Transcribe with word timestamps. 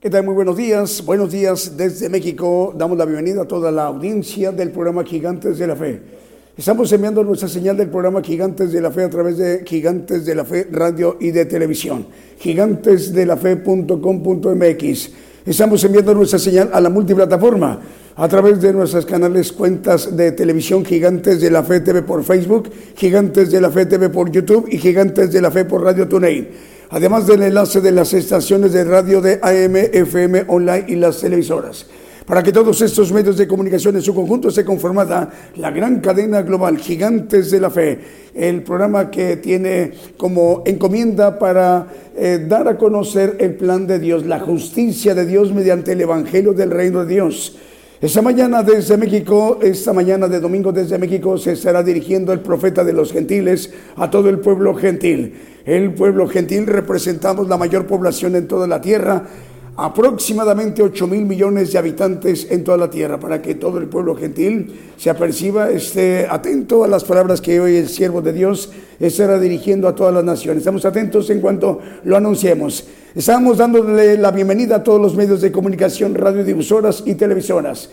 ¿Qué 0.00 0.08
tal? 0.08 0.24
Muy 0.24 0.32
buenos 0.32 0.56
días. 0.56 1.04
Buenos 1.04 1.30
días 1.30 1.76
desde 1.76 2.08
México. 2.08 2.72
Damos 2.74 2.96
la 2.96 3.04
bienvenida 3.04 3.42
a 3.42 3.44
toda 3.44 3.70
la 3.70 3.84
audiencia 3.84 4.50
del 4.50 4.70
programa 4.70 5.04
Gigantes 5.04 5.58
de 5.58 5.66
la 5.66 5.76
Fe. 5.76 6.00
Estamos 6.56 6.90
enviando 6.90 7.22
nuestra 7.22 7.48
señal 7.48 7.76
del 7.76 7.90
programa 7.90 8.22
Gigantes 8.22 8.72
de 8.72 8.80
la 8.80 8.90
Fe 8.90 9.04
a 9.04 9.10
través 9.10 9.36
de 9.36 9.62
Gigantes 9.66 10.24
de 10.24 10.34
la 10.34 10.46
Fe 10.46 10.68
Radio 10.72 11.18
y 11.20 11.32
de 11.32 11.44
Televisión. 11.44 12.06
Gigantesdelafe.com.mx. 12.38 15.10
Estamos 15.44 15.84
enviando 15.84 16.14
nuestra 16.14 16.38
señal 16.38 16.70
a 16.72 16.80
la 16.80 16.88
multiplataforma 16.88 17.78
a 18.16 18.26
través 18.26 18.58
de 18.62 18.72
nuestras 18.72 19.04
canales 19.04 19.52
cuentas 19.52 20.16
de 20.16 20.32
televisión 20.32 20.82
Gigantes 20.82 21.42
de 21.42 21.50
la 21.50 21.62
Fe 21.62 21.80
TV 21.80 22.00
por 22.00 22.24
Facebook, 22.24 22.70
Gigantes 22.96 23.50
de 23.50 23.60
la 23.60 23.70
Fe 23.70 23.84
TV 23.84 24.08
por 24.08 24.30
YouTube 24.30 24.66
y 24.70 24.78
Gigantes 24.78 25.30
de 25.30 25.42
la 25.42 25.50
Fe 25.50 25.66
por 25.66 25.84
Radio 25.84 26.08
TuneIn 26.08 26.48
además 26.90 27.26
del 27.26 27.42
enlace 27.42 27.80
de 27.80 27.92
las 27.92 28.12
estaciones 28.12 28.72
de 28.72 28.84
radio 28.84 29.20
de 29.20 29.38
AM, 29.42 29.76
FM, 29.76 30.44
online 30.48 30.84
y 30.88 30.96
las 30.96 31.20
televisoras. 31.20 31.86
Para 32.26 32.42
que 32.42 32.52
todos 32.52 32.80
estos 32.82 33.12
medios 33.12 33.36
de 33.36 33.48
comunicación 33.48 33.96
en 33.96 34.02
su 34.02 34.14
conjunto 34.14 34.50
se 34.50 34.64
conformada 34.64 35.30
la 35.56 35.70
gran 35.70 36.00
cadena 36.00 36.42
global 36.42 36.78
Gigantes 36.78 37.50
de 37.50 37.60
la 37.60 37.70
Fe, 37.70 37.98
el 38.34 38.62
programa 38.62 39.10
que 39.10 39.38
tiene 39.38 39.92
como 40.16 40.62
encomienda 40.64 41.38
para 41.38 41.88
eh, 42.16 42.44
dar 42.48 42.68
a 42.68 42.78
conocer 42.78 43.36
el 43.40 43.54
plan 43.54 43.86
de 43.86 43.98
Dios, 43.98 44.26
la 44.26 44.38
justicia 44.38 45.14
de 45.14 45.26
Dios 45.26 45.52
mediante 45.52 45.92
el 45.92 46.02
Evangelio 46.02 46.52
del 46.52 46.70
Reino 46.70 47.04
de 47.04 47.14
Dios. 47.14 47.56
Esta 48.00 48.22
mañana 48.22 48.62
desde 48.62 48.96
México, 48.96 49.58
esta 49.60 49.92
mañana 49.92 50.26
de 50.26 50.40
domingo 50.40 50.72
desde 50.72 50.96
México, 50.96 51.36
se 51.36 51.52
estará 51.52 51.82
dirigiendo 51.82 52.32
el 52.32 52.40
profeta 52.40 52.82
de 52.82 52.94
los 52.94 53.12
gentiles 53.12 53.74
a 53.94 54.08
todo 54.08 54.30
el 54.30 54.38
pueblo 54.38 54.74
gentil. 54.74 55.34
El 55.66 55.92
pueblo 55.92 56.26
gentil 56.26 56.66
representamos 56.66 57.46
la 57.46 57.58
mayor 57.58 57.86
población 57.86 58.36
en 58.36 58.48
toda 58.48 58.66
la 58.66 58.80
tierra, 58.80 59.26
aproximadamente 59.76 60.82
8 60.82 61.06
mil 61.06 61.24
millones 61.24 61.72
de 61.72 61.78
habitantes 61.78 62.46
en 62.50 62.64
toda 62.64 62.76
la 62.76 62.90
tierra, 62.90 63.18
para 63.18 63.40
que 63.40 63.54
todo 63.54 63.78
el 63.78 63.86
pueblo 63.86 64.14
gentil 64.14 64.72
se 64.96 65.10
aperciba, 65.10 65.70
esté 65.70 66.26
atento 66.28 66.84
a 66.84 66.88
las 66.88 67.04
palabras 67.04 67.40
que 67.40 67.60
hoy 67.60 67.76
el 67.76 67.88
siervo 67.88 68.20
de 68.22 68.32
Dios 68.32 68.70
estará 68.98 69.38
dirigiendo 69.38 69.88
a 69.88 69.94
todas 69.94 70.12
las 70.12 70.24
naciones. 70.24 70.58
Estamos 70.58 70.84
atentos 70.84 71.30
en 71.30 71.40
cuanto 71.40 71.80
lo 72.04 72.16
anunciemos. 72.16 72.86
Estamos 73.14 73.58
dándole 73.58 74.16
la 74.18 74.30
bienvenida 74.30 74.76
a 74.76 74.84
todos 74.84 75.00
los 75.00 75.16
medios 75.16 75.40
de 75.40 75.50
comunicación, 75.50 76.14
radiodifusoras 76.14 77.02
y 77.06 77.14
televisoras. 77.14 77.90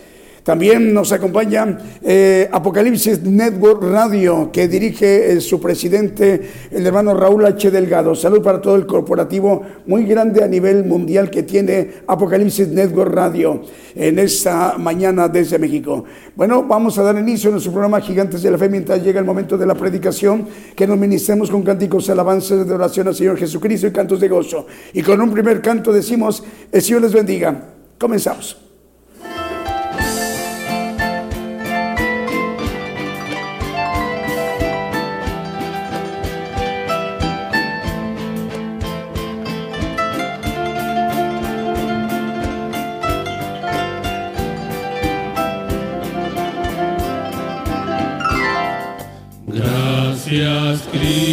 También 0.48 0.94
nos 0.94 1.12
acompaña 1.12 1.76
eh, 2.02 2.48
Apocalipsis 2.50 3.22
Network 3.22 3.82
Radio, 3.82 4.48
que 4.50 4.66
dirige 4.66 5.32
eh, 5.32 5.42
su 5.42 5.60
presidente, 5.60 6.40
el 6.70 6.86
hermano 6.86 7.12
Raúl 7.12 7.44
H. 7.44 7.70
Delgado. 7.70 8.14
Salud 8.14 8.40
para 8.40 8.58
todo 8.58 8.76
el 8.76 8.86
corporativo 8.86 9.60
muy 9.84 10.06
grande 10.06 10.42
a 10.42 10.46
nivel 10.46 10.86
mundial 10.86 11.28
que 11.28 11.42
tiene 11.42 11.90
Apocalipsis 12.06 12.68
Network 12.68 13.12
Radio 13.12 13.60
en 13.94 14.18
esta 14.18 14.78
mañana 14.78 15.28
desde 15.28 15.58
México. 15.58 16.04
Bueno, 16.34 16.62
vamos 16.62 16.96
a 16.96 17.02
dar 17.02 17.18
inicio 17.18 17.50
a 17.50 17.52
nuestro 17.52 17.72
programa 17.72 18.00
Gigantes 18.00 18.40
de 18.40 18.50
la 18.50 18.56
Fe 18.56 18.70
mientras 18.70 19.04
llega 19.04 19.20
el 19.20 19.26
momento 19.26 19.58
de 19.58 19.66
la 19.66 19.74
predicación, 19.74 20.48
que 20.74 20.86
nos 20.86 20.96
ministremos 20.96 21.50
con 21.50 21.62
cánticos, 21.62 22.08
alabanzas 22.08 22.66
de 22.66 22.72
oración 22.72 23.06
al 23.06 23.14
Señor 23.14 23.36
Jesucristo 23.36 23.86
y 23.86 23.92
cantos 23.92 24.18
de 24.18 24.28
gozo. 24.28 24.66
Y 24.94 25.02
con 25.02 25.20
un 25.20 25.30
primer 25.30 25.60
canto 25.60 25.92
decimos, 25.92 26.42
el 26.72 26.80
Señor 26.80 27.02
les 27.02 27.12
bendiga. 27.12 27.64
Comenzamos. 27.98 28.67
Cristo, 50.90 51.27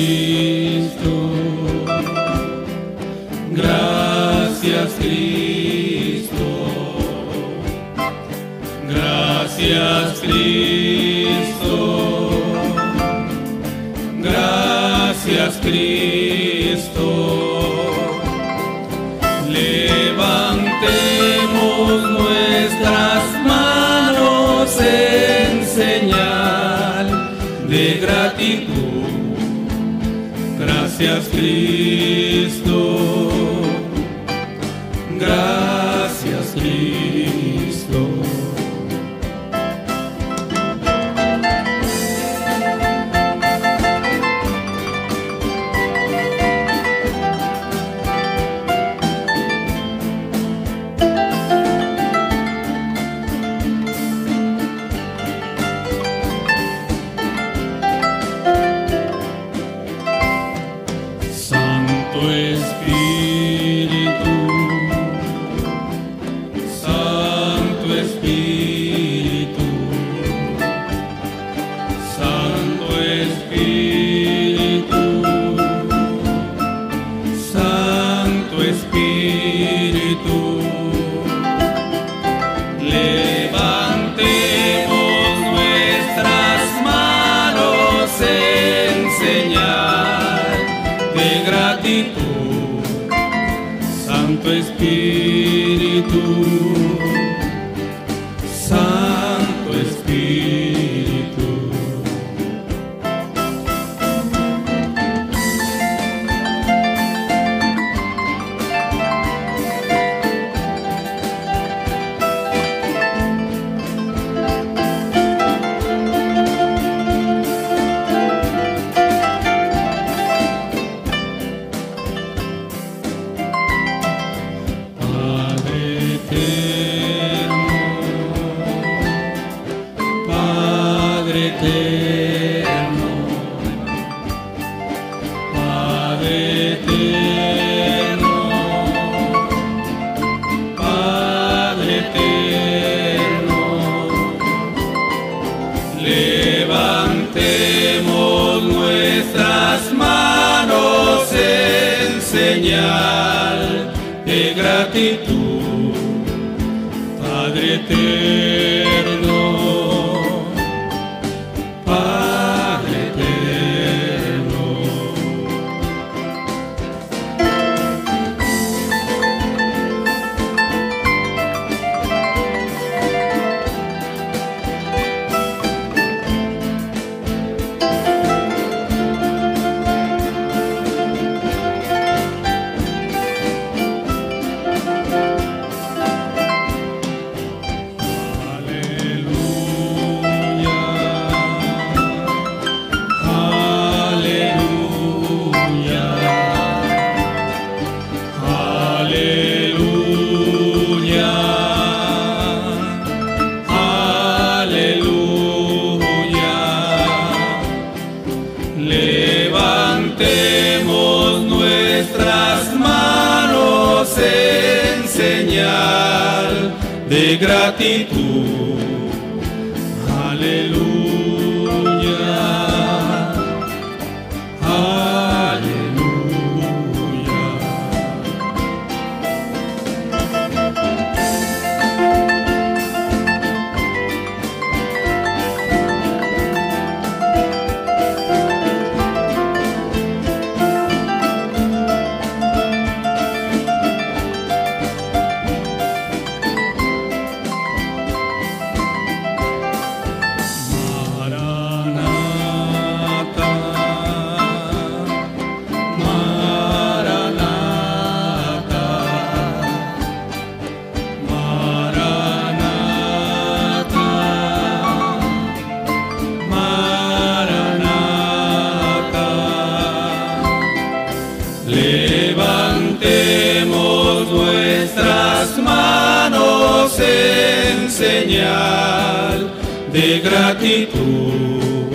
señal 277.89 279.51
de 279.91 280.19
gratitud. 280.19 281.91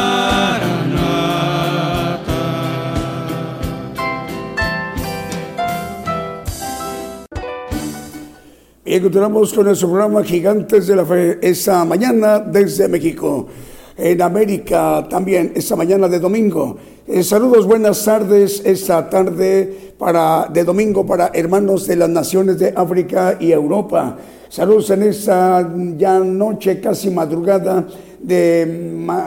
Bien, 8.85 9.03
continuamos 9.03 9.53
con 9.53 9.67
nuestro 9.67 9.89
programa 9.89 10.23
Gigantes 10.25 10.87
de 10.87 10.97
la 10.97 11.05
Fe 11.05 11.39
esta 11.41 11.85
mañana 11.85 12.41
desde 12.41 12.89
México. 12.89 13.49
En 13.97 14.23
América 14.23 15.07
también, 15.09 15.53
esta 15.55 15.77
mañana 15.77 16.09
de 16.09 16.19
domingo. 16.19 16.77
Eh, 17.07 17.23
saludos, 17.23 17.67
buenas 17.67 18.03
tardes 18.05 18.63
esta 18.65 19.11
tarde 19.11 19.93
para, 19.99 20.49
de 20.51 20.65
domingo 20.65 21.05
para 21.05 21.31
hermanos 21.35 21.87
de 21.87 21.97
las 21.97 22.09
naciones 22.09 22.59
de 22.59 22.73
África 22.75 23.37
y 23.39 23.53
Europa. 23.53 24.17
Saludos 24.49 24.91
en 24.91 25.03
esta 25.03 25.71
ya 25.97 26.21
noche, 26.21 26.81
casi 26.81 27.11
madrugada 27.11 27.87
de 28.23 28.67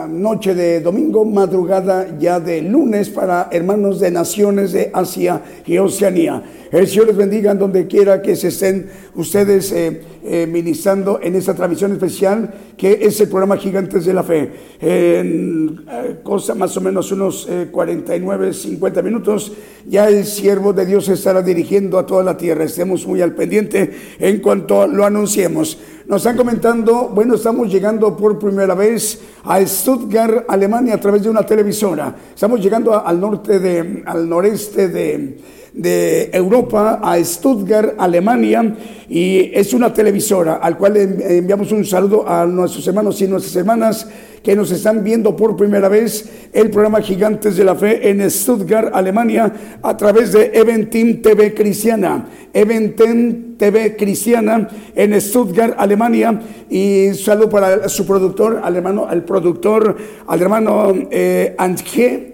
noche 0.08 0.54
de 0.54 0.80
domingo, 0.80 1.24
madrugada 1.24 2.16
ya 2.18 2.40
de 2.40 2.62
lunes 2.62 3.10
para 3.10 3.48
hermanos 3.52 4.00
de 4.00 4.10
naciones 4.10 4.72
de 4.72 4.90
Asia 4.92 5.42
y 5.66 5.76
Oceanía. 5.78 6.42
El 6.72 6.88
Señor 6.88 7.08
les 7.08 7.16
bendiga 7.16 7.52
en 7.52 7.58
donde 7.58 7.86
quiera 7.86 8.22
que 8.22 8.34
se 8.36 8.48
estén 8.48 8.88
ustedes 9.14 9.70
eh, 9.72 10.00
eh, 10.28 10.46
ministrando 10.46 11.20
en 11.22 11.36
esta 11.36 11.54
transmisión 11.54 11.92
especial 11.92 12.52
que 12.76 12.98
es 13.02 13.20
el 13.20 13.28
programa 13.28 13.56
Gigantes 13.56 14.04
de 14.04 14.12
la 14.12 14.24
Fe. 14.24 14.50
En 14.80 15.84
eh, 15.88 16.16
cosa 16.22 16.56
más 16.56 16.76
o 16.76 16.80
menos 16.80 17.12
unos 17.12 17.46
eh, 17.48 17.68
49, 17.70 18.52
50 18.52 19.02
minutos, 19.02 19.52
ya 19.86 20.08
el 20.08 20.24
siervo 20.24 20.72
de 20.72 20.84
Dios 20.84 21.08
estará 21.08 21.42
dirigiendo 21.42 21.96
a 21.96 22.06
toda 22.06 22.24
la 22.24 22.36
tierra. 22.36 22.64
Estemos 22.64 23.06
muy 23.06 23.22
al 23.22 23.36
pendiente 23.36 23.90
en 24.18 24.40
cuanto 24.40 24.88
lo 24.88 25.04
anunciemos. 25.04 25.78
Nos 26.06 26.22
están 26.22 26.36
comentando, 26.36 27.08
bueno, 27.14 27.34
estamos 27.36 27.72
llegando 27.72 28.16
por 28.16 28.38
primera 28.38 28.74
vez 28.74 29.20
a 29.44 29.64
Stuttgart, 29.64 30.44
Alemania, 30.48 30.94
a 30.94 31.00
través 31.00 31.22
de 31.22 31.30
una 31.30 31.46
televisora. 31.46 32.14
Estamos 32.34 32.60
llegando 32.60 32.94
al 33.06 33.20
norte 33.20 33.60
de, 33.60 34.02
al 34.06 34.28
noreste 34.28 34.88
de, 34.88 35.38
de 35.76 36.30
Europa, 36.32 37.00
a 37.02 37.22
Stuttgart, 37.22 37.94
Alemania, 37.98 38.74
y 39.08 39.50
es 39.54 39.74
una 39.74 39.92
televisora 39.92 40.54
al 40.54 40.76
cual 40.78 40.96
en- 40.96 41.22
enviamos 41.22 41.70
un 41.72 41.84
saludo 41.84 42.28
a 42.28 42.46
nuestros 42.46 42.86
hermanos 42.88 43.20
y 43.20 43.28
nuestras 43.28 43.54
hermanas 43.56 44.08
que 44.42 44.54
nos 44.56 44.70
están 44.70 45.02
viendo 45.02 45.34
por 45.34 45.56
primera 45.56 45.88
vez 45.88 46.28
el 46.52 46.70
programa 46.70 47.00
Gigantes 47.02 47.56
de 47.56 47.64
la 47.64 47.74
Fe 47.74 48.08
en 48.08 48.28
Stuttgart, 48.30 48.90
Alemania, 48.94 49.52
a 49.82 49.96
través 49.96 50.32
de 50.32 50.52
Eventim 50.54 51.20
TV 51.20 51.52
Cristiana. 51.52 52.28
Eventim 52.54 53.56
TV 53.58 53.96
Cristiana 53.96 54.68
en 54.94 55.20
Stuttgart, 55.20 55.74
Alemania. 55.76 56.40
Y 56.70 57.08
saludo 57.14 57.48
para 57.50 57.88
su 57.88 58.06
productor, 58.06 58.60
al 58.62 58.76
hermano, 58.76 59.08
productor, 59.24 59.96
al 60.28 60.40
hermano 60.40 60.92
eh, 61.10 61.56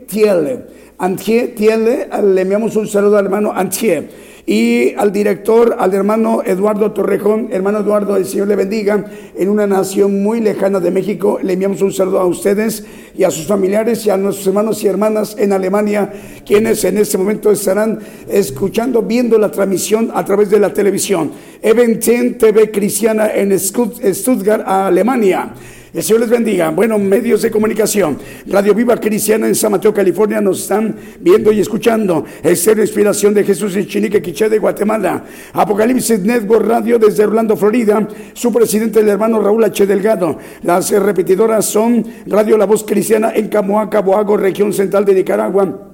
Thiele. 0.07 0.82
Antje 1.07 1.49
Thiele, 1.57 2.09
le 2.33 2.43
enviamos 2.43 2.77
un 2.77 2.87
saludo 2.87 3.19
al 3.19 3.25
hermano 3.25 3.53
Antje 3.53 4.09
y 4.47 4.95
al 4.95 5.11
director, 5.11 5.75
al 5.77 5.93
hermano 5.95 6.43
Eduardo 6.47 6.93
Torrejón. 6.93 7.49
Hermano 7.51 7.81
Eduardo, 7.81 8.15
el 8.17 8.25
Señor 8.25 8.47
le 8.47 8.55
bendiga. 8.55 9.05
En 9.37 9.49
una 9.49 9.67
nación 9.67 10.23
muy 10.23 10.41
lejana 10.41 10.79
de 10.79 10.93
México, 10.93 11.41
le 11.43 11.55
enviamos 11.55 11.83
un 11.83 11.93
saludo 11.93 12.21
a 12.21 12.27
ustedes 12.27 12.87
y 13.19 13.25
a 13.25 13.33
sus 13.33 13.49
familiares 13.49 14.07
y 14.07 14.11
a 14.11 14.17
nuestros 14.17 14.47
hermanos 14.47 14.85
y 14.85 14.87
hermanas 14.87 15.35
en 15.41 15.53
Alemania, 15.53 16.09
quienes 16.47 16.85
en 16.85 16.97
este 16.99 17.19
momento 17.19 17.51
estarán 17.51 17.99
escuchando, 18.29 19.03
viendo 19.03 19.39
la 19.39 19.51
transmisión 19.51 20.13
a 20.15 20.25
través 20.25 20.51
de 20.51 20.61
la 20.61 20.73
televisión. 20.73 21.33
Eventen 21.61 22.39
TV 22.39 22.71
Cristiana 22.71 23.29
en 23.35 23.51
Stutt- 23.59 24.01
Stuttgart, 24.15 24.63
Alemania. 24.65 25.53
El 25.95 26.03
Señor 26.03 26.21
les 26.21 26.31
bendiga. 26.31 26.71
Bueno, 26.71 26.99
medios 26.99 27.43
de 27.43 27.51
comunicación. 27.51 28.17
Radio 28.47 28.75
Viva 28.75 28.97
Cristiana 28.97 29.47
en 29.47 29.55
San 29.55 29.73
Mateo, 29.73 29.93
California, 29.93 30.41
nos 30.41 30.63
están 30.63 30.97
viendo 31.21 31.53
y 31.53 31.61
escuchando. 31.61 32.25
Estéreo 32.43 32.83
Inspiración 32.83 33.35
de 33.35 33.45
Jesús 33.45 33.77
en 33.77 33.87
Chinique, 33.87 34.23
Quiché 34.23 34.49
de 34.49 34.59
Guatemala. 34.59 35.23
Apocalipsis 35.53 36.21
Network 36.21 36.67
Radio 36.67 36.99
desde 36.99 37.25
Orlando, 37.25 37.59
Florida. 37.59 38.09
Su 38.33 38.51
presidente, 38.51 39.01
el 39.01 39.09
hermano 39.11 39.43
Raúl 39.43 39.65
H. 39.65 39.87
Delgado. 39.87 40.39
Las 40.63 40.91
repetidoras 40.91 41.67
son 41.67 42.07
Radio 42.25 42.57
La 42.57 42.65
Voz 42.65 42.85
Cristiana 42.85 43.33
en 43.35 43.49
Camoaca, 43.49 44.01
Boago, 44.01 44.39
región 44.39 44.73
central 44.73 45.05
de 45.05 45.13
Nicaragua. 45.13 45.92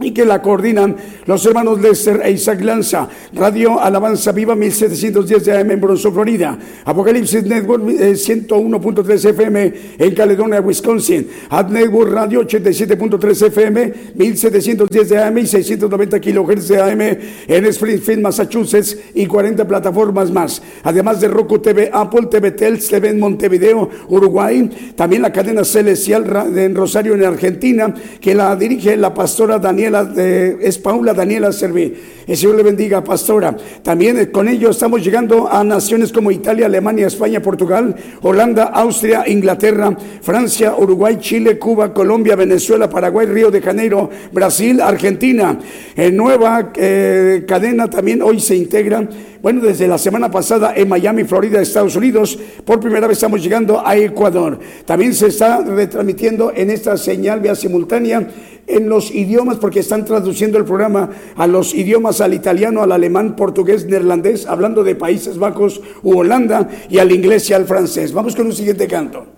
Y 0.00 0.12
que 0.12 0.24
la 0.24 0.40
coordinan 0.40 0.96
los 1.26 1.44
hermanos 1.44 1.80
Lester 1.80 2.20
e 2.24 2.30
Isaac 2.30 2.60
Lanza. 2.60 3.08
Radio 3.32 3.80
Alabanza 3.80 4.30
Viva 4.30 4.54
1710 4.54 5.44
de 5.44 5.58
AM 5.58 5.70
en 5.72 5.80
Bronzo, 5.80 6.12
Florida. 6.12 6.56
Apocalipsis 6.84 7.44
Network 7.44 7.82
101.3 7.84 9.24
eh, 9.24 9.30
FM 9.30 9.74
en 9.98 10.14
Caledonia, 10.14 10.60
Wisconsin. 10.60 11.28
Ad 11.50 11.70
Network 11.70 12.12
Radio 12.12 12.42
87.3 12.42 13.46
FM 13.48 13.92
1710 14.14 15.08
de 15.08 15.18
AM 15.18 15.38
y 15.38 15.46
690 15.46 16.20
kHz 16.20 16.68
de 16.68 16.80
AM 16.80 17.00
en 17.48 17.66
Springfield, 17.66 18.22
Massachusetts 18.22 18.96
y 19.14 19.26
40 19.26 19.66
plataformas 19.66 20.30
más. 20.30 20.62
Además 20.84 21.20
de 21.20 21.26
Roku 21.26 21.58
TV, 21.58 21.90
Apple 21.92 22.28
TV, 22.30 22.52
Tels 22.52 22.86
TV 22.86 23.08
en 23.08 23.18
Montevideo, 23.18 23.90
Uruguay. 24.08 24.94
También 24.94 25.22
la 25.22 25.32
cadena 25.32 25.64
celestial 25.64 26.24
en 26.54 26.74
Rosario, 26.76 27.14
en 27.14 27.24
Argentina, 27.24 27.92
que 28.20 28.34
la 28.34 28.54
dirige 28.54 28.96
la 28.96 29.12
pastora 29.12 29.58
Es 30.60 30.78
Paula 30.78 31.14
Daniela 31.14 31.52
Serví. 31.52 31.94
El 32.26 32.36
Señor 32.36 32.56
le 32.56 32.62
bendiga, 32.62 33.02
pastora. 33.02 33.56
También 33.82 34.18
eh, 34.18 34.30
con 34.30 34.48
ello 34.48 34.68
estamos 34.68 35.02
llegando 35.02 35.48
a 35.50 35.64
naciones 35.64 36.12
como 36.12 36.30
Italia, 36.30 36.66
Alemania, 36.66 37.06
España, 37.06 37.40
Portugal, 37.40 37.96
Holanda, 38.20 38.64
Austria, 38.64 39.24
Inglaterra, 39.26 39.96
Francia, 40.20 40.74
Uruguay, 40.76 41.16
Chile, 41.18 41.58
Cuba, 41.58 41.94
Colombia, 41.94 42.36
Venezuela, 42.36 42.90
Paraguay, 42.90 43.26
Río 43.26 43.50
de 43.50 43.62
Janeiro, 43.62 44.10
Brasil, 44.30 44.82
Argentina. 44.82 45.58
En 45.96 46.16
nueva 46.16 46.70
eh, 46.76 47.44
cadena 47.48 47.88
también 47.88 48.20
hoy 48.20 48.40
se 48.40 48.56
integra 48.56 49.08
bueno, 49.42 49.60
desde 49.60 49.86
la 49.86 49.98
semana 49.98 50.30
pasada 50.30 50.74
en 50.76 50.88
Miami, 50.88 51.24
Florida, 51.24 51.60
Estados 51.60 51.96
Unidos, 51.96 52.38
por 52.64 52.80
primera 52.80 53.06
vez 53.06 53.18
estamos 53.18 53.42
llegando 53.42 53.86
a 53.86 53.96
Ecuador. 53.96 54.58
También 54.84 55.14
se 55.14 55.28
está 55.28 55.60
retransmitiendo 55.62 56.52
en 56.54 56.70
esta 56.70 56.96
señal 56.96 57.40
vía 57.40 57.54
simultánea 57.54 58.28
en 58.66 58.88
los 58.88 59.10
idiomas, 59.10 59.56
porque 59.58 59.80
están 59.80 60.04
traduciendo 60.04 60.58
el 60.58 60.64
programa 60.64 61.10
a 61.36 61.46
los 61.46 61.74
idiomas, 61.74 62.20
al 62.20 62.34
italiano, 62.34 62.82
al 62.82 62.92
alemán, 62.92 63.34
portugués, 63.34 63.86
neerlandés, 63.86 64.46
hablando 64.46 64.84
de 64.84 64.94
Países 64.94 65.38
Bajos 65.38 65.80
u 66.02 66.18
Holanda, 66.18 66.68
y 66.90 66.98
al 66.98 67.10
inglés 67.10 67.48
y 67.50 67.54
al 67.54 67.64
francés. 67.64 68.12
Vamos 68.12 68.36
con 68.36 68.46
un 68.46 68.52
siguiente 68.52 68.86
canto. 68.86 69.37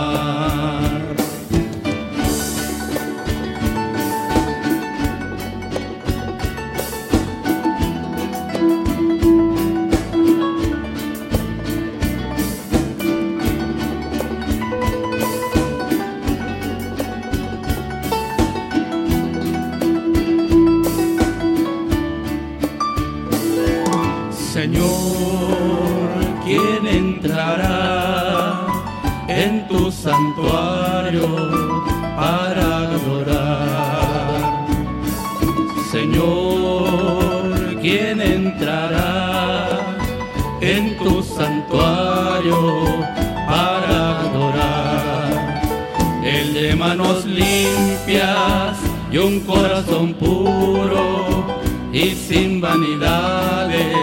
manos 46.81 47.25
limpias 47.25 48.75
y 49.11 49.17
un 49.19 49.41
corazón 49.41 50.15
puro 50.15 51.45
y 51.93 52.15
sin 52.15 52.59
vanidades 52.59 53.95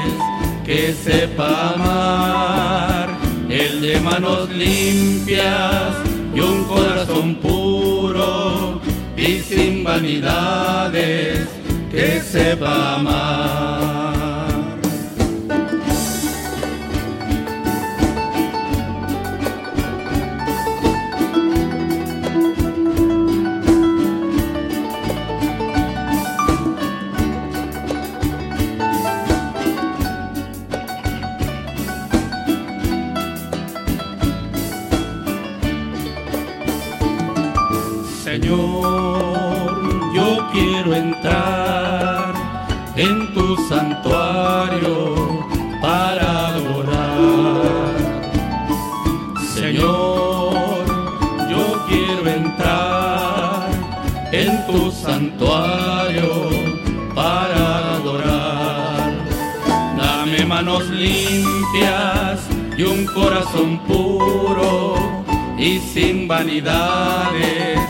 que 0.65 0.93
sepa 0.93 1.75
amar. 1.75 3.19
El 3.51 3.81
de 3.81 3.99
manos 4.01 4.49
limpias 4.51 5.93
y 6.33 6.39
un 6.39 6.63
corazón 6.67 7.35
puro 7.43 8.81
y 9.17 9.41
sin 9.41 9.83
vanidades 9.83 11.49
que 11.91 12.21
sepa 12.21 12.95
amar. 12.95 13.78
limpias 60.99 62.41
y 62.77 62.83
un 62.83 63.07
corazón 63.07 63.79
puro 63.87 64.95
y 65.59 65.79
sin 65.79 66.29
vanidades 66.29 67.81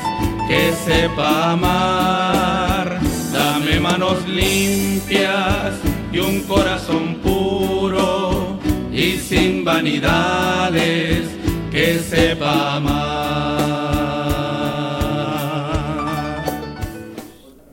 que 0.48 0.72
sepa 0.84 1.52
amar. 1.52 3.00
Dame 3.32 3.80
manos 3.80 4.26
limpias 4.28 5.74
y 6.12 6.18
un 6.18 6.42
corazón 6.42 7.16
puro 7.22 8.58
y 8.92 9.16
sin 9.16 9.64
vanidades 9.64 11.28
que 11.70 11.98
sepa 11.98 12.76
amar. 12.76 13.77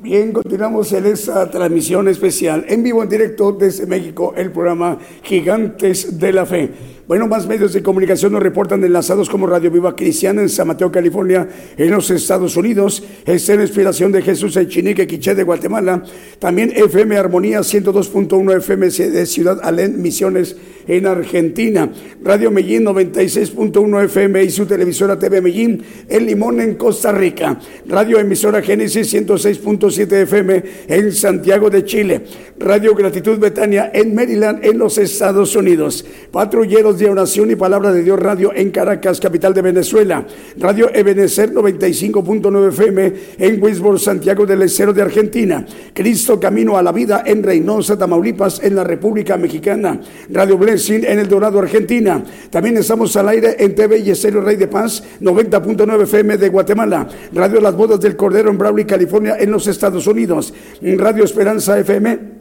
Bien, 0.06 0.32
continuamos 0.32 0.94
en 0.94 1.08
esta 1.08 1.50
transmisión 1.50 2.08
especial 2.08 2.64
en 2.70 2.84
vivo, 2.84 3.02
en 3.02 3.10
directo 3.10 3.52
desde 3.52 3.88
México, 3.88 4.36
el 4.38 4.52
programa 4.52 5.00
Gigantes 5.24 6.20
de 6.20 6.32
la 6.32 6.46
Fe. 6.46 6.70
Bueno, 7.08 7.28
más 7.28 7.46
medios 7.46 7.72
de 7.74 7.84
comunicación 7.84 8.34
nos 8.34 8.42
reportan 8.42 8.84
enlazados 8.84 9.30
como 9.30 9.46
Radio 9.46 9.70
Viva 9.70 9.96
Cristiana 9.96 10.42
en 10.42 10.50
San 10.50 10.68
Mateo, 10.68 10.92
California, 10.92 11.48
en 11.78 11.92
los 11.92 12.10
Estados 12.10 12.58
Unidos, 12.58 13.04
Estén 13.28 13.62
Inspiración 13.62 14.12
de 14.12 14.24
Jesús 14.24 14.58
en 14.58 14.68
Chinique, 14.68 15.06
Quiché 15.06 15.36
de 15.36 15.44
Guatemala, 15.44 16.02
también 16.40 16.72
FM 16.76 17.16
Armonía 17.16 17.60
102.1 17.60 18.58
FM 18.58 18.90
de 18.90 19.26
Ciudad 19.28 19.60
Alén, 19.62 20.02
Misiones 20.02 20.56
en 20.88 21.06
Argentina, 21.06 21.92
Radio 22.24 22.52
Medellín 22.52 22.86
96.1 22.86 24.06
FM 24.06 24.44
y 24.44 24.50
su 24.50 24.66
televisora 24.66 25.18
TV 25.18 25.42
Medellín, 25.42 25.84
El 26.08 26.26
Limón 26.26 26.60
en 26.60 26.76
Costa 26.76 27.12
Rica, 27.12 27.60
Radio 27.88 28.20
Emisora 28.20 28.62
Génesis 28.62 29.14
106.7 29.14 30.12
FM 30.24 30.64
en 30.88 31.12
Santiago 31.12 31.70
de 31.70 31.86
Chile, 31.86 32.26
Radio 32.60 32.96
Gratitud 32.96 33.38
Betania 33.40 33.92
en 33.94 34.16
Maryland, 34.16 34.66
en 34.66 34.78
los 34.78 34.98
Estados 34.98 35.56
Unidos, 35.56 36.06
Patrulleros 36.32 36.95
de 36.98 37.10
Oración 37.10 37.52
y 37.52 37.56
Palabra 37.56 37.92
de 37.92 38.04
Dios 38.04 38.20
Radio 38.20 38.52
en 38.54 38.72
Caracas, 38.72 39.20
capital 39.20 39.54
de 39.54 39.62
Venezuela. 39.62 40.26
Radio 40.58 40.90
Ebenecer 40.94 41.54
95.9 41.54 42.70
FM 42.70 43.14
en 43.38 43.62
Wisborne, 43.62 44.00
Santiago 44.00 44.46
del 44.46 44.62
Estero 44.62 44.94
de 44.94 45.02
Argentina. 45.02 45.66
Cristo 45.94 46.40
Camino 46.40 46.78
a 46.78 46.84
la 46.84 46.92
Vida 46.92 47.24
en 47.26 47.44
Reynosa, 47.44 47.98
Tamaulipas, 47.98 48.64
en 48.64 48.76
la 48.76 48.84
República 48.84 49.38
Mexicana. 49.38 50.00
Radio 50.30 50.58
Blessing 50.58 51.04
en 51.06 51.20
El 51.20 51.28
Dorado, 51.28 51.60
Argentina. 51.60 52.24
También 52.50 52.78
estamos 52.78 53.16
al 53.16 53.30
aire 53.30 53.56
en 53.60 53.76
TV 53.76 54.00
y 54.00 54.12
Estéreo 54.12 54.42
Rey 54.42 54.56
de 54.56 54.68
Paz 54.68 55.04
90.9 55.22 56.04
FM 56.04 56.38
de 56.38 56.50
Guatemala. 56.50 57.08
Radio 57.34 57.62
Las 57.62 57.76
Bodas 57.76 58.00
del 58.00 58.16
Cordero 58.16 58.50
en 58.50 58.58
Brawley, 58.58 58.86
California, 58.86 59.38
en 59.40 59.52
los 59.52 59.68
Estados 59.68 60.08
Unidos. 60.08 60.54
Radio 60.82 61.24
Esperanza 61.24 61.78
FM 61.80 62.35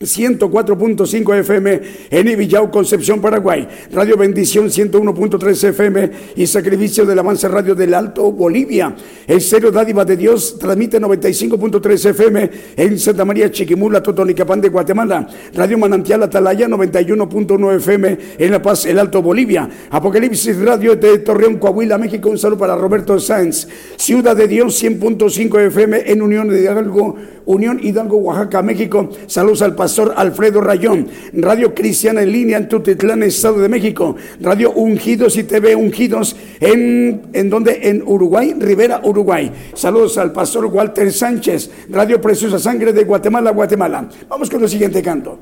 104.5 0.00 1.34
FM 1.40 1.80
en 2.08 2.28
Ibillau, 2.28 2.70
Concepción, 2.70 3.20
Paraguay. 3.20 3.68
Radio 3.92 4.16
Bendición 4.16 4.70
101.3 4.70 5.64
FM 5.68 6.10
y 6.36 6.46
Sacrificio 6.46 7.04
del 7.04 7.18
Avance 7.18 7.46
Radio 7.48 7.74
del 7.74 7.92
Alto, 7.92 8.32
Bolivia. 8.32 8.96
El 9.26 9.42
Cero 9.42 9.70
Dádiva 9.70 10.06
de 10.06 10.16
Dios 10.16 10.58
transmite 10.58 10.98
95.3 10.98 12.06
FM 12.12 12.50
en 12.78 12.98
Santa 12.98 13.26
María 13.26 13.50
Chiquimula, 13.50 14.02
Totonicapán 14.02 14.62
de 14.62 14.70
Guatemala. 14.70 15.28
Radio 15.52 15.76
Manantial 15.76 16.22
Atalaya 16.22 16.66
91.9 16.66 17.76
FM 17.76 18.18
en 18.38 18.50
La 18.50 18.62
Paz, 18.62 18.86
el 18.86 18.98
Alto, 18.98 19.20
Bolivia. 19.20 19.68
Apocalipsis 19.90 20.56
Radio 20.60 20.96
de 20.96 21.18
Torreón, 21.18 21.58
Coahuila, 21.58 21.98
México. 21.98 22.30
Un 22.30 22.38
saludo 22.38 22.60
para 22.60 22.74
Roberto 22.74 23.20
Sáenz. 23.20 23.68
Ciudad 23.96 24.34
de 24.34 24.48
Dios 24.48 24.82
100.5 24.82 25.60
FM 25.66 26.10
en 26.10 26.22
Unión 26.22 26.48
de 26.48 26.62
Hidalgo, 26.62 27.16
Unión 27.50 27.80
Hidalgo, 27.82 28.16
Oaxaca, 28.16 28.62
México. 28.62 29.10
Saludos 29.26 29.62
al 29.62 29.74
pastor 29.74 30.14
Alfredo 30.16 30.60
Rayón, 30.60 31.08
Radio 31.32 31.74
Cristiana 31.74 32.22
en 32.22 32.32
línea 32.32 32.56
en 32.58 32.68
Tutitlán, 32.68 33.22
Estado 33.22 33.58
de 33.60 33.68
México, 33.68 34.16
Radio 34.40 34.72
Ungidos 34.72 35.36
y 35.36 35.44
TV 35.44 35.74
Ungidos 35.76 36.36
en, 36.60 37.22
en 37.32 37.50
donde 37.50 37.88
en 37.88 38.02
Uruguay, 38.06 38.54
Rivera, 38.58 39.00
Uruguay. 39.04 39.52
Saludos 39.74 40.18
al 40.18 40.32
pastor 40.32 40.66
Walter 40.66 41.12
Sánchez, 41.12 41.70
Radio 41.90 42.20
Preciosa 42.20 42.58
Sangre 42.58 42.92
de 42.92 43.04
Guatemala, 43.04 43.50
Guatemala. 43.50 44.08
Vamos 44.28 44.48
con 44.48 44.62
el 44.62 44.68
siguiente 44.68 45.02
canto. 45.02 45.38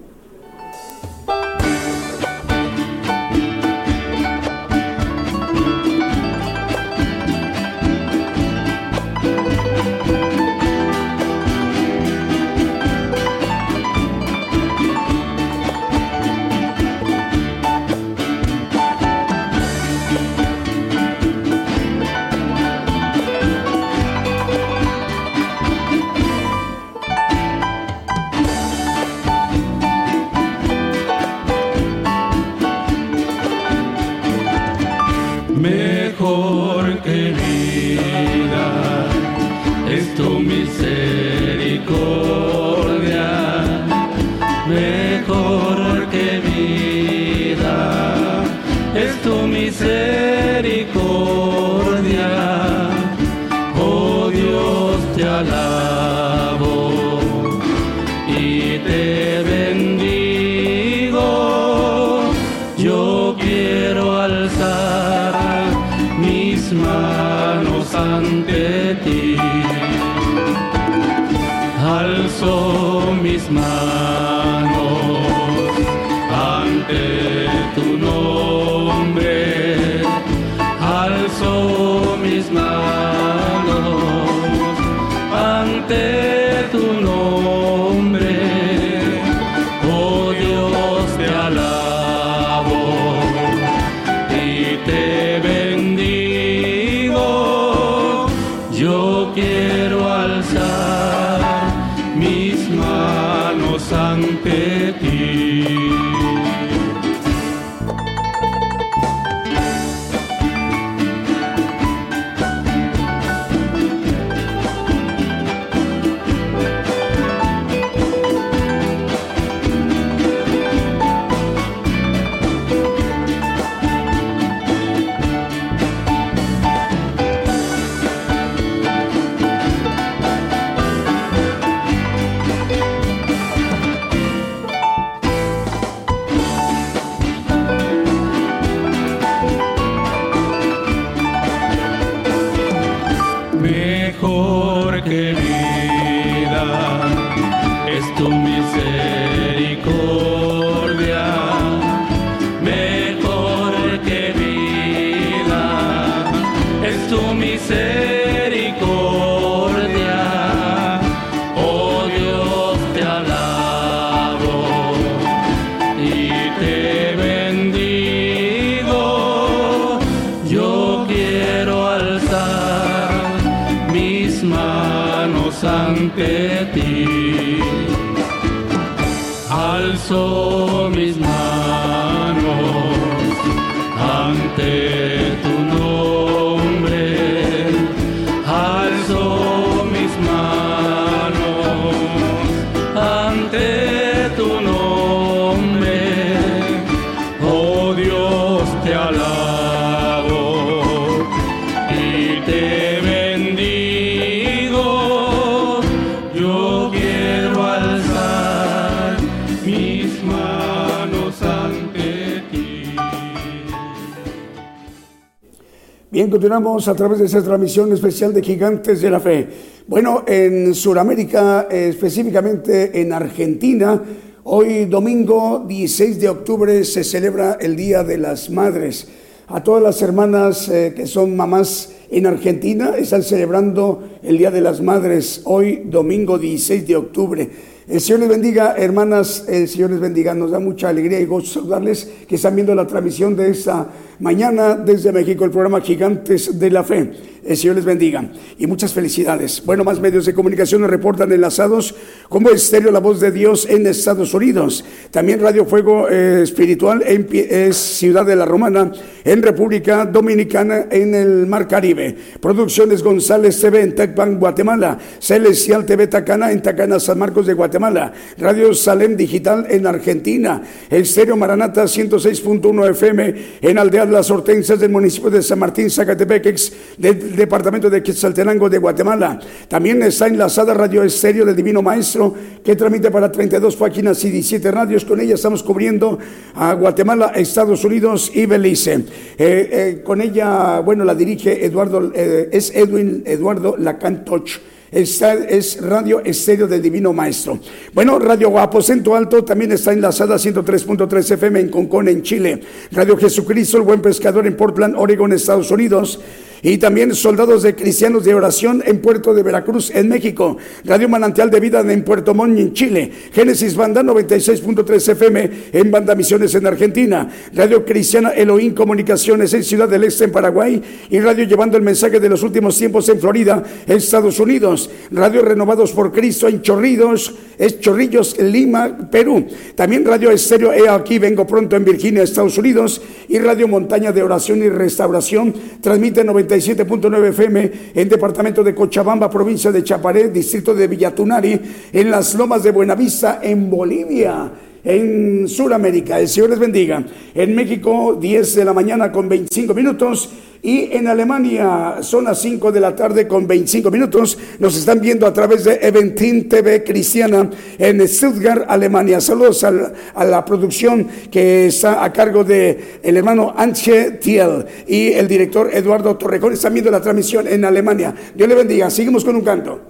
Continuamos 216.49 216.89
a 216.89 216.95
través 216.95 217.19
de 217.19 217.27
esta 217.27 217.43
transmisión 217.43 217.93
especial 217.93 218.33
de 218.33 218.43
Gigantes 218.43 219.03
de 219.03 219.11
la 219.11 219.21
Fe. 219.21 219.47
Bueno, 219.87 220.25
en 220.27 220.75
Sudamérica, 220.75 221.69
eh, 221.71 221.91
específicamente 221.91 223.03
en 223.03 223.13
Argentina, 223.13 224.03
hoy 224.45 224.87
domingo 224.87 225.67
16 225.69 226.19
de 226.19 226.31
octubre 226.31 226.87
se 226.87 227.05
celebra 227.05 227.59
el 227.61 227.77
Día 227.77 228.03
de 228.03 228.17
las 228.17 228.49
Madres. 228.49 229.09
A 229.49 229.63
todas 229.63 229.83
las 229.83 230.01
hermanas 230.01 230.71
eh, 230.71 230.95
que 230.97 231.07
son 231.07 231.37
mamás 231.37 231.93
en 232.11 232.25
Argentina 232.25 232.95
están 232.97 233.23
celebrando 233.23 234.09
el 234.23 234.39
Día 234.39 234.51
de 234.51 234.63
las 234.63 234.81
Madres 234.81 235.43
hoy 235.45 235.83
domingo 235.85 236.39
16 236.39 236.87
de 236.87 236.97
octubre. 236.97 237.51
El 237.87 238.01
Señor 238.01 238.21
les 238.21 238.29
bendiga, 238.31 238.75
hermanas, 238.75 239.45
el 239.49 239.69
Señor 239.69 239.91
les 239.91 240.01
bendiga. 240.01 240.35
Nos 240.35 240.51
da 240.51 240.59
mucha 240.59 240.89
alegría 240.89 241.21
y 241.21 241.27
gozo 241.27 241.61
saludarles 241.61 242.09
que 242.27 242.37
están 242.37 242.55
viendo 242.55 242.75
la 242.75 242.87
transmisión 242.87 243.37
de 243.37 243.51
esta 243.51 243.87
mañana 244.21 244.75
desde 244.75 245.13
México, 245.13 245.45
el 245.45 245.51
programa 245.51 245.81
Gigantes 245.81 246.59
de 246.59 246.71
la 246.71 246.85
Fe. 246.85 247.11
El 247.45 247.57
Señor 247.57 247.77
les 247.77 247.85
bendiga 247.85 248.31
y 248.59 248.67
muchas 248.67 248.93
felicidades. 248.93 249.63
Bueno, 249.65 249.85
más 249.85 250.01
medios 250.01 250.27
de 250.27 250.35
comunicación 250.35 250.83
nos 250.83 250.91
reportan 250.91 251.33
enlazados 251.33 251.95
como 252.29 252.51
Estéreo 252.51 252.91
La 252.91 253.01
Voz 253.01 253.21
de 253.21 253.31
Dios 253.31 253.67
en 253.69 253.87
Estados 253.87 254.35
Unidos. 254.35 254.85
También 255.11 255.41
Radio 255.41 255.65
Fuego 255.65 256.09
eh, 256.09 256.43
Espiritual 256.43 257.03
en, 257.07 257.73
Ciudad 257.73 258.27
de 258.27 258.37
la 258.37 258.45
Romana 258.45 258.93
en 259.25 259.43
República 259.43 260.05
Dominicana 260.05 260.87
en 260.91 261.15
el 261.15 261.47
Mar 261.47 261.67
Caribe. 261.67 262.17
Producciones 262.41 263.03
González 263.03 263.61
TV 263.61 263.83
en 263.83 263.95
Tecpan, 263.95 264.39
Guatemala. 264.39 264.99
Celestial 265.19 265.87
TV 265.87 266.07
Tacana 266.07 266.53
en 266.53 266.63
Tacana, 266.63 267.01
San 267.01 267.19
Marcos 267.19 267.47
de 267.47 267.55
Guatemala. 267.55 268.13
Radio 268.39 268.75
Salem 268.75 269.17
Digital 269.17 269.67
en 269.71 269.87
Argentina. 269.87 270.63
Estéreo 270.91 271.37
Maranata 271.37 271.85
106.1 271.85 272.91
FM 272.91 273.35
en 273.63 273.79
Aldeas 273.79 274.09
Las 274.09 274.31
Hortensias 274.31 274.79
del 274.79 274.91
municipio 274.91 275.31
de 275.31 275.43
San 275.43 275.59
Martín, 275.59 275.91
Zacatepec, 275.91 276.47
ex 276.47 276.73
del 276.99 277.35
departamento 277.35 277.89
de 277.89 278.03
Quetzaltenango 278.03 278.69
de 278.69 278.79
Guatemala. 278.79 279.41
También 279.69 280.03
está 280.03 280.27
enlazada 280.27 280.75
Radio 280.75 281.03
Estéreo 281.03 281.45
del 281.45 281.57
Divino 281.57 281.83
Maestro 281.83 282.18
que 282.65 282.77
transmite 282.77 283.11
para 283.11 283.31
32 283.31 283.77
páginas 283.77 284.23
y 284.25 284.31
17 284.31 284.71
radios. 284.71 285.05
Con 285.05 285.21
ella 285.21 285.35
estamos 285.35 285.63
cubriendo 285.63 286.19
a 286.55 286.75
Guatemala, 286.75 287.33
Estados 287.35 287.85
Unidos 287.85 288.31
y 288.35 288.47
Belice. 288.47 288.95
Eh, 288.95 289.05
eh, 289.39 290.03
con 290.05 290.21
ella, 290.21 290.81
bueno, 290.81 291.05
la 291.05 291.15
dirige 291.15 291.65
Eduardo, 291.65 292.13
eh, 292.15 292.49
es 292.53 292.75
Edwin 292.75 293.23
Eduardo 293.25 293.77
Lacantoch. 293.77 294.51
Es 294.91 295.83
Radio 295.83 296.23
Estéreo 296.25 296.67
del 296.67 296.81
Divino 296.81 297.13
Maestro. 297.13 297.59
Bueno, 297.93 298.19
Radio 298.19 298.59
Aposento 298.59 299.15
Alto 299.15 299.45
también 299.45 299.73
está 299.73 299.93
enlazada 299.93 300.37
a 300.37 300.39
103.3 300.39 301.33
FM 301.33 301.61
en 301.61 301.69
Concón, 301.69 302.09
en 302.09 302.23
Chile. 302.23 302.59
Radio 302.93 303.19
Jesucristo, 303.19 303.77
el 303.77 303.83
Buen 303.83 304.01
Pescador 304.01 304.47
en 304.47 304.57
Portland, 304.57 304.95
Oregon, 304.97 305.35
Estados 305.35 305.71
Unidos. 305.71 306.21
Y 306.63 306.79
también 306.79 307.15
Soldados 307.15 307.63
de 307.63 307.75
Cristianos 307.75 308.25
de 308.25 308.35
Oración 308.35 308.83
en 308.85 309.01
Puerto 309.01 309.33
de 309.35 309.43
Veracruz, 309.43 309.91
en 309.95 310.09
México. 310.09 310.57
Radio 310.85 311.09
Manantial 311.09 311.51
de 311.51 311.61
Vida 311.61 311.81
en 311.81 312.05
Puerto 312.05 312.35
Montt, 312.35 312.59
en 312.59 312.73
Chile. 312.73 313.11
Génesis 313.33 313.77
Banda 313.77 314.03
96.3 314.03 315.13
FM 315.13 315.51
en 315.73 315.91
Banda 315.91 316.15
Misiones 316.15 316.55
en 316.55 316.67
Argentina. 316.67 317.29
Radio 317.55 317.85
Cristiana 317.85 318.31
Elohim 318.31 318.75
Comunicaciones 318.75 319.53
en 319.55 319.63
Ciudad 319.63 319.89
del 319.89 320.05
Este, 320.05 320.25
en 320.25 320.33
Paraguay. 320.33 320.83
Y 321.11 321.21
Radio 321.21 321.45
Llevando 321.45 321.77
el 321.77 321.83
Mensaje 321.83 322.21
de 322.21 322.29
los 322.29 322.43
Últimos 322.43 322.77
Tiempos 322.77 323.09
en 323.09 323.21
Florida, 323.21 323.63
Estados 323.87 324.41
Unidos. 324.41 324.91
Radio 325.11 325.43
Renovados 325.43 325.93
por 325.93 326.13
Cristo 326.13 326.49
en 326.49 326.63
Chorrillos, 326.63 327.35
es 327.59 327.81
Chorrillos, 327.81 328.39
Lima, 328.41 329.11
Perú. 329.11 329.45
También 329.75 330.05
Radio 330.05 330.31
Estéreo 330.31 330.73
He 330.73 330.89
aquí, 330.89 331.19
vengo 331.19 331.47
pronto 331.47 331.75
en 331.75 331.85
Virginia, 331.85 332.23
Estados 332.23 332.57
Unidos. 332.57 333.03
Y 333.29 333.39
Radio 333.39 333.67
Montaña 333.67 334.13
de 334.13 334.23
Oración 334.23 334.63
y 334.63 334.69
Restauración 334.69 335.53
transmite 335.81 336.25
97.9 336.25 337.29
FM 337.29 337.73
en 337.95 338.09
Departamento 338.09 338.63
de 338.63 338.75
Cochabamba, 338.75 339.29
provincia 339.29 339.73
de 339.73 339.83
Chaparé, 339.83 340.29
distrito 340.29 340.75
de 340.75 340.87
Villatunari, 340.87 341.61
en 341.93 342.11
las 342.11 342.35
Lomas 342.35 342.63
de 342.63 342.71
Buenavista, 342.71 343.41
en 343.43 343.69
Bolivia. 343.69 344.53
En 344.85 345.49
Sudamérica, 345.49 346.21
el 346.21 346.29
Señor 346.29 346.51
les 346.51 346.59
bendiga. 346.61 347.05
En 347.35 347.55
México, 347.55 348.17
10 348.19 348.55
de 348.55 348.65
la 348.65 348.73
mañana 348.73 349.11
con 349.11 349.29
25 349.29 349.75
minutos. 349.75 350.31
Y 350.63 350.89
en 350.93 351.07
Alemania 351.07 351.97
son 352.01 352.25
las 352.25 352.41
5 352.41 352.73
de 352.73 352.81
la 352.81 352.95
tarde 352.97 353.29
con 353.29 353.47
25 353.47 353.91
minutos. 353.91 354.37
Nos 354.59 354.77
están 354.77 355.01
viendo 355.01 355.27
a 355.27 355.33
través 355.33 355.65
de 355.65 355.79
Eventin 355.81 356.49
TV 356.49 356.83
Cristiana 356.83 357.49
en 357.79 358.07
Stuttgart, 358.09 358.65
Alemania. 358.69 359.21
Saludos 359.21 359.63
al- 359.65 359.93
a, 360.15 360.25
la 360.25 360.45
producción 360.45 361.07
que 361.31 361.67
está 361.67 362.03
a 362.05 362.13
cargo 362.13 362.43
de 362.43 362.99
el 363.03 363.17
hermano 363.17 363.55
Anche 363.57 364.13
Thiel 364.21 364.65
y 364.87 365.13
el 365.13 365.29
director 365.29 365.71
Eduardo 365.73 366.17
Torrejón. 366.17 366.53
Están 366.55 366.73
viendo 366.75 366.91
la 366.91 367.01
transmisión 367.01 367.47
en 367.47 367.65
Alemania. 367.65 368.15
Dios 368.35 368.49
le 368.49 368.55
bendiga. 368.57 368.91
Seguimos 368.91 369.25
con 369.25 369.37
un 369.37 369.43
canto. 369.43 369.81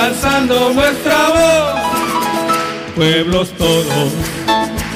Alzando 0.00 0.72
nuestra 0.72 1.28
voz. 1.28 2.94
Pueblos 2.96 3.50
todos, 3.56 4.12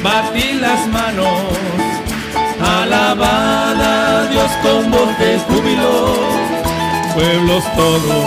batí 0.02 0.54
las 0.54 0.86
manos, 0.88 1.42
alabad 2.60 3.80
a 3.80 4.26
Dios 4.30 4.50
con 4.62 4.90
voz 4.90 5.18
de 5.18 5.38
júbilo. 5.46 6.14
Pueblos 7.14 7.64
todos, 7.76 8.24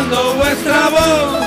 escuchando 0.00 0.34
vuestra 0.36 0.88
voz. 0.88 1.46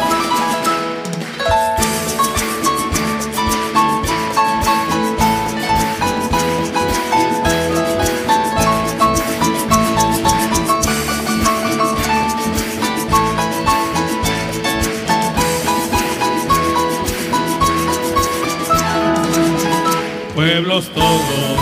Pueblos 20.35 20.89
todos, 20.93 21.59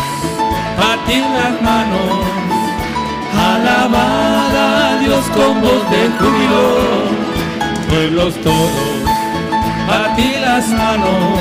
a 0.78 1.06
ti 1.06 1.20
las 1.20 1.62
manos 1.62 2.31
Dios 5.02 5.26
con 5.36 5.62
voz 5.62 5.90
de 5.90 6.10
júbilo, 6.20 6.66
pueblos 7.90 8.36
todos, 8.44 9.02
batir 9.88 10.40
las 10.40 10.68
manos, 10.68 11.40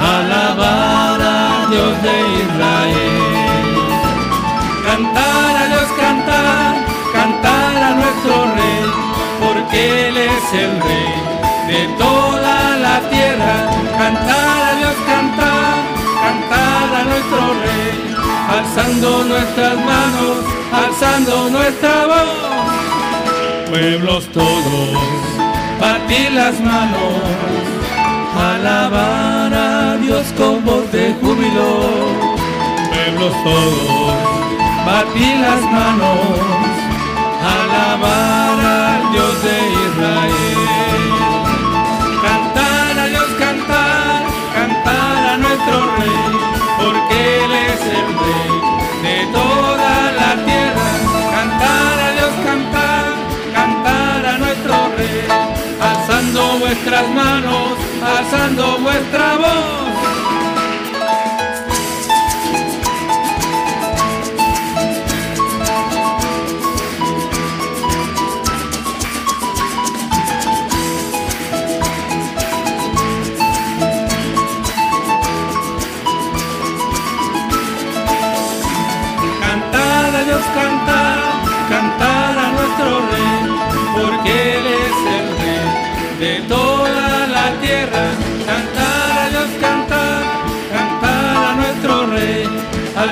alabar 0.00 1.20
a 1.22 1.66
Dios 1.70 2.02
de 2.02 2.16
Israel, 2.42 3.78
cantar 4.84 5.56
a 5.56 5.66
Dios, 5.68 5.88
cantar, 6.00 6.74
cantar 7.12 7.82
a 7.82 7.94
nuestro 7.94 8.34
Rey, 8.56 8.90
porque 9.40 10.08
Él 10.08 10.16
es 10.16 10.52
el 10.52 10.82
Rey 10.82 11.14
de 11.68 11.86
toda 11.96 12.76
la 12.76 13.00
tierra, 13.08 13.54
cantar 13.96 14.62
a 14.70 14.74
Dios, 14.78 14.94
cantar, 15.06 15.74
cantar 16.24 17.00
a 17.00 17.04
nuestro 17.04 17.40
Rey, 17.62 18.07
alzando 18.58 19.24
nuestras 19.24 19.76
manos, 19.76 20.36
alzando 20.72 21.50
nuestra 21.50 22.06
voz. 22.06 23.68
Pueblos 23.70 24.26
todos, 24.32 24.90
batir 25.80 26.32
las 26.32 26.58
manos, 26.60 27.20
alabar 28.36 29.54
a 29.54 29.96
Dios 29.98 30.26
con 30.36 30.64
voz 30.64 30.90
de 30.90 31.14
júbilo. 31.20 31.68
Pueblos 32.90 33.34
todos, 33.44 34.14
batir 34.86 35.36
las 35.46 35.62
manos, 35.62 36.20
alabar 37.56 38.58
al 38.58 39.12
Dios 39.12 39.34
de 39.46 39.56
Israel. 39.86 40.98
Cantar 42.26 42.98
a 42.98 43.06
Dios, 43.06 43.28
cantar, 43.38 44.22
cantar 44.54 45.26
a 45.32 45.36
nuestro 45.36 45.76
Rey, 45.98 46.27
el 47.82 48.08
Rey 48.20 48.50
de 49.02 49.32
toda 49.32 50.12
la 50.20 50.30
tierra. 50.44 50.90
Cantar 51.34 51.98
a 52.06 52.12
Dios, 52.12 52.34
cantar, 52.44 53.04
cantar 53.54 54.26
a 54.26 54.38
nuestro 54.38 54.74
Rey, 54.96 55.26
alzando 55.80 56.58
vuestras 56.58 57.08
manos, 57.10 57.78
alzando 58.02 58.78
vuestra 58.78 59.36
voz. 59.36 60.07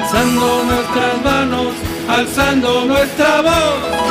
Alzando 0.06 0.64
nuestras 0.64 1.24
manos, 1.24 1.74
alzando 2.08 2.84
nuestra 2.84 3.42
voz. 3.42 4.06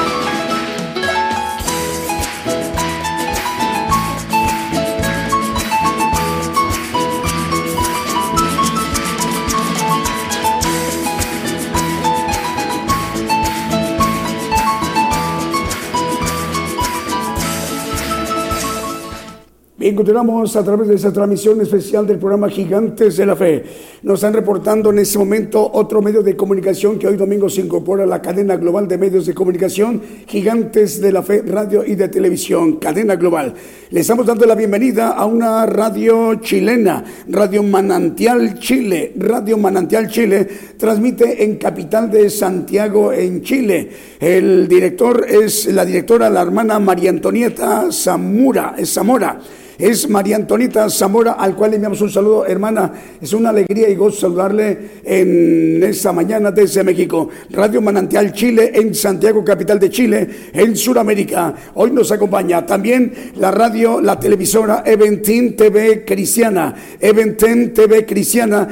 Bien, 19.77 19.95
continuamos 19.95 20.55
a 20.55 20.63
través 20.63 20.87
de 20.87 20.95
esa 20.95 21.13
transmisión 21.13 21.61
especial 21.61 22.07
del 22.07 22.17
programa 22.17 22.49
Gigantes 22.49 23.17
de 23.17 23.25
la 23.27 23.35
Fe. 23.35 23.63
Nos 24.05 24.19
están 24.19 24.33
reportando 24.33 24.91
en 24.91 24.99
este 24.99 25.17
momento 25.17 25.67
otro 25.73 25.99
medio 25.99 26.21
de 26.21 26.35
comunicación 26.35 26.99
que 26.99 27.07
hoy 27.07 27.17
domingo 27.17 27.49
se 27.49 27.61
incorpora 27.61 28.03
a 28.03 28.05
la 28.05 28.21
cadena 28.21 28.55
global 28.55 28.87
de 28.87 28.99
medios 28.99 29.25
de 29.25 29.33
comunicación 29.33 29.99
Gigantes 30.27 31.01
de 31.01 31.11
la 31.11 31.23
Fe, 31.23 31.41
radio 31.41 31.83
y 31.83 31.95
de 31.95 32.07
televisión, 32.07 32.75
cadena 32.75 33.15
global. 33.15 33.55
Le 33.89 34.01
estamos 34.01 34.27
dando 34.27 34.45
la 34.45 34.53
bienvenida 34.53 35.13
a 35.13 35.25
una 35.25 35.65
radio 35.65 36.35
chilena, 36.35 37.03
Radio 37.29 37.63
Manantial 37.63 38.59
Chile. 38.59 39.11
Radio 39.17 39.57
Manantial 39.57 40.07
Chile 40.07 40.47
transmite 40.77 41.43
en 41.43 41.55
capital 41.55 42.11
de 42.11 42.29
Santiago, 42.29 43.11
en 43.11 43.41
Chile. 43.41 43.89
El 44.19 44.67
director 44.67 45.25
es 45.27 45.65
la 45.73 45.83
directora, 45.83 46.29
la 46.29 46.43
hermana 46.43 46.77
María 46.77 47.09
Antonieta 47.09 47.91
Zamora. 47.91 48.75
Zamora 48.85 49.39
es 49.77 50.09
María 50.09 50.37
Antonita 50.37 50.89
Zamora, 50.89 51.33
al 51.33 51.55
cual 51.55 51.71
le 51.71 51.75
enviamos 51.75 51.99
un 52.01 52.09
saludo, 52.09 52.45
hermana. 52.45 52.93
Es 53.21 53.33
una 53.33 53.49
alegría 53.49 53.89
y 53.89 53.95
gozo 53.95 54.21
saludarle 54.21 55.01
en 55.03 55.83
esta 55.83 56.13
mañana 56.13 56.51
desde 56.51 56.83
México. 56.83 57.29
Radio 57.49 57.81
Manantial 57.81 58.31
Chile 58.31 58.71
en 58.73 58.95
Santiago, 58.95 59.43
capital 59.43 59.79
de 59.79 59.89
Chile, 59.89 60.29
en 60.53 60.77
Sudamérica. 60.77 61.53
Hoy 61.73 61.91
nos 61.91 62.11
acompaña 62.11 62.65
también 62.65 63.11
la 63.35 63.51
radio, 63.51 63.99
la 63.99 64.17
televisora 64.17 64.83
Eventin 64.85 65.55
TV 65.55 66.05
Cristiana. 66.05 66.73
Eventin 66.99 67.73
TV 67.73 68.05
Cristiana, 68.05 68.67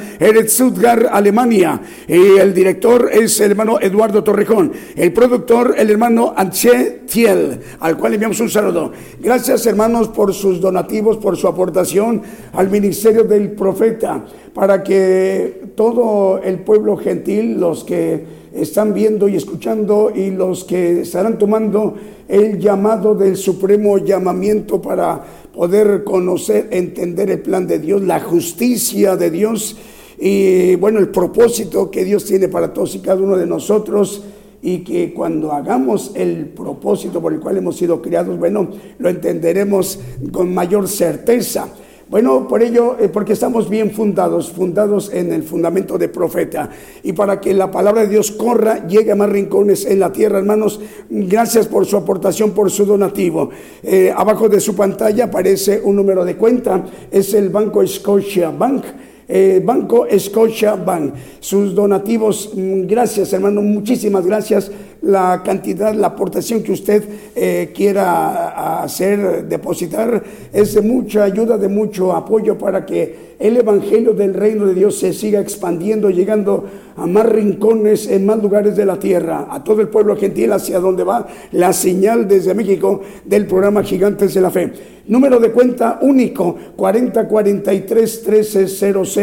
Stuttgart, 0.46 1.08
Alemania. 1.10 1.80
El 2.08 2.54
director 2.54 3.10
es 3.12 3.40
el 3.40 3.50
hermano 3.50 3.78
Eduardo 3.78 4.24
Torrejón. 4.24 4.72
El 4.96 5.12
productor, 5.12 5.74
el 5.76 5.90
hermano 5.90 6.32
Anche 6.34 7.00
Thiel, 7.06 7.60
al 7.80 7.98
cual 7.98 8.12
le 8.12 8.16
enviamos 8.16 8.40
un 8.40 8.48
saludo. 8.48 8.92
Gracias, 9.20 9.66
hermanos, 9.66 10.08
por 10.08 10.32
sus 10.32 10.60
donativos 10.60 10.93
por 11.02 11.36
su 11.36 11.48
aportación 11.48 12.22
al 12.52 12.70
ministerio 12.70 13.24
del 13.24 13.52
profeta, 13.52 14.24
para 14.52 14.82
que 14.82 15.72
todo 15.74 16.38
el 16.38 16.60
pueblo 16.60 16.96
gentil, 16.96 17.58
los 17.58 17.82
que 17.82 18.24
están 18.54 18.94
viendo 18.94 19.26
y 19.26 19.34
escuchando 19.34 20.12
y 20.14 20.30
los 20.30 20.64
que 20.64 21.00
estarán 21.00 21.38
tomando 21.38 21.94
el 22.28 22.60
llamado 22.60 23.14
del 23.14 23.36
supremo 23.36 23.98
llamamiento 23.98 24.80
para 24.80 25.20
poder 25.52 26.04
conocer, 26.04 26.68
entender 26.70 27.30
el 27.30 27.40
plan 27.40 27.66
de 27.66 27.80
Dios, 27.80 28.02
la 28.02 28.20
justicia 28.20 29.16
de 29.16 29.30
Dios 29.30 29.76
y 30.18 30.76
bueno, 30.76 31.00
el 31.00 31.08
propósito 31.08 31.90
que 31.90 32.04
Dios 32.04 32.24
tiene 32.24 32.48
para 32.48 32.72
todos 32.72 32.94
y 32.94 33.00
cada 33.00 33.20
uno 33.20 33.36
de 33.36 33.46
nosotros 33.46 34.22
y 34.64 34.78
que 34.78 35.12
cuando 35.12 35.52
hagamos 35.52 36.12
el 36.14 36.46
propósito 36.46 37.20
por 37.20 37.34
el 37.34 37.40
cual 37.40 37.58
hemos 37.58 37.76
sido 37.76 38.00
criados, 38.00 38.38
bueno, 38.38 38.70
lo 38.98 39.10
entenderemos 39.10 40.00
con 40.32 40.54
mayor 40.54 40.88
certeza. 40.88 41.68
Bueno, 42.08 42.48
por 42.48 42.62
ello, 42.62 42.96
eh, 42.98 43.10
porque 43.10 43.34
estamos 43.34 43.68
bien 43.68 43.90
fundados, 43.90 44.50
fundados 44.50 45.12
en 45.12 45.34
el 45.34 45.42
fundamento 45.42 45.98
de 45.98 46.08
profeta. 46.08 46.70
Y 47.02 47.12
para 47.12 47.42
que 47.42 47.52
la 47.52 47.70
palabra 47.70 48.02
de 48.02 48.08
Dios 48.08 48.30
corra, 48.30 48.86
llegue 48.86 49.12
a 49.12 49.16
más 49.16 49.28
rincones 49.28 49.84
en 49.84 50.00
la 50.00 50.10
tierra, 50.10 50.38
hermanos, 50.38 50.80
gracias 51.10 51.66
por 51.66 51.84
su 51.84 51.98
aportación, 51.98 52.52
por 52.52 52.70
su 52.70 52.86
donativo. 52.86 53.50
Eh, 53.82 54.14
abajo 54.16 54.48
de 54.48 54.60
su 54.60 54.74
pantalla 54.74 55.24
aparece 55.24 55.82
un 55.84 55.96
número 55.96 56.24
de 56.24 56.36
cuenta, 56.36 56.86
es 57.10 57.34
el 57.34 57.50
Banco 57.50 57.86
Scotia 57.86 58.48
Bank. 58.48 58.84
Eh, 59.28 59.62
Banco 59.64 60.06
Scotia 60.18 60.74
Bank. 60.74 61.14
Sus 61.40 61.74
donativos, 61.74 62.52
mm, 62.54 62.86
gracias 62.86 63.32
hermano, 63.32 63.62
muchísimas 63.62 64.26
gracias. 64.26 64.70
La 65.02 65.42
cantidad, 65.44 65.94
la 65.94 66.08
aportación 66.08 66.62
que 66.62 66.72
usted 66.72 67.04
eh, 67.34 67.72
quiera 67.74 68.82
hacer, 68.82 69.46
depositar, 69.46 70.22
es 70.50 70.74
de 70.74 70.80
mucha 70.80 71.24
ayuda, 71.24 71.58
de 71.58 71.68
mucho 71.68 72.12
apoyo 72.12 72.56
para 72.56 72.86
que 72.86 73.34
el 73.38 73.56
Evangelio 73.56 74.14
del 74.14 74.32
Reino 74.32 74.66
de 74.66 74.74
Dios 74.74 74.98
se 74.98 75.12
siga 75.12 75.40
expandiendo, 75.40 76.08
llegando 76.08 76.64
a 76.96 77.06
más 77.06 77.26
rincones, 77.26 78.08
en 78.08 78.24
más 78.24 78.42
lugares 78.42 78.76
de 78.76 78.86
la 78.86 78.98
tierra, 78.98 79.48
a 79.50 79.62
todo 79.62 79.82
el 79.82 79.88
pueblo 79.88 80.16
gentil 80.16 80.52
hacia 80.52 80.80
donde 80.80 81.04
va 81.04 81.26
la 81.52 81.72
señal 81.72 82.26
desde 82.26 82.54
México 82.54 83.02
del 83.24 83.46
programa 83.46 83.82
Gigantes 83.82 84.32
de 84.32 84.40
la 84.40 84.50
Fe. 84.50 84.72
Número 85.06 85.38
de 85.38 85.52
cuenta 85.52 85.98
único 86.00 86.56
4043 86.76 88.26
1300 88.26 89.14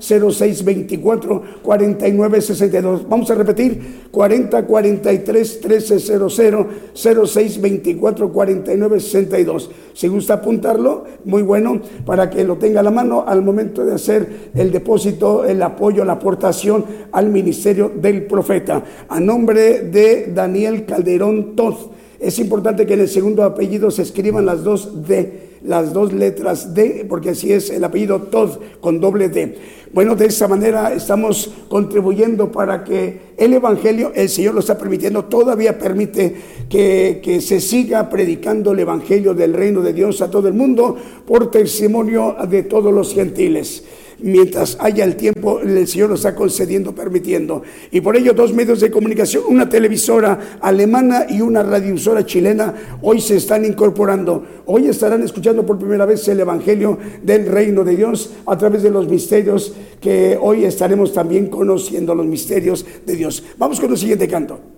0624 0.00 1.42
4962. 1.62 3.08
Vamos 3.08 3.30
a 3.30 3.36
repetir 3.36 4.08
4043 4.10 5.60
1300 5.64 6.66
0624 6.92 8.32
4962. 8.32 9.70
Si 9.94 10.08
gusta 10.08 10.34
apuntarlo, 10.34 11.04
muy 11.24 11.42
bueno 11.42 11.80
para 12.04 12.28
que 12.28 12.42
lo 12.42 12.56
tenga 12.56 12.80
a 12.80 12.82
la 12.82 12.90
mano 12.90 13.24
al 13.24 13.42
momento 13.42 13.84
de 13.84 13.94
hacer 13.94 14.50
el 14.56 14.72
depósito, 14.72 15.44
el 15.44 15.62
apoyo, 15.62 16.04
la 16.04 16.14
aportación 16.14 16.84
al 17.12 17.28
ministerio 17.28 17.92
del 17.94 18.26
profeta. 18.26 18.82
A 19.08 19.20
nombre 19.20 19.82
de 19.82 20.32
Daniel 20.34 20.84
Calderón 20.84 21.54
Toz. 21.54 21.90
Es 22.20 22.38
importante 22.38 22.86
que 22.86 22.94
en 22.94 23.00
el 23.00 23.08
segundo 23.08 23.44
apellido 23.44 23.90
se 23.90 24.02
escriban 24.02 24.46
las 24.46 24.64
dos 24.64 25.06
D 25.06 25.48
las 25.64 25.92
dos 25.92 26.12
letras 26.12 26.74
D, 26.74 27.06
porque 27.08 27.30
así 27.30 27.52
es 27.52 27.70
el 27.70 27.82
apellido 27.84 28.22
Todd 28.22 28.58
con 28.80 29.00
doble 29.00 29.28
D. 29.28 29.56
Bueno, 29.92 30.14
de 30.14 30.26
esa 30.26 30.48
manera 30.48 30.92
estamos 30.92 31.50
contribuyendo 31.68 32.52
para 32.52 32.84
que 32.84 33.32
el 33.36 33.54
Evangelio, 33.54 34.12
el 34.14 34.28
Señor 34.28 34.54
lo 34.54 34.60
está 34.60 34.76
permitiendo, 34.76 35.24
todavía 35.24 35.78
permite 35.78 36.36
que, 36.68 37.20
que, 37.22 37.40
se 37.40 37.60
siga 37.60 38.08
predicando 38.10 38.72
el 38.72 38.80
Evangelio 38.80 39.32
del 39.32 39.54
reino 39.54 39.80
de 39.80 39.94
Dios 39.94 40.20
a 40.20 40.30
todo 40.30 40.48
el 40.48 40.54
mundo 40.54 40.96
por 41.26 41.50
testimonio 41.50 42.36
de 42.48 42.64
todos 42.64 42.92
los 42.92 43.14
gentiles 43.14 43.84
mientras 44.20 44.76
haya 44.80 45.04
el 45.04 45.16
tiempo, 45.16 45.60
el 45.60 45.86
Señor 45.86 46.10
nos 46.10 46.20
está 46.20 46.34
concediendo, 46.34 46.94
permitiendo. 46.94 47.62
Y 47.90 48.00
por 48.00 48.16
ello 48.16 48.32
dos 48.32 48.52
medios 48.52 48.80
de 48.80 48.90
comunicación, 48.90 49.44
una 49.48 49.68
televisora 49.68 50.58
alemana 50.60 51.26
y 51.28 51.40
una 51.40 51.62
radiodifusora 51.62 52.26
chilena, 52.26 52.74
hoy 53.02 53.20
se 53.20 53.36
están 53.36 53.64
incorporando. 53.64 54.44
Hoy 54.66 54.88
estarán 54.88 55.22
escuchando 55.22 55.64
por 55.64 55.78
primera 55.78 56.06
vez 56.06 56.26
el 56.28 56.40
Evangelio 56.40 56.98
del 57.22 57.46
Reino 57.46 57.84
de 57.84 57.96
Dios 57.96 58.32
a 58.46 58.56
través 58.56 58.82
de 58.82 58.90
los 58.90 59.08
misterios 59.08 59.74
que 60.00 60.38
hoy 60.40 60.64
estaremos 60.64 61.12
también 61.12 61.46
conociendo, 61.46 62.14
los 62.14 62.26
misterios 62.26 62.84
de 63.06 63.16
Dios. 63.16 63.42
Vamos 63.56 63.80
con 63.80 63.90
el 63.90 63.98
siguiente 63.98 64.28
canto. 64.28 64.77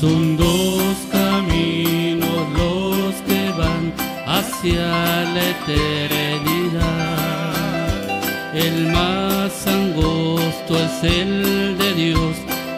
Son 0.00 0.36
dos 0.36 0.94
caminos 1.10 2.46
los 2.52 3.14
que 3.26 3.50
van 3.56 3.94
hacia 4.26 5.24
la 5.32 5.42
eternidad. 5.56 6.84
El 8.52 8.88
más 8.92 9.66
angosto 9.66 10.76
es 10.76 11.02
el 11.02 11.78
de 11.78 11.94
Dios 11.94 12.36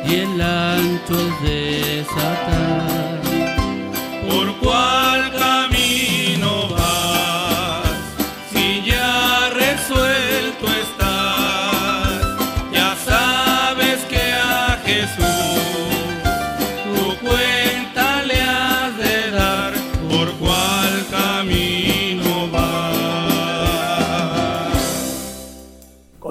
y 0.09 0.14
el 0.14 0.41
ancho 0.41 1.19
es 1.19 1.43
de 1.43 2.05
Satanás. 2.07 3.08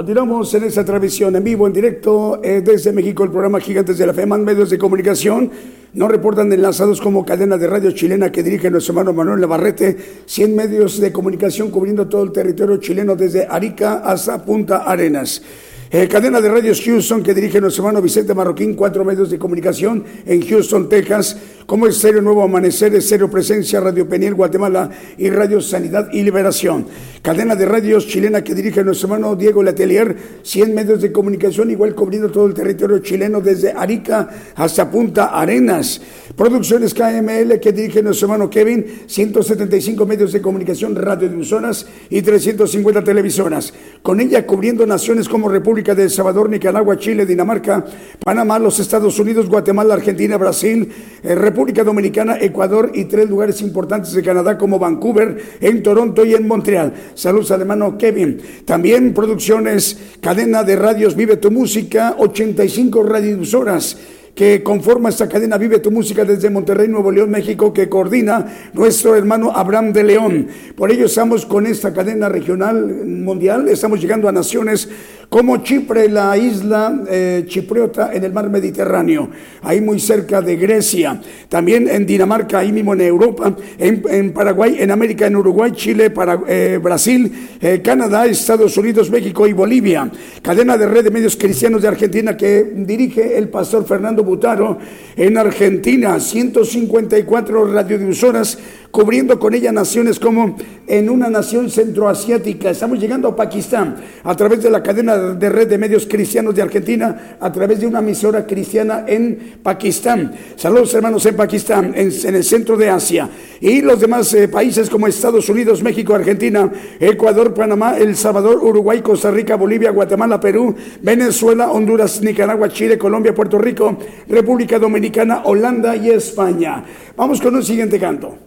En 0.10 0.64
esta 0.64 0.86
transmisión 0.86 1.36
en 1.36 1.43
vivo, 1.43 1.68
en 1.68 1.74
directo, 1.74 2.39
eh, 2.41 2.62
desde 2.64 2.93
México, 2.93 3.26
el 3.26 3.30
programa 3.30 3.60
Gigantes 3.60 3.97
de 3.97 4.08
la 4.08 4.14
Fe, 4.14 4.26
más 4.26 4.39
medios 4.39 4.70
de 4.70 4.78
comunicación. 4.78 5.51
Nos 5.93 6.10
reportan 6.10 6.51
enlazados 6.53 7.01
como 7.01 7.26
cadena 7.26 7.58
de 7.58 7.68
radio 7.68 7.91
chilena 7.91 8.32
que 8.32 8.41
dirige 8.41 8.72
nuestro 8.72 8.93
hermano 8.93 9.12
Manuel 9.12 9.41
Navarrete, 9.41 9.97
100 10.26 10.55
medios 10.55 11.01
de 11.01 11.12
comunicación 11.12 11.72
cubriendo 11.72 12.08
todo 12.08 12.24
el 12.24 12.32
territorio 12.32 12.78
chileno 12.78 13.18
desde 13.18 13.47
Arica 13.47 13.95
hasta 13.95 14.45
Punta 14.45 14.78
Arenas. 14.78 15.41
Eh, 15.90 16.10
cadena 16.10 16.42
de 16.42 16.50
radios 16.50 16.82
Houston 16.84 17.24
que 17.24 17.34
dirige 17.34 17.62
nuestro 17.62 17.86
hermano 17.86 18.02
Vicente 18.02 18.34
Marroquín, 18.34 18.74
cuatro 18.74 19.06
medios 19.06 19.30
de 19.30 19.40
comunicación 19.40 20.04
en 20.26 20.46
Houston, 20.46 20.90
Texas, 20.90 21.38
como 21.66 21.88
Estéreo 21.88 22.22
Nuevo 22.22 22.44
Amanecer, 22.44 22.94
Estéreo 22.94 23.32
Presencia, 23.32 23.80
Radio 23.80 24.08
Peniel, 24.08 24.36
Guatemala 24.36 24.90
y 25.18 25.30
Radio 25.30 25.62
Sanidad 25.62 26.10
y 26.12 26.24
Liberación. 26.24 26.88
Cadena 27.22 27.56
de 27.56 27.66
radios 27.66 28.06
chilena 28.06 28.44
que 28.44 28.54
dirige 28.54 28.84
nuestro 28.84 29.08
hermano 29.08 29.38
Diego 29.38 29.64
Letelier, 29.64 30.14
100 30.44 30.76
medios 30.76 31.02
de 31.02 31.14
comunicación, 31.14 31.72
igual 31.72 31.96
cubriendo 31.96 32.30
todo 32.32 32.48
el 32.48 32.54
territorio 32.54 33.00
chileno 33.00 33.40
desde 33.40 33.72
Arica 33.72 34.28
hasta 34.56 34.92
Punta 34.92 35.28
Arenas. 35.28 36.02
Producciones 36.36 36.94
KML 36.94 37.60
que 37.62 37.72
dirige 37.72 38.04
nuestro 38.04 38.28
hermano 38.28 38.50
Kevin, 38.50 39.04
175 39.08 40.06
medios 40.06 40.34
de 40.34 40.42
comunicación, 40.42 40.96
radiodifusoras 40.96 41.88
y 42.10 42.22
350 42.22 43.04
televisoras. 43.06 43.74
Con 44.02 44.20
ella 44.20 44.46
cubriendo 44.46 44.86
naciones 44.86 45.28
como 45.30 45.50
República 45.50 45.77
de 45.78 46.04
El 46.04 46.10
Salvador, 46.10 46.50
Nicaragua, 46.50 46.98
Chile, 46.98 47.24
Dinamarca, 47.24 47.86
Panamá, 48.24 48.58
los 48.58 48.80
Estados 48.80 49.20
Unidos, 49.20 49.48
Guatemala, 49.48 49.94
Argentina, 49.94 50.36
Brasil, 50.36 50.92
eh, 51.24 51.36
República 51.36 51.84
Dominicana, 51.84 52.38
Ecuador 52.42 52.92
y 52.96 53.06
tres 53.06 53.30
lugares 53.30 53.62
importantes 53.62 54.14
de 54.14 54.24
Canadá 54.24 54.58
como 54.58 54.80
Vancouver, 54.80 55.38
en 55.62 55.84
Toronto 55.84 56.26
y 56.26 56.34
en 56.34 56.48
Montreal. 56.48 56.94
Saludos 57.14 57.52
al 57.52 57.62
hermano 57.62 57.96
Kevin. 57.96 58.40
También 58.66 59.14
producciones, 59.14 60.00
cadena 60.20 60.64
de 60.64 60.76
radios 60.78 61.16
Vive 61.16 61.38
tu 61.38 61.52
Música, 61.52 62.16
85 62.18 63.04
radiodifusoras 63.04 63.98
que 64.38 64.62
conforma 64.62 65.10
esta 65.10 65.28
cadena 65.28 65.58
Vive 65.58 65.80
tu 65.80 65.90
Música 65.90 66.24
desde 66.24 66.52
Monterrey, 66.52 66.88
Nuevo 66.88 67.12
León, 67.12 67.32
México, 67.32 67.74
que 67.74 67.90
coordina 67.90 68.46
nuestro 68.72 69.16
hermano 69.16 69.52
Abraham 69.52 69.92
de 69.92 70.04
León. 70.04 70.48
Por 70.76 70.92
ello 70.92 71.08
estamos 71.08 71.44
con 71.48 71.66
esta 71.66 71.92
cadena 71.92 72.30
regional 72.30 72.86
mundial, 73.04 73.68
estamos 73.68 74.00
llegando 74.00 74.30
a 74.30 74.32
naciones 74.32 74.90
como 75.30 75.58
Chipre, 75.58 76.08
la 76.08 76.38
isla 76.38 77.04
eh, 77.10 77.44
chipriota 77.48 78.14
en 78.14 78.24
el 78.24 78.32
mar 78.32 78.50
Mediterráneo, 78.50 79.30
ahí 79.62 79.82
muy 79.82 80.00
cerca 80.00 80.42
de 80.42 80.56
Grecia, 80.56 81.22
también 81.50 81.90
en 81.90 82.06
Dinamarca, 82.06 82.60
ahí 82.60 82.72
mismo 82.72 82.94
en 82.94 83.02
Europa, 83.02 83.54
en, 83.78 84.32
Paraguay, 84.32 84.78
en 84.80 84.90
América, 84.90 85.28
en 85.28 85.36
Uruguay, 85.36 85.72
Chile, 85.74 86.14
eh, 86.48 86.80
Brasil, 86.82 87.50
eh, 87.60 87.82
Canadá, 87.84 88.26
Estados 88.26 88.78
Unidos, 88.78 89.12
México 89.12 89.46
y 89.46 89.54
Bolivia. 89.54 90.10
Cadena 90.42 90.78
de 90.78 90.88
red 90.88 91.04
de 91.04 91.12
medios 91.12 91.36
cristianos 91.36 91.82
de 91.82 91.90
Argentina 91.90 92.38
que 92.38 92.64
dirige 92.76 93.38
el 93.38 93.50
pastor 93.50 93.86
Fernando 93.86 94.24
Butaro 94.24 94.78
en 95.18 95.38
Argentina, 95.38 96.20
154 96.22 97.74
radiodifusoras 97.74 98.58
cubriendo 98.92 99.40
con 99.40 99.54
ella 99.54 99.72
naciones 99.72 100.20
como 100.20 100.56
en 100.88 101.10
una 101.10 101.30
nación 101.30 101.70
centroasiática. 101.70 102.72
Estamos 102.72 103.00
llegando 103.00 103.28
a 103.28 103.36
Pakistán 103.36 103.98
a 104.24 104.36
través 104.36 104.64
de 104.64 104.70
la 104.70 104.82
cadena 104.82 105.18
de 105.18 105.50
red 105.50 105.68
de 105.68 105.78
medios 105.78 106.08
cristianos 106.08 106.56
de 106.56 106.62
Argentina, 106.62 107.38
a 107.40 107.52
través 107.52 107.80
de 107.80 107.88
una 107.88 108.00
emisora 108.00 108.46
cristiana 108.46 109.04
en 109.08 109.60
Pakistán. 109.62 110.34
Saludos 110.56 110.94
hermanos 110.94 111.26
en 111.26 111.36
Pakistán, 111.36 111.94
en, 111.96 112.36
el 112.36 112.44
centro 112.44 112.78
de 112.78 112.90
Asia. 112.90 113.30
Y 113.60 113.82
los 113.82 114.00
demás 114.00 114.34
eh, 114.34 114.48
países 114.48 114.90
como 114.90 115.08
Estados 115.08 115.50
Unidos, 115.50 115.84
México, 115.84 116.14
Argentina, 116.14 116.72
Ecuador, 117.00 117.54
Panamá, 117.54 117.98
El 117.98 118.16
Salvador, 118.16 118.64
Uruguay, 118.64 119.02
Costa 119.02 119.32
Rica, 119.32 119.56
Bolivia, 119.56 119.92
Guatemala, 119.92 120.40
Perú, 120.40 120.76
Venezuela, 121.02 121.72
Honduras, 121.72 122.22
Nicaragua, 122.22 122.70
Chile, 122.70 122.98
Colombia, 122.98 123.34
Puerto 123.34 123.58
Rico, 123.58 123.98
República 124.28 124.80
Dominicana, 124.80 125.42
Holanda 125.46 125.96
y 125.96 126.10
España. 126.10 126.84
Vamos 127.16 127.42
con 127.42 127.56
un 127.56 127.64
siguiente 127.64 128.00
canto. 128.00 128.47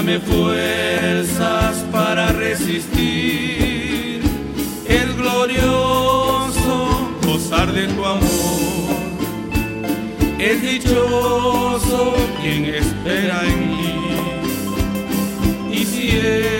Dame 0.00 0.18
fuerzas 0.18 1.84
para 1.92 2.32
resistir 2.32 4.22
el 4.88 5.12
glorioso 5.12 7.10
gozar 7.26 7.70
de 7.70 7.86
tu 7.86 8.02
amor. 8.02 8.96
Es 10.38 10.62
dichoso 10.62 12.14
quien 12.40 12.64
espera 12.76 13.42
en 13.44 13.68
mí. 13.68 14.00
Y 15.70 15.84
si 15.84 16.16
eres 16.16 16.59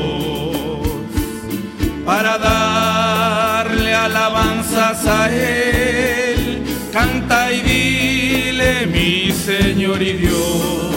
para 2.11 2.37
darle 2.37 3.95
alabanzas 3.95 5.05
a 5.05 5.33
Él. 5.33 6.61
Canta 6.91 7.53
y 7.53 7.61
dile, 7.61 8.85
mi 8.85 9.31
Señor 9.31 10.01
y 10.01 10.13
Dios, 10.23 10.91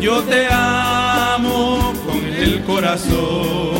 yo 0.00 0.22
te 0.22 0.46
amo 0.48 1.92
con 2.06 2.20
el 2.24 2.62
corazón. 2.62 3.74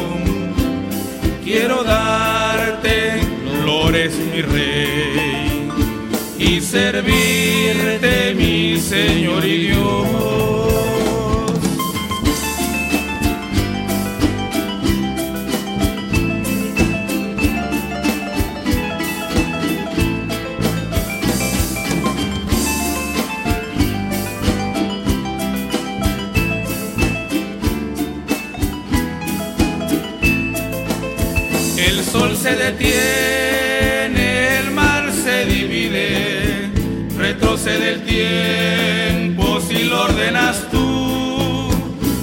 Quiero 1.45 1.85
darte 1.85 3.21
flores, 3.63 4.15
mi 4.17 4.43
rey 4.43 5.71
y 6.41 6.61
servirte, 6.61 8.35
mi 8.35 8.81
Señor 8.81 9.45
y 9.45 9.69
Dios. 9.69 10.64
Se 32.45 32.57
detiene, 32.57 34.59
el 34.59 34.71
mar 34.73 35.11
se 35.11 35.47
divide 35.47 36.71
retrocede 37.17 37.95
el 37.95 38.03
tiempo 38.03 39.63
si 39.67 39.85
lo 39.85 40.03
ordenas 40.03 40.69
tú. 40.71 41.71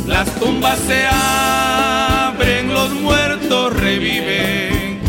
Las 0.05 0.29
tumbas 0.35 0.77
se 0.77 1.07
abren, 1.07 2.71
los 2.71 2.91
muertos 2.91 3.73
reviven. 3.73 4.99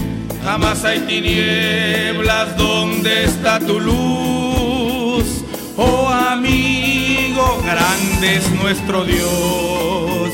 Jamás 0.42 0.82
hay 0.86 1.00
tinieblas 1.00 2.56
donde 2.56 3.24
está 3.24 3.58
tu 3.58 3.80
luz. 3.80 5.44
Oh 5.76 6.08
amigo, 6.08 7.62
grande 7.66 8.36
es 8.36 8.50
nuestro 8.52 9.04
Dios. 9.04 10.30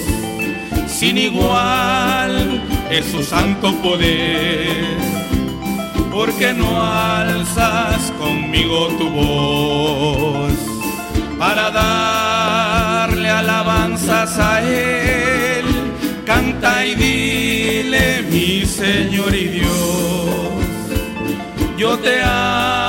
Sin 0.86 1.18
igual 1.18 2.67
es 2.90 3.06
su 3.06 3.22
santo 3.22 3.74
poder. 3.82 4.96
Porque 6.12 6.52
no 6.52 6.82
alzas 6.82 8.12
conmigo 8.18 8.88
tu 8.98 9.08
voz 9.10 10.52
para 11.38 11.70
darle 11.70 13.30
alabanza 13.30 14.22
amas 14.22 14.38
a 14.38 14.60
Él, 14.62 15.64
canta 16.26 16.84
y 16.84 16.94
dile, 16.94 18.22
mi 18.30 18.66
Señor 18.66 19.34
y 19.34 19.48
Dios, 19.48 19.70
yo 21.76 21.98
te 21.98 22.20
amo 22.22 22.87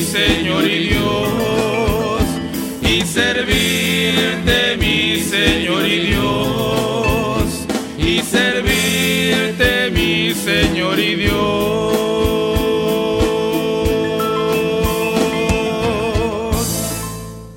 Señor 0.00 0.64
y 0.64 0.88
Dios, 0.88 2.22
y 2.82 3.00
servirte, 3.02 4.76
mi 4.78 5.16
Señor 5.20 5.86
y 5.86 6.06
Dios, 6.06 7.66
y 7.98 8.20
servirte, 8.20 9.90
mi 9.92 10.32
Señor 10.34 10.98
y 10.98 11.14
Dios. 11.16 11.98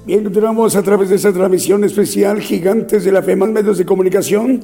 Bien, 0.05 0.23
continuamos 0.23 0.75
a 0.75 0.81
través 0.81 1.09
de 1.09 1.15
esta 1.17 1.31
transmisión 1.31 1.83
especial 1.83 2.41
Gigantes 2.41 3.05
de 3.05 3.11
la 3.11 3.21
Fe, 3.21 3.35
más 3.35 3.49
medios 3.49 3.77
de 3.77 3.85
comunicación. 3.85 4.61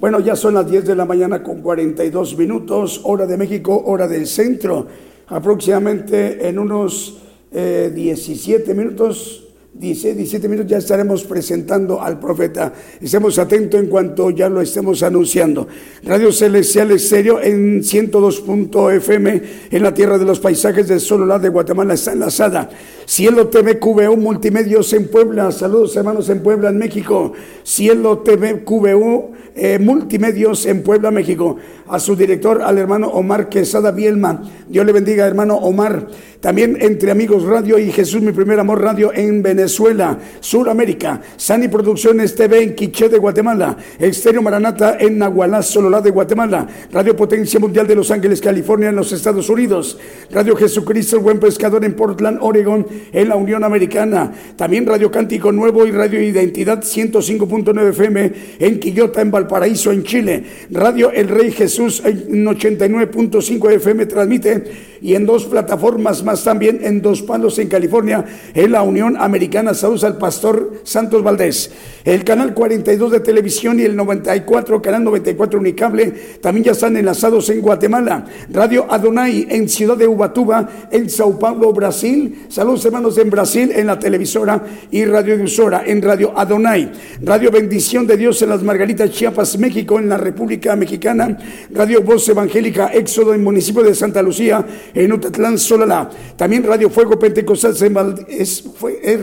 Bueno, 0.00 0.20
ya 0.20 0.34
son 0.34 0.54
las 0.54 0.70
10 0.70 0.86
de 0.86 0.96
la 0.96 1.04
mañana 1.04 1.42
con 1.42 1.60
42 1.60 2.36
minutos, 2.38 3.00
hora 3.04 3.26
de 3.26 3.36
México, 3.36 3.82
hora 3.84 4.06
del 4.06 4.26
centro. 4.26 4.86
Aproximadamente 5.28 6.48
en 6.48 6.58
unos 6.58 7.18
eh, 7.52 7.92
17 7.94 8.72
minutos, 8.74 9.44
16, 9.74 10.16
17 10.16 10.48
minutos 10.48 10.70
ya 10.70 10.78
estaremos 10.78 11.24
presentando 11.24 12.00
al 12.00 12.18
profeta. 12.18 12.72
Estemos 13.00 13.38
atentos 13.38 13.78
en 13.78 13.88
cuanto 13.88 14.30
ya 14.30 14.48
lo 14.48 14.60
estemos 14.60 15.02
anunciando. 15.02 15.68
Radio 16.02 16.32
Celestial 16.32 16.90
Estéreo 16.92 17.40
en 17.40 17.82
102.fm 17.82 19.42
en 19.70 19.82
la 19.82 19.92
tierra 19.92 20.18
de 20.18 20.24
los 20.24 20.40
paisajes 20.40 20.88
del 20.88 21.00
Sololá 21.00 21.38
de 21.38 21.50
Guatemala 21.50 21.94
está 21.94 22.12
enlazada. 22.12 22.70
Cielo 23.08 23.48
TV 23.48 23.78
QVU 23.78 24.18
Multimedios 24.18 24.92
en 24.92 25.08
Puebla. 25.08 25.50
Saludos 25.50 25.96
hermanos 25.96 26.28
en 26.28 26.42
Puebla, 26.42 26.68
en 26.68 26.76
México. 26.76 27.32
Cielo 27.64 28.18
TV 28.18 28.64
QVU 28.64 29.32
eh, 29.60 29.78
Multimedios 29.80 30.66
en 30.66 30.82
Puebla, 30.82 31.10
México. 31.10 31.56
A 31.88 31.98
su 31.98 32.14
director, 32.14 32.62
al 32.62 32.76
hermano 32.76 33.08
Omar 33.08 33.48
Quesada 33.48 33.90
Bielma. 33.90 34.42
Dios 34.68 34.84
le 34.84 34.92
bendiga, 34.92 35.26
hermano 35.26 35.56
Omar. 35.56 36.06
También 36.40 36.76
entre 36.80 37.10
Amigos 37.10 37.42
Radio 37.42 37.78
y 37.78 37.90
Jesús, 37.90 38.22
mi 38.22 38.30
primer 38.30 38.60
amor 38.60 38.80
radio 38.80 39.10
en 39.12 39.42
Venezuela, 39.42 40.16
Suramérica. 40.38 41.20
Sani 41.36 41.66
Producciones 41.66 42.36
TV 42.36 42.62
en 42.62 42.74
Quiché 42.76 43.08
de 43.08 43.18
Guatemala. 43.18 43.76
Exterior 43.98 44.44
Maranata 44.44 44.98
en 45.00 45.18
Nahualá, 45.18 45.62
Sololá 45.62 46.00
de 46.00 46.10
Guatemala. 46.10 46.68
Radio 46.92 47.16
Potencia 47.16 47.58
Mundial 47.58 47.88
de 47.88 47.96
Los 47.96 48.12
Ángeles, 48.12 48.40
California, 48.40 48.90
en 48.90 48.96
los 48.96 49.10
Estados 49.10 49.48
Unidos. 49.48 49.98
Radio 50.30 50.54
Jesucristo, 50.54 51.16
el 51.16 51.22
Buen 51.22 51.40
Pescador 51.40 51.84
en 51.84 51.96
Portland, 51.96 52.38
Oregon, 52.40 52.86
en 53.12 53.28
la 53.28 53.36
Unión 53.36 53.64
Americana. 53.64 54.32
También 54.56 54.86
Radio 54.86 55.10
Cántico 55.10 55.52
Nuevo 55.52 55.86
y 55.86 55.90
Radio 55.90 56.22
Identidad 56.22 56.82
105.9 56.82 57.90
FM 57.90 58.32
en 58.58 58.80
Quillota, 58.80 59.20
en 59.20 59.30
Valparaíso, 59.30 59.92
en 59.92 60.02
Chile. 60.02 60.44
Radio 60.70 61.10
El 61.10 61.28
Rey 61.28 61.50
Jesús 61.50 62.02
en 62.04 62.44
89.5 62.44 63.70
FM 63.72 64.06
transmite 64.06 64.87
y 65.00 65.14
en 65.14 65.26
dos 65.26 65.44
plataformas 65.44 66.22
más 66.22 66.44
también 66.44 66.80
en 66.82 67.02
Dos 67.02 67.22
Palos 67.22 67.58
en 67.58 67.68
California, 67.68 68.24
en 68.54 68.72
la 68.72 68.82
Unión 68.82 69.16
Americana. 69.18 69.74
Saludos 69.74 70.04
al 70.04 70.18
pastor 70.18 70.80
Santos 70.84 71.22
Valdés. 71.22 71.70
El 72.04 72.24
canal 72.24 72.54
42 72.54 73.12
de 73.12 73.20
televisión 73.20 73.78
y 73.80 73.82
el 73.82 73.96
94, 73.96 74.80
canal 74.80 75.04
94 75.04 75.60
Unicable, 75.60 76.12
también 76.40 76.64
ya 76.64 76.72
están 76.72 76.96
enlazados 76.96 77.50
en 77.50 77.60
Guatemala. 77.60 78.24
Radio 78.50 78.86
Adonai 78.88 79.46
en 79.50 79.68
Ciudad 79.68 79.96
de 79.96 80.06
Ubatuba, 80.06 80.68
en 80.90 81.10
Sao 81.10 81.38
Paulo, 81.38 81.72
Brasil. 81.72 82.46
Saludos 82.48 82.84
hermanos 82.84 83.18
en 83.18 83.30
Brasil, 83.30 83.72
en 83.74 83.86
la 83.86 83.98
televisora 83.98 84.64
y 84.90 85.04
radiodifusora, 85.04 85.82
en 85.86 86.02
Radio 86.02 86.32
Adonai. 86.36 86.90
Radio 87.22 87.50
Bendición 87.50 88.06
de 88.06 88.16
Dios 88.16 88.40
en 88.42 88.48
las 88.50 88.62
Margaritas, 88.62 89.10
Chiapas, 89.10 89.58
México, 89.58 89.98
en 89.98 90.08
la 90.08 90.16
República 90.16 90.76
Mexicana. 90.76 91.36
Radio 91.70 92.02
Voz 92.02 92.28
Evangélica 92.28 92.88
Éxodo 92.92 93.34
en 93.34 93.44
municipio 93.44 93.82
de 93.82 93.94
Santa 93.94 94.22
Lucía, 94.22 94.64
en 94.94 95.12
Utatlán, 95.12 95.58
Solala. 95.58 96.10
También 96.36 96.64
Radio 96.64 96.90
Fuego 96.90 97.18
Pentecostés 97.18 97.82
en 97.82 97.96
es 98.28 98.64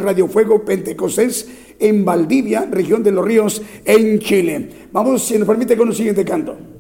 Radio 0.01 0.27
Fuego 0.27 0.63
Pentecostés 0.63 1.47
en 1.79 2.05
Valdivia, 2.05 2.67
región 2.69 3.03
de 3.03 3.11
los 3.11 3.25
ríos, 3.25 3.61
en 3.83 4.19
Chile. 4.19 4.69
Vamos, 4.91 5.25
si 5.25 5.37
nos 5.37 5.47
permite, 5.47 5.75
con 5.75 5.87
un 5.89 5.95
siguiente 5.95 6.23
canto. 6.23 6.74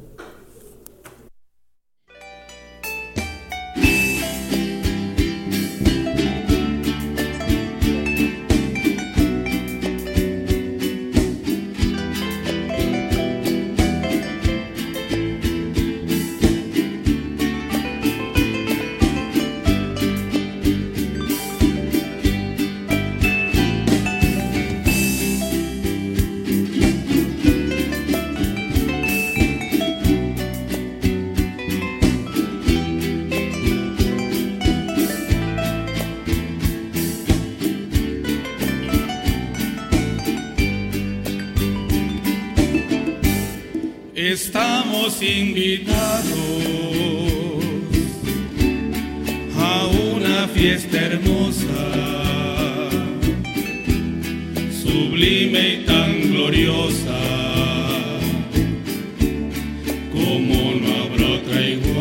Estamos 44.35 45.21
invitados 45.21 46.25
a 49.57 49.87
una 50.13 50.49
fiesta 50.49 50.97
hermosa, 50.97 51.85
sublime 54.83 55.75
y 55.75 55.85
tan 55.85 56.33
gloriosa, 56.33 57.17
como 60.11 60.55
no 60.81 60.89
habrá 61.03 61.27
otra 61.37 61.61
igual. 61.61 61.95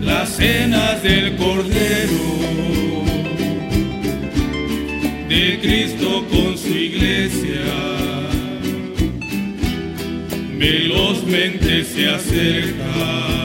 Las 0.00 0.28
cenas 0.30 1.04
del 1.04 1.36
Cordero 1.36 2.26
de 5.28 5.60
Cristo 5.62 5.97
velozmente 10.58 11.84
se 11.84 12.08
acerca. 12.08 13.37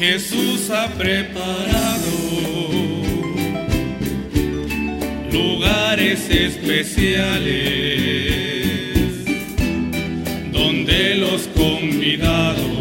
Jesús 0.00 0.70
ha 0.70 0.88
preparado 0.94 2.08
lugares 5.30 6.26
especiales 6.30 7.44
donde 10.50 11.16
los 11.16 11.42
convidados 11.48 12.79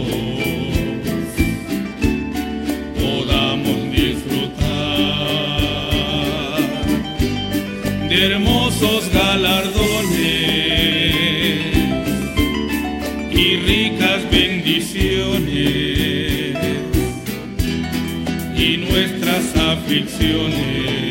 nuestras 19.90 21.09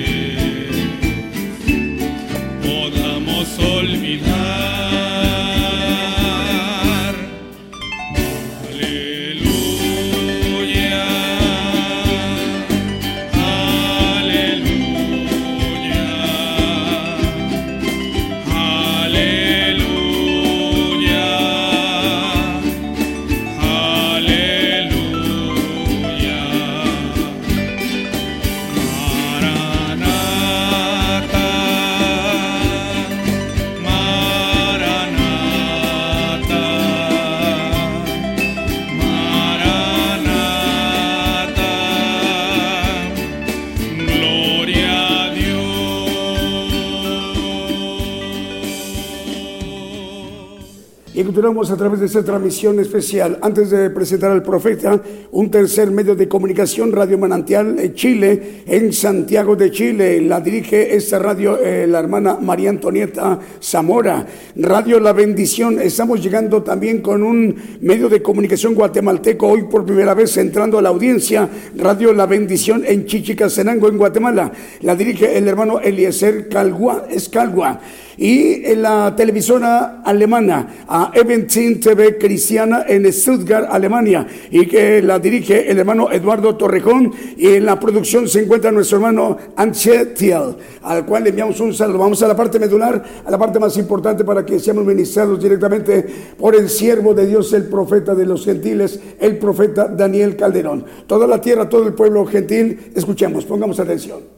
continuamos 51.49 51.71
a 51.71 51.79
través 51.79 52.01
de 52.01 52.05
esta 52.05 52.23
transmisión 52.23 52.79
especial. 52.79 53.39
Antes 53.41 53.71
de 53.71 53.89
presentar 53.89 54.31
al 54.31 54.43
profeta, 54.43 55.01
un 55.31 55.51
tercer 55.51 55.91
medio 55.91 56.15
de 56.15 56.29
comunicación, 56.29 56.93
Radio 56.93 57.17
Manantial 57.17 57.95
Chile, 57.95 58.65
en 58.67 58.93
Santiago 58.93 59.57
de 59.57 59.71
Chile. 59.71 60.21
La 60.21 60.43
dirige 60.43 60.95
esta 60.95 61.19
radio 61.19 61.59
eh, 61.59 61.87
la 61.87 62.01
hermana 62.01 62.37
María 62.39 62.69
Antonieta 62.69 63.39
Zamora. 63.63 64.27
Radio 64.57 65.01
La 65.01 65.15
Bendición. 65.15 65.81
Estamos 65.81 66.23
llegando 66.23 66.63
también 66.63 67.01
con 67.01 67.23
un 67.23 67.57
medio 67.81 68.11
de 68.11 68.21
comunicación 68.21 68.75
guatemalteco, 68.75 69.49
hoy 69.49 69.63
por 69.63 69.87
primera 69.87 70.13
vez 70.13 70.37
entrando 70.37 70.77
a 70.77 70.83
la 70.83 70.91
audiencia. 70.91 71.49
Radio 71.79 72.13
La 72.13 72.27
Bendición 72.27 72.83
en 72.87 73.07
Chichicastenango, 73.07 73.89
en 73.89 73.97
Guatemala. 73.97 74.53
La 74.83 74.95
dirige 74.95 75.39
el 75.39 75.49
hermano 75.49 75.81
Eliezer 75.81 76.51
Calgua, 76.51 77.07
Escalgua 77.09 77.81
y 78.19 78.65
en 78.65 78.83
la 78.83 79.15
televisora 79.17 80.03
alemana 80.05 80.85
a 80.89 81.13
Eventin 81.15 81.81
TV 81.81 82.19
Cristiana 82.19 82.85
en 82.87 83.11
Stuttgart, 83.13 83.69
Alemania, 83.71 84.27
y 84.51 84.67
que 84.67 85.01
la 85.01 85.19
dirige 85.19 85.71
el 85.71 85.79
hermano 85.79 86.11
Eduardo 86.11 86.57
Torrejón, 86.57 87.13
y 87.37 87.47
en 87.47 87.65
la 87.65 87.79
producción 87.79 88.29
se 88.29 88.43
encuentra 88.43 88.73
nuestro 88.73 88.99
hermano 88.99 89.37
Anche 89.57 90.07
Thiel, 90.07 90.57
al 90.83 91.07
cual 91.07 91.25
le 91.25 91.31
enviamos 91.31 91.61
un 91.61 91.73
saludo. 91.73 91.99
Vamos 91.99 92.23
a 92.23 92.29
la 92.29 92.37
parte 92.37 92.59
medular, 92.59 93.03
a 93.25 93.31
la 93.31 93.39
parte 93.39 93.59
más 93.59 93.77
importante 93.77 94.25
para 94.25 94.45
que 94.45 94.59
seamos 94.59 94.85
ministrados 94.85 95.41
directamente 95.41 96.05
por 96.37 96.57
el 96.57 96.69
siervo 96.69 97.15
de 97.15 97.27
Dios, 97.27 97.53
el 97.53 97.65
profeta 97.65 98.15
de 98.15 98.27
los 98.27 98.45
gentiles, 98.45 98.99
el 99.21 99.39
profeta 99.39 99.87
Daniel 99.87 100.37
Calderón. 100.37 100.85
Toda 101.07 101.27
la 101.27 101.41
tierra, 101.41 101.69
todo 101.69 101.87
el 101.87 101.95
pueblo 101.95 102.27
gentil, 102.27 102.91
escuchemos, 102.95 103.45
pongamos 103.45 103.79
atención. 103.79 104.38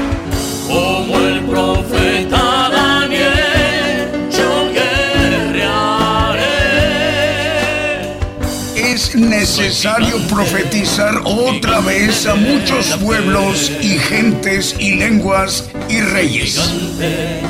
necesario 9.15 10.17
profetizar 10.29 11.15
otra 11.25 11.81
vez 11.81 12.27
a 12.27 12.35
muchos 12.35 12.95
pueblos 12.97 13.71
y 13.81 13.97
gentes 13.97 14.75
y 14.79 14.95
lenguas 14.95 15.71
y 15.89 16.01
reyes. 16.01 16.59
Gigante, 16.59 17.41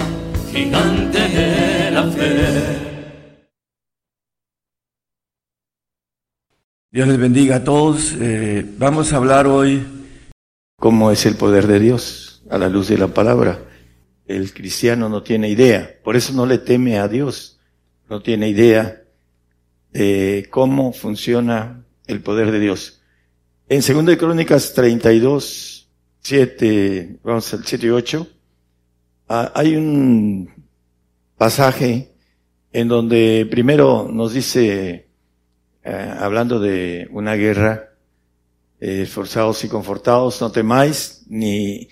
gigante 0.52 1.20
de 1.20 1.92
la 1.92 2.04
fe. 2.12 2.92
Dios 6.92 7.08
les 7.08 7.18
bendiga 7.18 7.58
a 7.58 7.64
todos. 7.64 8.14
Eh, 8.20 8.66
vamos 8.78 9.12
a 9.12 9.18
hablar 9.18 9.48
hoy 9.48 9.86
cómo 10.80 11.12
es 11.12 11.26
el 11.26 11.36
poder 11.36 11.68
de 11.68 11.80
Dios 11.80 12.31
a 12.52 12.58
la 12.58 12.68
luz 12.68 12.90
de 12.90 12.98
la 12.98 13.08
palabra. 13.08 13.60
El 14.28 14.54
cristiano 14.54 15.08
no 15.10 15.24
tiene 15.24 15.50
idea, 15.50 15.98
por 16.04 16.16
eso 16.16 16.34
no 16.34 16.46
le 16.46 16.58
teme 16.58 17.00
a 17.00 17.08
Dios, 17.08 17.60
no 18.10 18.22
tiene 18.22 18.50
idea 18.50 19.02
de 19.92 20.48
cómo 20.52 20.92
funciona 20.92 21.86
el 22.08 22.22
poder 22.22 22.52
de 22.52 22.60
Dios. 22.60 23.02
En 23.70 23.80
2 23.80 24.18
Crónicas 24.18 24.74
32, 24.74 25.90
7, 26.20 27.20
vamos 27.24 27.54
al 27.54 27.66
7 27.66 27.88
y 27.88 27.90
8, 27.90 28.28
ah, 29.30 29.52
hay 29.56 29.76
un 29.78 30.68
pasaje 31.38 32.12
en 32.74 32.88
donde 32.90 33.48
primero 33.50 34.10
nos 34.12 34.34
dice, 34.34 35.08
eh, 35.84 36.14
hablando 36.20 36.60
de 36.60 37.08
una 37.12 37.36
guerra, 37.36 37.92
eh, 38.82 39.04
esforzados 39.04 39.64
y 39.64 39.70
confortados, 39.70 40.42
no 40.42 40.52
temáis, 40.52 41.24
ni 41.30 41.88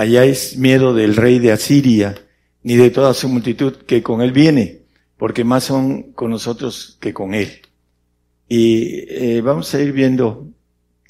hayáis 0.00 0.56
miedo 0.56 0.94
del 0.94 1.14
rey 1.14 1.38
de 1.40 1.52
Asiria, 1.52 2.14
ni 2.62 2.74
de 2.76 2.88
toda 2.88 3.12
su 3.12 3.28
multitud 3.28 3.74
que 3.74 4.02
con 4.02 4.22
él 4.22 4.32
viene, 4.32 4.80
porque 5.18 5.44
más 5.44 5.64
son 5.64 6.12
con 6.12 6.30
nosotros 6.30 6.96
que 7.02 7.12
con 7.12 7.34
él. 7.34 7.60
Y 8.48 9.04
eh, 9.08 9.42
vamos 9.42 9.74
a 9.74 9.80
ir 9.80 9.92
viendo 9.92 10.48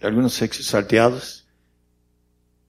algunos 0.01 0.34
sexos 0.34 0.66
salteados. 0.66 1.47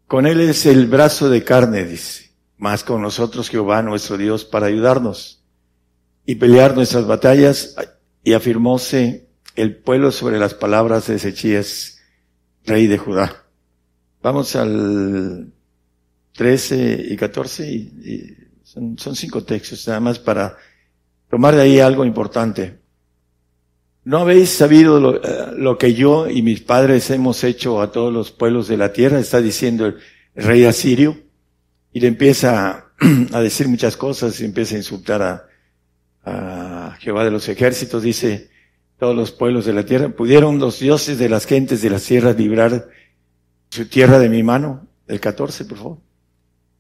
Con 0.06 0.28
él 0.28 0.42
es 0.42 0.68
el 0.68 0.86
brazo 0.86 1.28
de 1.28 1.44
carne, 1.44 1.86
dice, 1.86 2.32
más 2.56 2.84
con 2.84 3.02
nosotros 3.02 3.50
Jehová 3.50 3.82
nuestro 3.82 4.16
Dios 4.16 4.46
para 4.46 4.68
ayudarnos 4.68 5.44
y 6.28 6.36
pelear 6.36 6.76
nuestras 6.76 7.08
batallas. 7.08 7.76
Y 8.24 8.34
afirmóse 8.34 9.28
el 9.56 9.76
pueblo 9.76 10.12
sobre 10.12 10.38
las 10.38 10.54
palabras 10.54 11.08
de 11.08 11.16
Ezechías, 11.16 11.98
rey 12.64 12.86
de 12.86 13.00
Judá. 13.00 13.44
Vamos 14.22 14.56
al 14.56 15.52
13 16.34 17.08
y 17.10 17.18
14, 17.18 17.72
y, 17.72 18.38
son, 18.64 18.98
son, 18.98 19.16
cinco 19.16 19.44
textos, 19.44 19.88
nada 19.88 20.00
más 20.00 20.20
para 20.20 20.56
tomar 21.30 21.56
de 21.56 21.62
ahí 21.62 21.80
algo 21.80 22.06
importante. 22.06 22.82
¿no 24.04 24.18
habéis 24.18 24.50
sabido 24.50 25.00
lo, 25.00 25.24
eh, 25.24 25.54
lo, 25.58 25.78
que 25.78 25.94
yo 25.94 26.30
y 26.30 26.42
mis 26.42 26.62
padres 26.62 27.10
hemos 27.12 27.44
hecho 27.44 27.82
a 27.82 27.92
todos 27.92 28.12
los 28.12 28.32
pueblos 28.32 28.68
de 28.68 28.78
la 28.78 28.94
tierra? 28.94 29.20
Está 29.20 29.42
diciendo 29.42 29.86
el, 29.86 29.98
rey 30.34 30.66
asirio. 30.66 31.18
Y 31.94 32.00
le 32.00 32.08
empieza 32.08 32.92
a 33.34 33.42
decir 33.42 33.68
muchas 33.68 33.98
cosas 33.98 34.40
y 34.40 34.46
empieza 34.46 34.76
a 34.76 34.78
insultar 34.78 35.22
a, 35.22 35.46
a 36.24 36.98
Jehová 37.00 37.26
de 37.26 37.32
los 37.32 37.50
ejércitos. 37.50 38.02
Dice, 38.02 38.50
todos 38.98 39.16
los 39.16 39.32
pueblos 39.32 39.66
de 39.66 39.74
la 39.74 39.86
tierra, 39.86 40.10
¿pudieron 40.10 40.58
los 40.58 40.80
dioses 40.80 41.18
de 41.20 41.28
las 41.28 41.46
gentes 41.46 41.82
de 41.82 41.90
las 41.90 42.04
tierras 42.04 42.38
librar 42.38 42.88
su 43.70 43.88
tierra 43.88 44.20
de 44.20 44.30
mi 44.30 44.42
mano? 44.42 44.88
El 45.08 45.20
14, 45.20 45.66
por 45.66 45.78
favor. 45.78 45.98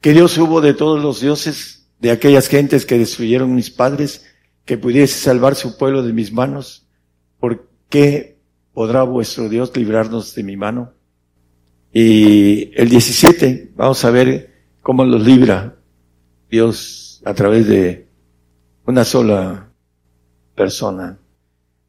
¿Qué 0.02 0.14
Dios 0.14 0.38
hubo 0.38 0.62
de 0.62 0.74
todos 0.74 1.02
los 1.02 1.22
dioses 1.22 1.88
de 2.00 2.12
aquellas 2.12 2.48
gentes 2.48 2.86
que 2.86 2.98
destruyeron 2.98 3.56
mis 3.56 3.70
padres? 3.70 4.26
que 4.66 4.78
pudiese 4.78 5.20
salvar 5.20 5.56
su 5.56 5.78
pueblo 5.78 6.04
de 6.04 6.14
mis 6.14 6.32
manos, 6.32 6.88
¿por 7.40 7.68
qué 7.90 8.38
podrá 8.74 9.04
vuestro 9.04 9.50
Dios 9.50 9.76
librarnos 9.76 10.36
de 10.36 10.44
mi 10.44 10.56
mano? 10.56 10.94
Y 11.94 12.72
el 12.80 12.90
17, 12.90 13.74
vamos 13.76 14.06
a 14.06 14.12
ver 14.12 14.54
cómo 14.82 15.04
los 15.04 15.26
libra 15.26 15.78
Dios 16.50 17.22
a 17.26 17.34
través 17.34 17.68
de 17.68 18.08
una 18.86 19.04
sola 19.04 19.72
persona. 20.56 21.20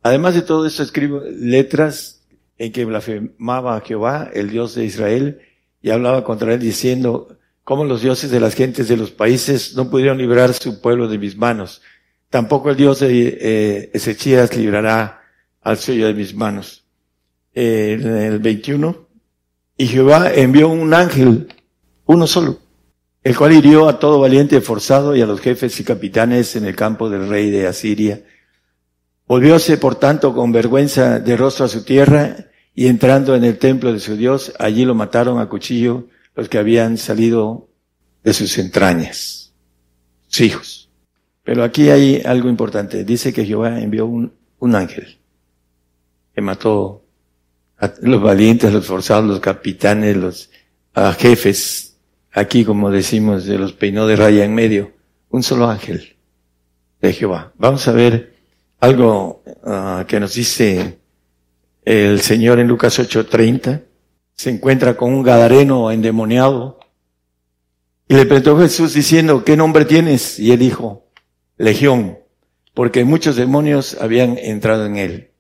Además 0.03 0.35
de 0.35 0.43
todo 0.43 0.67
esto, 0.67 0.83
escribo 0.83 1.21
letras 1.21 2.27
en 2.59 2.73
que 2.73 2.85
blasfemaba 2.85 3.77
a 3.77 3.81
Jehová, 3.81 4.31
el 4.33 4.51
Dios 4.51 4.75
de 4.75 4.85
Israel, 4.85 5.41
y 5.81 5.91
hablaba 5.91 6.25
contra 6.25 6.55
él 6.55 6.61
diciendo, 6.61 7.39
cómo 7.65 7.85
los 7.85 8.03
dioses 8.03 8.31
de 8.31 8.41
las 8.41 8.55
gentes 8.55 8.89
de 8.89 8.97
los 8.97 9.11
países 9.11 9.75
no 9.75 9.91
pudieron 9.91 10.19
librar 10.19 10.53
su 10.55 10.81
pueblo 10.81 11.09
de 11.09 11.19
mis 11.19 11.37
manos. 11.37 11.83
Tampoco 12.31 12.71
el 12.71 12.77
Dios 12.77 13.01
de 13.01 13.39
eh, 13.41 13.91
Ezequías 13.93 14.57
librará 14.57 15.23
al 15.61 15.77
suyo 15.79 16.07
de 16.07 16.15
mis 16.15 16.35
manos. 16.35 16.83
Eh, 17.55 17.99
en 18.01 18.17
el 18.17 18.39
21. 18.39 19.09
Y 19.77 19.87
Jehová 19.87 20.33
envió 20.35 20.69
un 20.69 20.95
ángel, 20.95 21.49
uno 22.07 22.27
solo, 22.27 22.59
el 23.23 23.37
cual 23.37 23.53
hirió 23.53 23.89
a 23.89 23.99
todo 23.99 24.21
valiente 24.21 24.61
forzado 24.61 25.15
y 25.15 25.21
a 25.21 25.27
los 25.27 25.41
jefes 25.41 25.79
y 25.79 25.85
capitanes 25.85 26.57
en 26.57 26.65
el 26.65 26.75
campo 26.75 27.11
del 27.11 27.29
rey 27.29 27.51
de 27.51 27.67
Asiria. 27.67 28.23
Volvióse, 29.27 29.77
por 29.77 29.97
tanto, 29.97 30.35
con 30.35 30.53
vergüenza 30.53 31.19
de 31.19 31.37
rostro 31.37 31.67
a 31.67 31.69
su 31.69 31.85
tierra 31.85 32.37
y 32.75 32.87
entrando 32.87 33.35
en 33.35 33.45
el 33.45 33.59
templo 33.59 33.93
de 33.93 34.01
su 34.01 34.17
Dios, 34.17 34.53
allí 34.59 34.85
lo 34.85 34.95
mataron 34.95 35.39
a 35.39 35.49
cuchillo 35.49 36.09
los 36.35 36.49
que 36.49 36.59
habían 36.59 36.99
salido 36.99 37.69
de 38.23 38.33
sus 38.33 38.59
entrañas, 38.59 39.55
sus 40.29 40.41
hijos. 40.41 40.91
Pero 41.45 41.65
aquí 41.65 41.91
hay 41.91 42.23
algo 42.25 42.49
importante. 42.49 43.05
Dice 43.05 43.33
que 43.33 43.45
Jehová 43.45 43.81
envió 43.81 44.07
un, 44.07 44.33
un 44.59 44.75
ángel 44.75 45.19
que 46.35 46.41
mató 46.41 47.05
a 47.79 47.93
los 48.01 48.23
valientes, 48.23 48.73
los 48.73 48.87
forzados, 48.87 49.25
los 49.25 49.41
capitanes, 49.41 50.17
los 50.17 50.51
jefes. 51.19 51.97
Aquí, 52.33 52.65
como 52.65 52.91
decimos, 52.91 53.45
de 53.45 53.59
los 53.59 53.73
peinó 53.73 54.07
de 54.07 54.17
raya 54.17 54.45
en 54.45 54.55
medio. 54.55 54.93
Un 55.31 55.43
solo 55.43 55.69
ángel 55.69 56.17
de 57.01 57.13
Jehová. 57.13 57.53
Vamos 57.59 57.87
a 57.89 57.93
ver 57.93 58.37
algo 58.81 59.43
ah, 59.65 60.05
que 60.07 60.21
nos 60.21 60.35
dice 60.35 60.99
el 61.85 62.21
Señor 62.21 62.61
en 62.61 62.69
Lucas 62.69 62.99
8:30. 62.99 63.83
Se 64.35 64.51
encuentra 64.51 64.97
con 64.97 65.13
un 65.13 65.23
gadareno 65.23 65.91
endemoniado. 65.91 66.81
Y 68.09 68.15
le 68.15 68.27
preguntó 68.27 68.59
Jesús 68.59 68.95
diciendo, 68.95 69.45
¿qué 69.45 69.57
nombre 69.57 69.85
tienes? 69.85 70.39
Y 70.39 70.53
él 70.53 70.59
dijo, 70.59 71.07
legión, 71.57 72.19
porque 72.75 73.05
muchos 73.05 73.37
demonios 73.37 73.97
habían 74.01 74.39
entrado 74.39 74.87
en 74.87 74.97
él. 74.97 75.31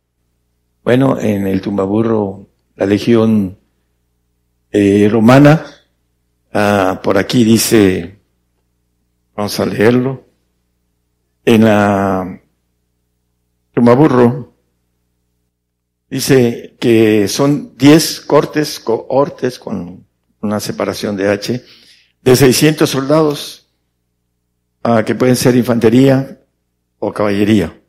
Bueno, 0.84 1.18
en 1.20 1.46
el 1.46 1.60
tumbaburro, 1.60 2.48
la 2.76 2.86
legión 2.86 3.58
eh, 4.70 5.08
romana, 5.10 5.64
ah, 6.52 7.00
por 7.02 7.18
aquí 7.18 7.44
dice, 7.44 8.18
vamos 9.36 9.58
a 9.60 9.66
leerlo, 9.66 10.24
en 11.44 11.64
la 11.64 12.40
tumbaburro, 13.72 14.51
dice 16.12 16.76
que 16.78 17.26
son 17.28 17.76
diez 17.76 18.20
cortes, 18.20 18.78
cohortes 18.78 19.58
con 19.58 20.06
una 20.40 20.60
separación 20.60 21.16
de 21.16 21.28
H, 21.28 21.64
de 22.22 22.36
600 22.36 22.88
soldados 22.88 23.62
Ah, 24.84 25.04
que 25.04 25.14
pueden 25.14 25.36
ser 25.36 25.54
infantería 25.54 26.40
o 26.98 27.12
caballería. 27.12 27.80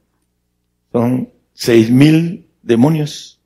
Son 0.92 1.30
seis 1.54 1.90
mil 1.90 2.48
demonios. 2.62 3.42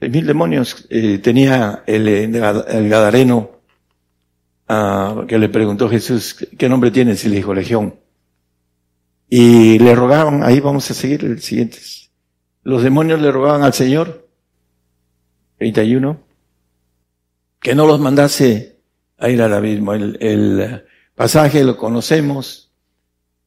Seis 0.00 0.10
mil 0.10 0.26
demonios 0.26 0.86
eh, 0.90 1.18
tenía 1.18 1.84
el, 1.86 2.08
el 2.08 2.88
Gadareno 2.88 3.60
ah, 4.68 5.24
que 5.28 5.38
le 5.38 5.48
preguntó 5.48 5.88
Jesús, 5.88 6.34
¿qué 6.58 6.68
nombre 6.68 6.90
tienes? 6.90 7.24
Y 7.24 7.28
le 7.28 7.36
dijo 7.36 7.54
Legión. 7.54 7.94
Y 9.28 9.78
le 9.78 9.94
rogaban, 9.94 10.42
ahí 10.42 10.58
vamos 10.58 10.90
a 10.90 10.94
seguir 10.94 11.24
el 11.24 11.40
siguiente. 11.40 11.78
Los 12.64 12.82
demonios 12.82 13.20
le 13.20 13.30
rogaban 13.30 13.62
al 13.62 13.74
Señor, 13.74 14.26
31, 15.58 16.18
que 17.60 17.74
no 17.74 17.86
los 17.86 18.00
mandase 18.00 18.78
a 19.18 19.28
ir 19.28 19.42
al 19.42 19.52
abismo. 19.52 19.92
El, 19.92 20.16
el, 20.20 20.84
pasaje 21.14 21.62
lo 21.62 21.76
conocemos, 21.76 22.72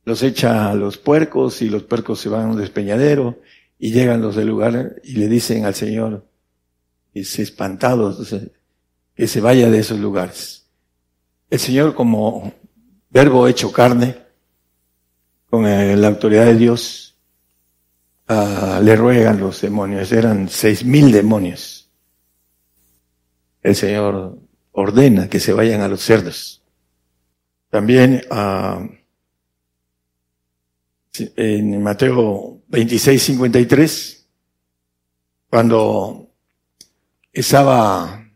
los 0.06 0.24
echa 0.24 0.70
a 0.70 0.76
los 0.76 0.98
puercos 0.98 1.62
y 1.62 1.70
los 1.70 1.84
puercos 1.84 2.20
se 2.20 2.30
van 2.30 2.46
a 2.46 2.52
un 2.52 2.58
despeñadero 2.58 3.40
y 3.80 3.92
llegan 3.92 4.22
los 4.22 4.36
del 4.36 4.48
lugar 4.48 4.96
y 5.04 5.14
le 5.14 5.28
dicen 5.28 5.66
al 5.66 5.76
Señor, 5.76 6.26
y 7.14 7.22
espantados, 7.22 8.34
que 9.16 9.28
se 9.28 9.42
vaya 9.42 9.70
de 9.70 9.80
esos 9.80 10.00
lugares. 10.00 10.68
El 11.50 11.60
Señor 11.60 11.96
como 11.96 12.54
verbo 13.10 13.48
hecho 13.48 13.72
carne, 13.72 14.18
con 15.50 15.64
la 15.64 16.08
autoridad 16.08 16.46
de 16.46 16.56
Dios, 16.56 17.07
uh, 18.30 18.82
le 18.82 18.96
ruegan 18.96 19.40
los 19.40 19.62
demonios, 19.62 20.12
eran 20.12 20.50
seis 20.50 20.84
mil 20.84 21.12
demonios. 21.12 21.90
El 23.62 23.76
Señor 23.76 24.38
ordena 24.72 25.28
que 25.28 25.40
se 25.40 25.54
vayan 25.54 25.82
a 25.82 25.88
los 25.88 26.02
cerdos. 26.02 26.62
También 27.70 28.24
uh, 28.32 28.88
en 31.36 31.82
Mateo 31.82 32.62
26, 32.68 33.24
53, 33.24 34.28
cuando 35.50 36.30
estaba 37.34 38.30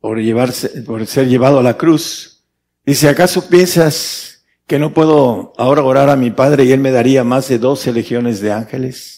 por, 0.00 0.18
llevarse, 0.18 0.82
por 0.82 1.06
ser 1.06 1.28
llevado 1.28 1.58
a 1.58 1.62
la 1.62 1.76
cruz, 1.76 2.44
dice, 2.84 3.08
¿acaso 3.08 3.48
piensas 3.48 4.44
que 4.66 4.78
no 4.78 4.92
puedo 4.92 5.52
ahora 5.56 5.82
orar 5.82 6.10
a 6.10 6.16
mi 6.16 6.30
Padre 6.30 6.64
y 6.64 6.72
Él 6.72 6.80
me 6.80 6.90
daría 6.90 7.24
más 7.24 7.48
de 7.48 7.58
doce 7.58 7.92
legiones 7.92 8.40
de 8.40 8.52
ángeles? 8.52 9.17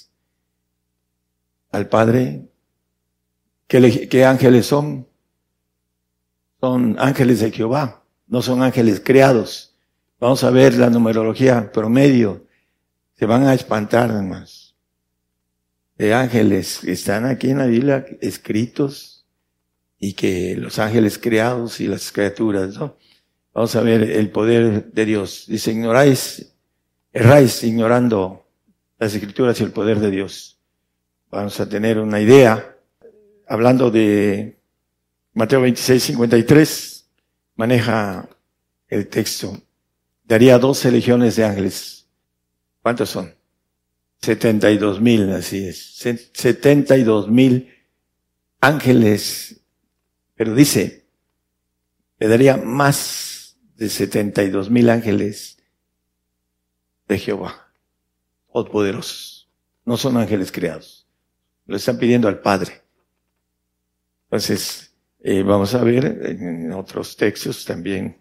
Al 1.70 1.88
Padre, 1.88 2.48
¿qué, 3.66 4.24
ángeles 4.24 4.66
son? 4.66 5.06
Son 6.60 6.96
ángeles 6.98 7.40
de 7.40 7.50
Jehová 7.50 8.00
no 8.30 8.42
son 8.42 8.62
ángeles 8.62 9.02
creados. 9.04 9.76
Vamos 10.20 10.44
a 10.44 10.50
ver 10.50 10.74
la 10.74 10.88
numerología 10.88 11.72
promedio. 11.72 12.46
Se 13.16 13.26
van 13.26 13.42
a 13.42 13.54
espantar, 13.54 14.10
además. 14.12 14.76
De 15.98 16.14
ángeles 16.14 16.78
que 16.82 16.92
están 16.92 17.26
aquí 17.26 17.50
en 17.50 17.58
la 17.58 17.66
Biblia 17.66 18.06
escritos 18.20 19.26
y 19.98 20.14
que 20.14 20.56
los 20.56 20.78
ángeles 20.78 21.18
creados 21.18 21.80
y 21.80 21.88
las 21.88 22.12
criaturas, 22.12 22.76
¿no? 22.78 22.96
Vamos 23.52 23.74
a 23.74 23.82
ver 23.82 24.02
el 24.02 24.30
poder 24.30 24.92
de 24.92 25.04
Dios. 25.04 25.46
Dice, 25.48 25.72
ignoráis, 25.72 26.54
erráis 27.12 27.64
ignorando 27.64 28.46
las 28.96 29.12
escrituras 29.12 29.60
y 29.60 29.64
el 29.64 29.72
poder 29.72 29.98
de 29.98 30.10
Dios. 30.10 30.59
Vamos 31.30 31.60
a 31.60 31.68
tener 31.68 31.98
una 31.98 32.20
idea. 32.20 32.76
Hablando 33.46 33.90
de 33.90 34.58
Mateo 35.32 35.60
26, 35.60 36.02
53, 36.02 37.08
maneja 37.54 38.28
el 38.88 39.06
texto. 39.08 39.56
Daría 40.24 40.58
doce 40.58 40.90
legiones 40.90 41.36
de 41.36 41.44
ángeles. 41.44 42.08
¿Cuántos 42.82 43.10
son? 43.10 43.34
Setenta 44.20 44.70
y 44.70 44.78
dos 44.78 45.00
mil, 45.00 45.30
así 45.32 45.68
es. 45.68 45.94
Setenta 46.32 46.96
y 46.96 47.04
dos 47.04 47.28
mil 47.28 47.72
ángeles. 48.60 49.60
Pero 50.34 50.54
dice, 50.54 51.06
le 52.18 52.28
daría 52.28 52.56
más 52.56 53.56
de 53.76 53.88
setenta 53.88 54.42
y 54.42 54.50
dos 54.50 54.68
mil 54.68 54.90
ángeles 54.90 55.58
de 57.06 57.18
Jehová. 57.18 57.72
poderosos. 58.52 59.48
No 59.84 59.96
son 59.96 60.16
ángeles 60.16 60.50
creados. 60.50 60.99
Lo 61.70 61.76
están 61.76 61.98
pidiendo 61.98 62.26
al 62.26 62.40
Padre. 62.40 62.82
Entonces, 64.24 64.92
eh, 65.22 65.44
vamos 65.44 65.72
a 65.72 65.84
ver 65.84 66.04
en 66.04 66.72
otros 66.72 67.16
textos 67.16 67.64
también, 67.64 68.20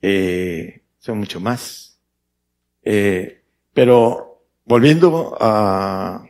eh, 0.00 0.80
son 0.98 1.18
mucho 1.18 1.38
más. 1.38 2.00
Eh, 2.82 3.42
pero 3.74 4.42
volviendo 4.64 5.36
a 5.38 6.26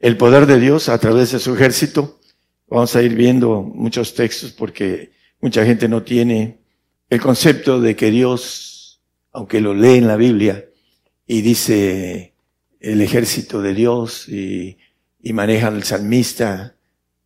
el 0.00 0.16
poder 0.16 0.46
de 0.46 0.58
Dios 0.58 0.88
a 0.88 0.98
través 0.98 1.30
de 1.30 1.38
su 1.38 1.54
ejército, 1.54 2.18
vamos 2.66 2.96
a 2.96 3.02
ir 3.02 3.14
viendo 3.14 3.62
muchos 3.62 4.12
textos 4.16 4.50
porque 4.50 5.12
mucha 5.40 5.64
gente 5.64 5.88
no 5.88 6.02
tiene 6.02 6.58
el 7.08 7.20
concepto 7.20 7.80
de 7.80 7.94
que 7.94 8.10
Dios, 8.10 9.00
aunque 9.30 9.60
lo 9.60 9.72
lee 9.72 9.98
en 9.98 10.08
la 10.08 10.16
Biblia 10.16 10.64
y 11.28 11.42
dice 11.42 12.34
el 12.80 13.00
ejército 13.02 13.62
de 13.62 13.72
Dios 13.72 14.28
y, 14.28 14.76
y 15.22 15.32
maneja 15.32 15.68
el 15.68 15.82
salmista 15.84 16.76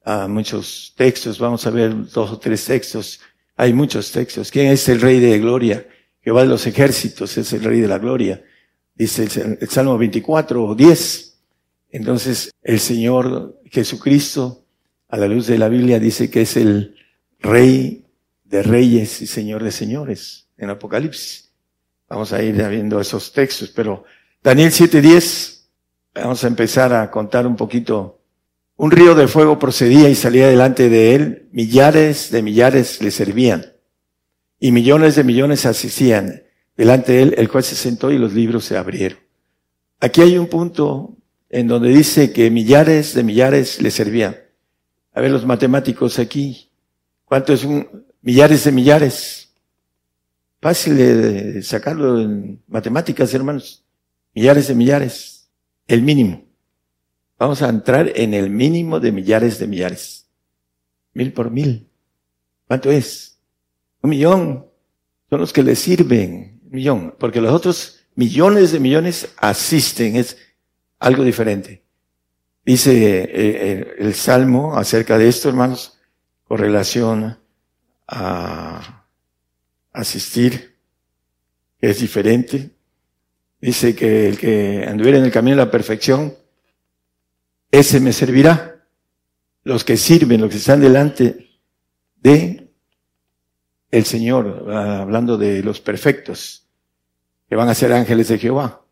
a 0.05 0.28
muchos 0.28 0.92
textos, 0.97 1.38
vamos 1.38 1.66
a 1.66 1.70
ver 1.70 2.11
dos 2.11 2.30
o 2.32 2.38
tres 2.38 2.64
textos, 2.64 3.20
hay 3.57 3.72
muchos 3.72 4.11
textos. 4.12 4.51
¿Quién 4.51 4.68
es 4.68 4.88
el 4.88 5.01
rey 5.01 5.20
de 5.20 5.38
gloria? 5.38 5.86
Jehová 6.20 6.42
de 6.42 6.49
los 6.49 6.66
ejércitos 6.66 7.36
es 7.36 7.53
el 7.53 7.62
rey 7.62 7.80
de 7.80 7.88
la 7.88 7.99
gloria. 7.99 8.42
Dice 8.95 9.28
el, 9.61 9.68
Salmo 9.68 9.97
24 9.99 10.64
o 10.64 10.74
10. 10.74 11.38
Entonces 11.90 12.51
el 12.62 12.80
Señor 12.80 13.61
Jesucristo, 13.70 14.64
a 15.09 15.16
la 15.16 15.28
luz 15.28 15.47
de 15.47 15.59
la 15.59 15.68
Biblia, 15.68 15.99
dice 15.99 16.30
que 16.30 16.42
es 16.42 16.57
el 16.57 16.97
rey 17.38 18.07
de 18.45 18.62
reyes 18.62 19.20
y 19.20 19.26
señor 19.26 19.62
de 19.62 19.70
señores 19.70 20.49
en 20.57 20.70
Apocalipsis. 20.70 21.53
Vamos 22.09 22.32
a 22.32 22.42
ir 22.42 22.55
viendo 22.68 23.01
esos 23.01 23.32
textos, 23.32 23.70
pero 23.70 24.05
Daniel 24.42 24.70
7:10, 24.70 25.53
vamos 26.14 26.44
a 26.44 26.46
empezar 26.48 26.92
a 26.92 27.10
contar 27.10 27.46
un 27.46 27.56
poquito. 27.56 28.20
Un 28.76 28.90
río 28.90 29.14
de 29.14 29.28
fuego 29.28 29.58
procedía 29.58 30.08
y 30.08 30.14
salía 30.14 30.48
delante 30.48 30.88
de 30.88 31.14
él, 31.14 31.48
millares 31.52 32.30
de 32.30 32.42
millares 32.42 33.02
le 33.02 33.10
servían 33.10 33.74
y 34.64 34.72
millones 34.72 35.14
de 35.16 35.24
millones 35.24 35.66
asistían. 35.66 36.42
Delante 36.74 37.12
de 37.12 37.22
él, 37.22 37.34
el 37.36 37.50
cual 37.50 37.62
se 37.62 37.76
sentó 37.76 38.10
y 38.10 38.16
los 38.16 38.32
libros 38.32 38.64
se 38.64 38.78
abrieron. 38.78 39.18
Aquí 40.00 40.22
hay 40.22 40.38
un 40.38 40.46
punto 40.46 41.18
en 41.50 41.68
donde 41.68 41.90
dice 41.90 42.32
que 42.32 42.50
millares 42.50 43.12
de 43.12 43.22
millares 43.24 43.82
le 43.82 43.90
servían. 43.90 44.36
A 45.12 45.20
ver 45.20 45.30
los 45.30 45.44
matemáticos 45.44 46.18
aquí. 46.18 46.70
¿Cuánto 47.26 47.52
es 47.52 47.62
un 47.64 48.06
millares 48.22 48.64
de 48.64 48.72
millares? 48.72 49.52
Fácil 50.62 50.96
de 50.96 51.62
sacarlo 51.62 52.22
en 52.22 52.62
matemáticas, 52.66 53.34
hermanos. 53.34 53.84
Millares 54.34 54.68
de 54.68 54.74
millares. 54.74 55.34
El 55.87 56.03
mínimo. 56.03 56.45
Vamos 57.39 57.62
a 57.62 57.68
entrar 57.68 58.12
en 58.14 58.32
el 58.32 58.51
mínimo 58.51 59.01
de 59.01 59.12
millares 59.12 59.59
de 59.59 59.66
millares. 59.66 60.26
Mil 61.12 61.32
por 61.32 61.51
mil. 61.51 61.89
¿Cuánto 62.66 62.91
es? 62.91 63.39
Un 64.01 64.11
millón 64.11 64.66
son 65.28 65.41
los 65.41 65.53
que 65.53 65.62
le 65.62 65.76
sirven, 65.76 66.61
un 66.64 66.70
millón, 66.70 67.14
porque 67.18 67.41
los 67.41 67.53
otros 67.53 68.01
millones 68.14 68.72
de 68.72 68.80
millones 68.80 69.32
asisten, 69.37 70.16
es 70.16 70.37
algo 70.99 71.24
diferente. 71.24 71.82
Dice 72.64 72.93
eh, 72.93 73.30
eh, 73.35 73.95
el 73.99 74.14
Salmo 74.14 74.76
acerca 74.76 75.18
de 75.18 75.28
esto, 75.28 75.49
hermanos, 75.49 75.99
con 76.45 76.59
relación 76.59 77.39
a 78.07 79.07
asistir, 79.93 80.76
es 81.80 82.01
diferente. 82.01 82.70
Dice 83.64 83.96
que 83.96 84.28
el 84.28 84.36
que 84.36 84.84
anduviera 84.86 85.16
en 85.16 85.24
el 85.24 85.32
camino 85.32 85.56
de 85.56 85.64
la 85.64 85.70
perfección, 85.70 86.34
ese 87.70 87.98
me 87.98 88.12
servirá. 88.12 88.84
Los 89.62 89.84
que 89.84 89.96
sirven, 89.96 90.42
los 90.42 90.50
que 90.50 90.58
están 90.58 90.82
delante 90.82 91.48
de 92.16 92.68
el 93.90 94.04
Señor, 94.04 94.70
hablando 94.70 95.38
de 95.38 95.62
los 95.62 95.80
perfectos, 95.80 96.66
que 97.48 97.56
van 97.56 97.70
a 97.70 97.74
ser 97.74 97.94
ángeles 97.94 98.28
de 98.28 98.38
Jehová. 98.38 98.82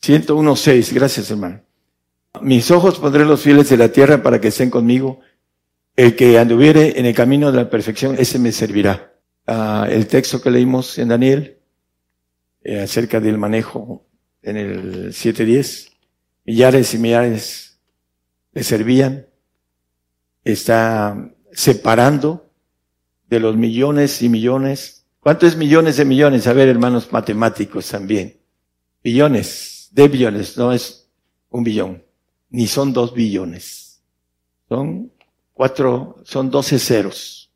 101.6, 0.00 0.94
gracias 0.94 1.32
hermano. 1.32 1.62
Mis 2.40 2.70
ojos 2.70 3.00
pondré 3.00 3.24
los 3.24 3.42
fieles 3.42 3.68
de 3.68 3.78
la 3.78 3.88
tierra 3.88 4.22
para 4.22 4.40
que 4.40 4.48
estén 4.48 4.70
conmigo. 4.70 5.22
El 5.96 6.14
que 6.14 6.38
anduviere 6.38 7.00
en 7.00 7.06
el 7.06 7.16
camino 7.16 7.50
de 7.50 7.64
la 7.64 7.68
perfección, 7.68 8.14
ese 8.16 8.38
me 8.38 8.52
servirá. 8.52 9.12
Ah, 9.44 9.88
el 9.90 10.06
texto 10.06 10.40
que 10.40 10.52
leímos 10.52 10.98
en 10.98 11.08
Daniel, 11.08 11.61
eh, 12.64 12.80
acerca 12.80 13.20
del 13.20 13.38
manejo 13.38 14.06
en 14.42 14.56
el 14.56 15.08
7.10, 15.08 15.90
millares 16.44 16.94
y 16.94 16.98
millares 16.98 17.80
le 18.52 18.62
servían, 18.62 19.26
está 20.44 21.32
separando 21.52 22.50
de 23.28 23.40
los 23.40 23.56
millones 23.56 24.22
y 24.22 24.28
millones. 24.28 25.06
¿Cuánto 25.20 25.46
es 25.46 25.56
millones 25.56 25.96
de 25.96 26.04
millones? 26.04 26.46
A 26.46 26.52
ver, 26.52 26.68
hermanos 26.68 27.12
matemáticos 27.12 27.88
también. 27.88 28.38
Billones, 29.02 29.88
de 29.92 30.08
billones, 30.08 30.56
no 30.56 30.72
es 30.72 31.08
un 31.50 31.64
billón, 31.64 32.04
ni 32.50 32.66
son 32.66 32.92
dos 32.92 33.14
billones. 33.14 34.02
Son 34.68 35.10
cuatro, 35.52 36.16
son 36.24 36.50
doce 36.50 36.78
ceros. 36.78 37.50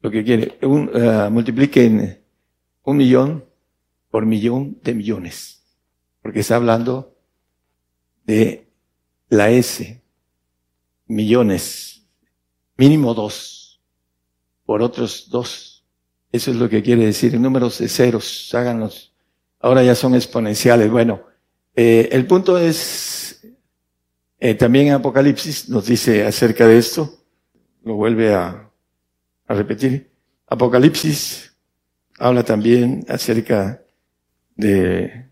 Lo 0.00 0.10
que 0.10 0.22
quiere, 0.22 0.58
uh, 0.62 1.30
multipliquen 1.30 2.22
un 2.84 2.96
millón 2.96 3.47
por 4.10 4.26
millón 4.26 4.78
de 4.82 4.94
millones. 4.94 5.62
Porque 6.22 6.40
está 6.40 6.56
hablando 6.56 7.16
de 8.24 8.68
la 9.28 9.50
S. 9.50 10.02
Millones. 11.06 12.06
Mínimo 12.76 13.14
dos 13.14 13.58
por 14.68 14.82
otros 14.82 15.30
dos. 15.30 15.82
Eso 16.30 16.50
es 16.50 16.58
lo 16.58 16.68
que 16.68 16.82
quiere 16.82 17.06
decir, 17.06 17.40
números 17.40 17.78
de 17.78 17.88
ceros, 17.88 18.54
háganlos. 18.54 19.14
Ahora 19.60 19.82
ya 19.82 19.94
son 19.94 20.14
exponenciales. 20.14 20.90
Bueno, 20.90 21.22
eh, 21.74 22.10
el 22.12 22.26
punto 22.26 22.58
es, 22.58 23.46
eh, 24.38 24.54
también 24.56 24.92
Apocalipsis 24.92 25.70
nos 25.70 25.86
dice 25.86 26.26
acerca 26.26 26.66
de 26.66 26.76
esto, 26.76 27.24
lo 27.82 27.94
vuelve 27.94 28.34
a, 28.34 28.70
a 29.46 29.54
repetir. 29.54 30.10
Apocalipsis 30.46 31.56
habla 32.18 32.42
también 32.42 33.06
acerca 33.08 33.82
de 34.58 35.30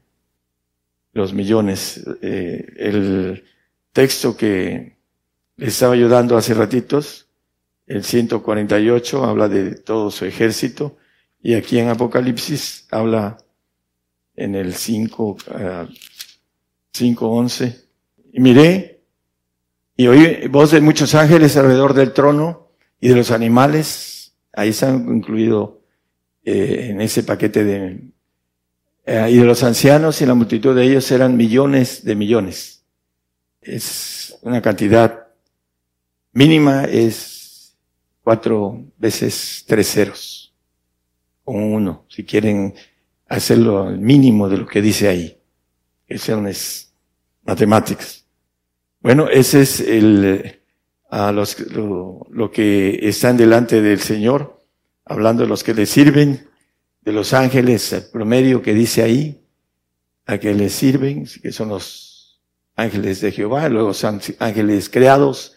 los 1.13 1.35
millones. 1.35 2.03
Eh, 2.23 2.73
el 2.79 3.45
texto 3.93 4.35
que 4.35 4.97
le 5.57 5.67
estaba 5.67 5.93
ayudando 5.93 6.39
hace 6.39 6.55
ratitos, 6.55 7.29
el 7.87 8.03
148 8.03 9.25
habla 9.25 9.49
de 9.49 9.75
todo 9.75 10.11
su 10.11 10.25
ejército 10.25 10.97
y 11.43 11.55
aquí 11.55 11.79
en 11.79 11.89
Apocalipsis 11.89 12.87
habla 12.91 13.37
en 14.35 14.55
el 14.55 14.75
5, 14.75 15.37
5.11. 16.93 17.67
Ah, 17.69 17.83
y 18.33 18.41
miré 18.41 19.03
y 19.97 20.09
oí 20.09 20.47
voz 20.49 20.73
de 20.73 20.81
muchos 20.81 21.15
ángeles 21.15 21.57
alrededor 21.57 21.95
del 21.95 22.13
trono 22.13 22.71
y 23.01 23.09
de 23.09 23.17
los 23.17 23.31
animales. 23.31 24.35
Ahí 24.53 24.71
están 24.71 25.09
incluidos 25.09 25.71
eh, 26.45 26.89
en 26.91 27.01
ese 27.01 27.23
paquete 27.23 27.65
de... 27.65 28.16
Eh, 29.09 29.31
y 29.31 29.39
de 29.39 29.45
los 29.45 29.63
ancianos 29.63 30.21
y 30.21 30.27
la 30.27 30.35
multitud 30.35 30.75
de 30.75 30.85
ellos 30.85 31.09
eran 31.13 31.37
millones 31.37 32.05
de 32.05 32.17
millones. 32.17 32.85
Es 33.61 34.37
una 34.43 34.61
cantidad 34.61 35.29
mínima, 36.33 36.85
es 36.85 37.77
cuatro 38.25 38.85
veces 38.99 39.65
tres 39.65 39.93
ceros, 39.93 40.53
o 41.45 41.53
uno, 41.53 42.05
si 42.09 42.25
quieren 42.25 42.75
hacerlo 43.29 43.85
al 43.85 44.01
mínimo 44.01 44.49
de 44.49 44.59
lo 44.59 44.67
que 44.67 44.83
dice 44.83 45.07
ahí. 45.07 45.39
Eso 46.09 46.45
es 46.49 46.93
matemáticas. 47.45 48.27
Bueno, 49.01 49.29
ese 49.29 49.63
es 49.63 49.81
el, 49.81 50.61
a 51.11 51.31
los, 51.31 51.61
lo, 51.71 52.27
lo 52.29 52.51
que 52.51 52.99
están 53.09 53.37
delante 53.37 53.81
del 53.81 54.01
Señor, 54.01 54.61
hablando 55.05 55.45
de 55.45 55.49
los 55.49 55.63
que 55.63 55.75
le 55.75 55.87
sirven, 55.87 56.49
de 57.07 57.13
los 57.13 57.33
ángeles, 57.33 57.93
el 57.93 58.03
promedio 58.11 58.61
que 58.61 58.75
dice 58.75 59.01
ahí, 59.01 59.41
a 60.27 60.39
que 60.39 60.53
le 60.55 60.69
sirven, 60.69 61.25
que 61.41 61.53
son 61.53 61.69
los 61.69 62.43
ángeles 62.75 63.21
de 63.21 63.31
Jehová, 63.31 63.69
luego 63.69 63.95
son 63.95 64.21
ángeles 64.41 64.91
creados, 64.91 65.57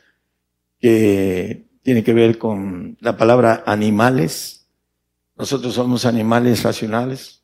que 0.80 1.68
tiene 1.82 2.04
que 2.04 2.14
ver 2.14 2.38
con 2.38 2.98
la 3.02 3.18
palabra 3.18 3.64
animales. 3.66 4.68
Nosotros 5.36 5.74
somos 5.74 6.06
animales 6.06 6.62
racionales, 6.62 7.42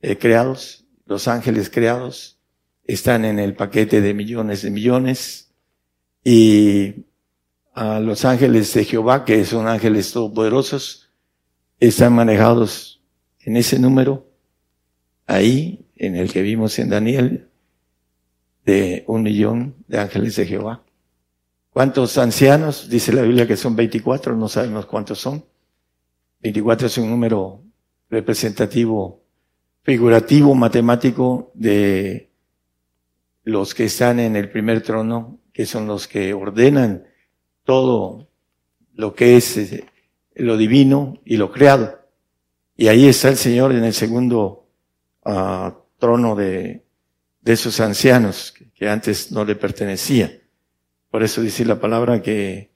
eh, 0.00 0.18
creados, 0.18 0.84
los 1.06 1.28
ángeles 1.28 1.70
creados 1.70 2.40
están 2.82 3.24
en 3.24 3.38
el 3.38 3.54
paquete 3.54 4.00
de 4.00 4.14
millones 4.14 4.62
de 4.62 4.70
millones 4.72 5.54
y 6.24 7.06
a 7.72 8.00
los 8.00 8.24
ángeles 8.24 8.74
de 8.74 8.84
Jehová, 8.84 9.24
que 9.24 9.44
son 9.44 9.68
ángeles 9.68 10.10
todopoderosos, 10.10 11.08
están 11.78 12.14
manejados 12.14 12.98
en 13.44 13.56
ese 13.56 13.78
número, 13.78 14.26
ahí, 15.26 15.86
en 15.96 16.16
el 16.16 16.32
que 16.32 16.42
vimos 16.42 16.78
en 16.78 16.88
Daniel, 16.88 17.48
de 18.64 19.04
un 19.06 19.22
millón 19.22 19.74
de 19.88 19.98
ángeles 19.98 20.36
de 20.36 20.46
Jehová. 20.46 20.82
¿Cuántos 21.70 22.18
ancianos? 22.18 22.88
Dice 22.88 23.12
la 23.12 23.22
Biblia 23.22 23.46
que 23.46 23.56
son 23.56 23.74
24, 23.74 24.36
no 24.36 24.48
sabemos 24.48 24.86
cuántos 24.86 25.18
son. 25.18 25.44
24 26.40 26.86
es 26.86 26.98
un 26.98 27.10
número 27.10 27.62
representativo, 28.10 29.22
figurativo, 29.82 30.54
matemático 30.54 31.50
de 31.54 32.30
los 33.44 33.74
que 33.74 33.84
están 33.84 34.20
en 34.20 34.36
el 34.36 34.50
primer 34.50 34.82
trono, 34.82 35.38
que 35.52 35.66
son 35.66 35.86
los 35.86 36.06
que 36.06 36.34
ordenan 36.34 37.06
todo 37.64 38.28
lo 38.94 39.14
que 39.14 39.36
es 39.36 39.56
eh, 39.56 39.84
lo 40.34 40.56
divino 40.56 41.20
y 41.24 41.36
lo 41.36 41.50
creado. 41.50 42.01
Y 42.82 42.88
ahí 42.88 43.06
está 43.06 43.28
el 43.28 43.36
Señor 43.36 43.70
en 43.70 43.84
el 43.84 43.94
segundo 43.94 44.66
ah, 45.24 45.72
trono 46.00 46.34
de, 46.34 46.84
de 47.40 47.52
esos 47.52 47.78
ancianos 47.78 48.52
que, 48.74 48.88
antes 48.88 49.30
no 49.30 49.44
le 49.44 49.54
pertenecía. 49.54 50.42
Por 51.08 51.22
eso 51.22 51.42
dice 51.42 51.64
la 51.64 51.78
palabra 51.78 52.20
que 52.20 52.72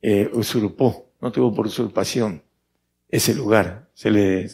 eh, 0.00 0.30
usurpó, 0.32 1.10
no 1.20 1.30
tuvo 1.32 1.54
por 1.54 1.66
usurpación 1.66 2.44
ese 3.10 3.34
lugar. 3.34 3.90
Se 3.92 4.10
le, 4.10 4.48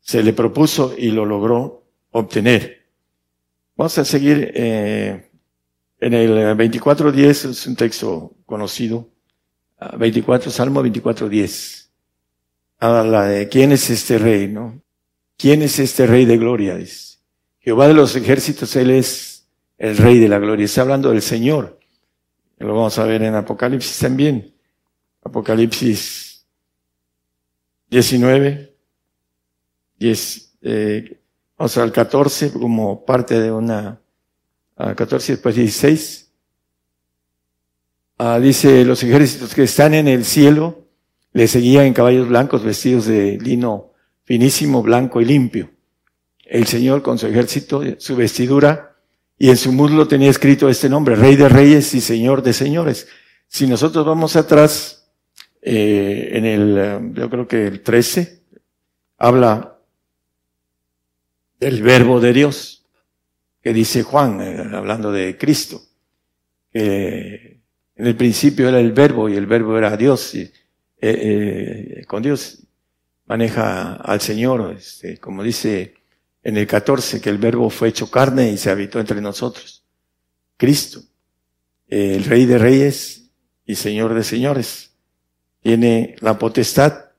se 0.00 0.22
le 0.22 0.34
propuso 0.34 0.94
y 0.98 1.12
lo 1.12 1.24
logró 1.24 1.86
obtener. 2.10 2.90
Vamos 3.74 3.96
a 3.96 4.04
seguir 4.04 4.52
eh, 4.54 5.30
en 5.98 6.12
el 6.12 6.58
24.10, 6.58 7.48
es 7.48 7.66
un 7.66 7.74
texto 7.74 8.34
conocido. 8.44 9.08
24, 9.96 10.50
ah, 10.50 10.52
Salmo 10.52 10.84
24.10. 10.84 11.79
Habla 12.80 13.24
de 13.24 13.48
quién 13.48 13.72
es 13.72 13.90
este 13.90 14.18
rey, 14.18 14.48
¿no? 14.48 14.80
¿Quién 15.36 15.60
es 15.60 15.78
este 15.78 16.06
rey 16.06 16.24
de 16.24 16.38
gloria? 16.38 16.76
Dice. 16.76 17.18
Jehová 17.60 17.86
de 17.86 17.94
los 17.94 18.16
ejércitos, 18.16 18.74
Él 18.74 18.90
es 18.90 19.46
el 19.76 19.98
rey 19.98 20.18
de 20.18 20.28
la 20.28 20.38
gloria. 20.38 20.64
Está 20.64 20.80
hablando 20.80 21.10
del 21.10 21.20
Señor. 21.20 21.78
Lo 22.58 22.74
vamos 22.74 22.98
a 22.98 23.04
ver 23.04 23.22
en 23.22 23.34
Apocalipsis 23.34 23.98
también. 23.98 24.54
Apocalipsis 25.22 26.46
19, 27.90 28.74
10, 29.98 30.56
eh, 30.62 31.20
vamos 31.58 31.76
al 31.76 31.92
14 31.92 32.52
como 32.52 33.04
parte 33.04 33.38
de 33.38 33.52
una, 33.52 34.00
a 34.76 34.94
14 34.94 35.32
después 35.32 35.54
16. 35.54 36.32
Ah, 38.18 38.38
dice, 38.38 38.84
los 38.84 39.02
ejércitos 39.02 39.54
que 39.54 39.64
están 39.64 39.92
en 39.92 40.08
el 40.08 40.24
cielo 40.24 40.86
le 41.32 41.48
seguían 41.48 41.86
en 41.86 41.94
caballos 41.94 42.28
blancos 42.28 42.64
vestidos 42.64 43.06
de 43.06 43.38
lino 43.40 43.92
finísimo, 44.24 44.82
blanco 44.82 45.20
y 45.20 45.24
limpio. 45.24 45.70
El 46.44 46.66
Señor 46.66 47.02
con 47.02 47.18
su 47.18 47.26
ejército, 47.26 47.82
su 47.98 48.16
vestidura, 48.16 48.96
y 49.38 49.48
en 49.48 49.56
su 49.56 49.72
muslo 49.72 50.06
tenía 50.06 50.30
escrito 50.30 50.68
este 50.68 50.88
nombre, 50.88 51.16
Rey 51.16 51.36
de 51.36 51.48
Reyes 51.48 51.94
y 51.94 52.00
Señor 52.00 52.42
de 52.42 52.52
Señores. 52.52 53.08
Si 53.48 53.66
nosotros 53.66 54.04
vamos 54.04 54.36
atrás, 54.36 55.10
eh, 55.62 56.30
en 56.34 56.44
el, 56.44 56.78
eh, 56.78 57.00
yo 57.14 57.30
creo 57.30 57.48
que 57.48 57.66
el 57.66 57.82
13, 57.82 58.42
habla 59.18 59.78
del 61.58 61.82
verbo 61.82 62.20
de 62.20 62.32
Dios, 62.32 62.86
que 63.62 63.72
dice 63.72 64.02
Juan, 64.02 64.40
eh, 64.40 64.76
hablando 64.76 65.10
de 65.10 65.36
Cristo, 65.38 65.80
que 66.72 67.60
en 67.96 68.06
el 68.06 68.16
principio 68.16 68.68
era 68.68 68.80
el 68.80 68.92
verbo 68.92 69.28
y 69.28 69.36
el 69.36 69.46
verbo 69.46 69.78
era 69.78 69.96
Dios, 69.96 70.34
y, 70.34 70.50
con 72.06 72.22
Dios 72.22 72.66
maneja 73.26 73.94
al 73.94 74.20
Señor, 74.20 74.74
este, 74.76 75.18
como 75.18 75.42
dice 75.42 75.94
en 76.42 76.56
el 76.56 76.66
14, 76.66 77.20
que 77.20 77.30
el 77.30 77.38
verbo 77.38 77.70
fue 77.70 77.88
hecho 77.88 78.10
carne 78.10 78.50
y 78.50 78.58
se 78.58 78.70
habitó 78.70 78.98
entre 78.98 79.20
nosotros. 79.20 79.84
Cristo, 80.56 81.00
el 81.86 82.24
Rey 82.24 82.44
de 82.44 82.58
Reyes 82.58 83.30
y 83.64 83.76
Señor 83.76 84.14
de 84.14 84.24
Señores 84.24 84.96
tiene 85.60 86.16
la 86.20 86.38
potestad 86.38 87.10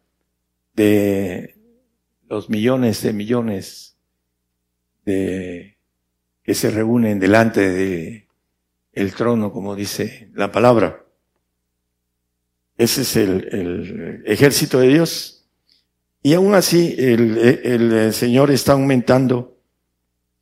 de 0.74 1.56
los 2.28 2.50
millones 2.50 3.02
de 3.02 3.14
millones 3.14 3.98
de 5.06 5.78
que 6.44 6.54
se 6.54 6.72
reúnen 6.72 7.20
delante 7.20 7.70
de 7.70 8.28
el 8.94 9.14
trono, 9.14 9.52
como 9.52 9.76
dice 9.76 10.30
la 10.34 10.52
palabra. 10.52 11.06
Ese 12.82 13.02
es 13.04 13.16
el, 13.16 14.24
ejército 14.26 14.80
de 14.80 14.88
Dios. 14.88 15.46
Y 16.24 16.34
aún 16.34 16.56
así, 16.56 16.96
el, 16.98 17.38
el 17.38 18.12
Señor 18.12 18.50
está 18.50 18.72
aumentando. 18.72 19.56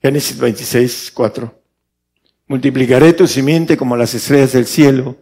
Génesis 0.02 0.40
26, 0.40 1.12
4. 1.14 1.62
Multiplicaré 2.48 3.12
tu 3.12 3.28
simiente 3.28 3.76
como 3.76 3.98
las 3.98 4.14
estrellas 4.14 4.54
del 4.54 4.68
cielo 4.68 5.18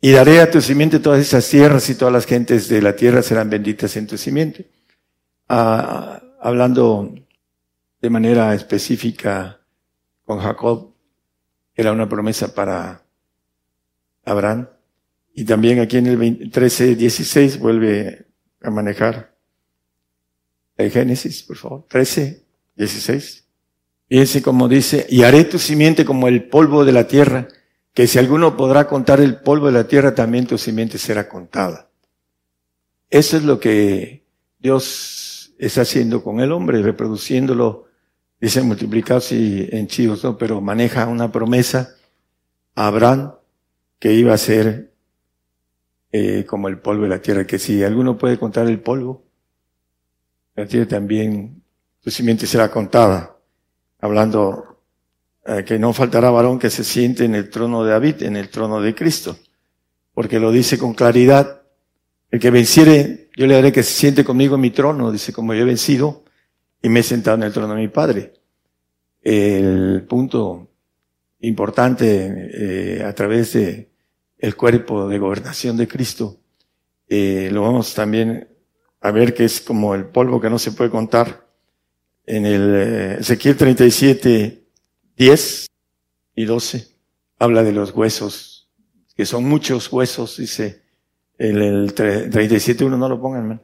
y 0.00 0.12
daré 0.12 0.40
a 0.40 0.48
tu 0.48 0.60
simiente 0.60 1.00
todas 1.00 1.20
esas 1.20 1.48
tierras 1.48 1.90
y 1.90 1.96
todas 1.96 2.14
las 2.14 2.26
gentes 2.26 2.68
de 2.68 2.80
la 2.80 2.94
tierra 2.94 3.20
serán 3.20 3.50
benditas 3.50 3.96
en 3.96 4.06
tu 4.06 4.16
simiente. 4.16 4.70
Ah, 5.48 6.22
hablando 6.40 7.12
de 8.00 8.10
manera 8.10 8.54
específica 8.54 9.60
con 10.24 10.38
Jacob, 10.38 10.94
era 11.74 11.90
una 11.90 12.08
promesa 12.08 12.54
para 12.54 13.02
Abraham. 14.24 14.68
Y 15.34 15.44
también 15.44 15.80
aquí 15.80 15.98
en 15.98 16.06
el 16.06 16.50
13, 16.50 16.94
16 16.94 17.58
vuelve 17.58 18.26
a 18.62 18.70
manejar 18.70 19.34
el 20.76 20.90
Génesis, 20.90 21.42
por 21.42 21.56
favor. 21.56 21.84
13, 21.88 22.44
16. 22.76 23.44
Fíjense 24.08 24.42
como 24.42 24.68
dice, 24.68 25.06
y 25.08 25.22
haré 25.22 25.44
tu 25.44 25.58
simiente 25.58 26.04
como 26.04 26.28
el 26.28 26.48
polvo 26.48 26.84
de 26.84 26.92
la 26.92 27.08
tierra 27.08 27.48
que 27.92 28.06
si 28.08 28.18
alguno 28.18 28.56
podrá 28.56 28.86
contar 28.88 29.20
el 29.20 29.36
polvo 29.36 29.66
de 29.66 29.72
la 29.72 29.86
tierra, 29.86 30.14
también 30.14 30.46
tu 30.46 30.58
simiente 30.58 30.98
será 30.98 31.28
contada. 31.28 31.90
Eso 33.08 33.36
es 33.36 33.44
lo 33.44 33.60
que 33.60 34.24
Dios 34.58 35.54
está 35.58 35.82
haciendo 35.82 36.22
con 36.22 36.40
el 36.40 36.50
hombre, 36.50 36.82
reproduciéndolo, 36.82 37.86
dice 38.40 38.62
multiplicados 38.62 39.30
y 39.30 39.68
en 39.70 39.86
chivos, 39.86 40.24
¿no? 40.24 40.36
Pero 40.36 40.60
maneja 40.60 41.06
una 41.06 41.30
promesa 41.30 41.94
a 42.74 42.88
Abraham 42.88 43.34
que 44.00 44.12
iba 44.12 44.34
a 44.34 44.38
ser 44.38 44.93
eh, 46.16 46.44
como 46.44 46.68
el 46.68 46.78
polvo 46.78 47.02
de 47.02 47.08
la 47.08 47.20
tierra, 47.20 47.44
que 47.44 47.58
si 47.58 47.82
alguno 47.82 48.16
puede 48.16 48.38
contar 48.38 48.68
el 48.68 48.78
polvo, 48.78 49.24
la 50.54 50.64
tierra 50.64 50.86
también, 50.86 51.60
tu 52.00 52.08
simiente 52.08 52.46
será 52.46 52.70
contada. 52.70 53.36
Hablando 53.98 54.78
eh, 55.44 55.64
que 55.64 55.76
no 55.76 55.92
faltará 55.92 56.30
varón 56.30 56.60
que 56.60 56.70
se 56.70 56.84
siente 56.84 57.24
en 57.24 57.34
el 57.34 57.50
trono 57.50 57.82
de 57.82 57.90
David, 57.90 58.22
en 58.22 58.36
el 58.36 58.48
trono 58.48 58.80
de 58.80 58.94
Cristo, 58.94 59.36
porque 60.12 60.38
lo 60.38 60.52
dice 60.52 60.78
con 60.78 60.94
claridad. 60.94 61.62
El 62.30 62.38
que 62.38 62.50
venciere, 62.52 63.30
yo 63.36 63.48
le 63.48 63.56
haré 63.56 63.72
que 63.72 63.82
se 63.82 63.94
siente 63.94 64.24
conmigo 64.24 64.54
en 64.54 64.60
mi 64.60 64.70
trono, 64.70 65.10
dice, 65.10 65.32
como 65.32 65.52
yo 65.52 65.62
he 65.62 65.64
vencido 65.64 66.22
y 66.80 66.90
me 66.90 67.00
he 67.00 67.02
sentado 67.02 67.38
en 67.38 67.42
el 67.42 67.52
trono 67.52 67.74
de 67.74 67.80
mi 67.80 67.88
Padre. 67.88 68.34
El 69.20 70.06
punto 70.08 70.68
importante 71.40 72.50
eh, 72.54 73.02
a 73.02 73.12
través 73.12 73.54
de 73.54 73.93
el 74.44 74.56
cuerpo 74.56 75.08
de 75.08 75.18
gobernación 75.18 75.76
de 75.76 75.88
Cristo, 75.88 76.38
eh, 77.08 77.48
lo 77.50 77.62
vamos 77.62 77.94
también 77.94 78.48
a 79.00 79.10
ver 79.10 79.32
que 79.32 79.44
es 79.44 79.60
como 79.60 79.94
el 79.94 80.04
polvo 80.04 80.40
que 80.40 80.50
no 80.50 80.58
se 80.58 80.72
puede 80.72 80.90
contar. 80.90 81.48
En 82.26 82.44
el 82.44 82.74
Ezequiel 83.20 83.56
37, 83.56 84.64
10 85.16 85.66
y 86.36 86.44
12 86.44 86.88
habla 87.38 87.62
de 87.62 87.72
los 87.72 87.92
huesos, 87.92 88.70
que 89.16 89.24
son 89.24 89.44
muchos 89.44 89.90
huesos, 89.90 90.36
dice 90.36 90.82
el, 91.38 91.62
el 91.62 91.94
37.1, 91.94 92.98
no 92.98 93.08
lo 93.08 93.20
pongan, 93.20 93.42
hermano. 93.42 93.62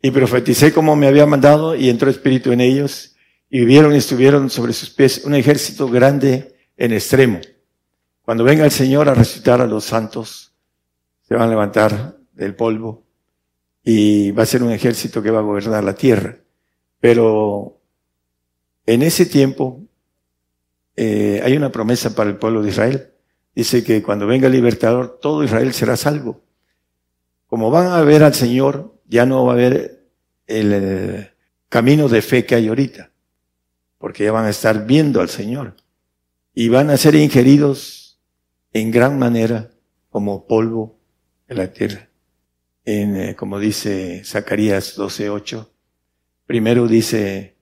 Y 0.00 0.12
profeticé 0.12 0.72
como 0.72 0.94
me 0.94 1.08
había 1.08 1.26
mandado 1.26 1.74
y 1.74 1.90
entró 1.90 2.08
espíritu 2.08 2.52
en 2.52 2.60
ellos 2.60 3.16
y 3.48 3.60
vivieron 3.60 3.94
y 3.94 3.98
estuvieron 3.98 4.48
sobre 4.48 4.72
sus 4.74 4.90
pies 4.90 5.22
un 5.24 5.34
ejército 5.34 5.88
grande 5.88 6.54
en 6.76 6.92
extremo. 6.92 7.40
Cuando 8.30 8.44
venga 8.44 8.64
el 8.64 8.70
Señor 8.70 9.08
a 9.08 9.14
resucitar 9.14 9.60
a 9.60 9.66
los 9.66 9.84
santos, 9.84 10.52
se 11.26 11.34
van 11.34 11.48
a 11.48 11.50
levantar 11.50 12.16
del 12.32 12.54
polvo 12.54 13.02
y 13.82 14.30
va 14.30 14.44
a 14.44 14.46
ser 14.46 14.62
un 14.62 14.70
ejército 14.70 15.20
que 15.20 15.32
va 15.32 15.40
a 15.40 15.42
gobernar 15.42 15.82
la 15.82 15.96
tierra. 15.96 16.36
Pero 17.00 17.80
en 18.86 19.02
ese 19.02 19.26
tiempo 19.26 19.80
eh, 20.94 21.40
hay 21.42 21.56
una 21.56 21.72
promesa 21.72 22.14
para 22.14 22.30
el 22.30 22.36
pueblo 22.36 22.62
de 22.62 22.68
Israel. 22.68 23.10
Dice 23.52 23.82
que 23.82 24.00
cuando 24.00 24.28
venga 24.28 24.46
el 24.46 24.52
libertador, 24.52 25.18
todo 25.20 25.42
Israel 25.42 25.72
será 25.72 25.96
salvo. 25.96 26.40
Como 27.48 27.72
van 27.72 27.88
a 27.88 28.00
ver 28.02 28.22
al 28.22 28.34
Señor, 28.34 28.94
ya 29.08 29.26
no 29.26 29.44
va 29.44 29.54
a 29.54 29.56
haber 29.56 30.04
el, 30.46 30.72
el 30.72 31.30
camino 31.68 32.08
de 32.08 32.22
fe 32.22 32.46
que 32.46 32.54
hay 32.54 32.68
ahorita, 32.68 33.10
porque 33.98 34.22
ya 34.22 34.30
van 34.30 34.44
a 34.44 34.50
estar 34.50 34.86
viendo 34.86 35.20
al 35.20 35.30
Señor 35.30 35.74
y 36.54 36.68
van 36.68 36.90
a 36.90 36.96
ser 36.96 37.16
ingeridos 37.16 37.99
en 38.72 38.90
gran 38.90 39.18
manera 39.18 39.70
como 40.10 40.46
polvo 40.46 40.98
de 41.48 41.54
la 41.54 41.72
tierra. 41.72 42.08
En, 42.84 43.16
eh, 43.16 43.36
como 43.36 43.58
dice 43.58 44.22
Zacarías 44.24 44.96
12.8, 44.96 45.68
primero 46.46 46.86
dice 46.86 47.56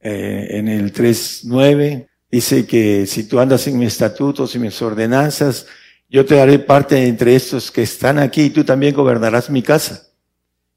eh, 0.00 0.46
en 0.50 0.68
el 0.68 0.92
3.9, 0.92 2.10
Dice 2.30 2.64
que 2.64 3.06
si 3.06 3.24
tú 3.24 3.40
andas 3.40 3.66
en 3.66 3.76
mis 3.76 3.88
estatutos 3.88 4.54
y 4.54 4.60
mis 4.60 4.80
ordenanzas, 4.80 5.66
yo 6.08 6.24
te 6.24 6.36
daré 6.36 6.60
parte 6.60 7.06
entre 7.06 7.34
estos 7.34 7.72
que 7.72 7.82
están 7.82 8.18
aquí 8.18 8.42
y 8.42 8.50
tú 8.50 8.62
también 8.64 8.94
gobernarás 8.94 9.50
mi 9.50 9.62
casa. 9.62 10.12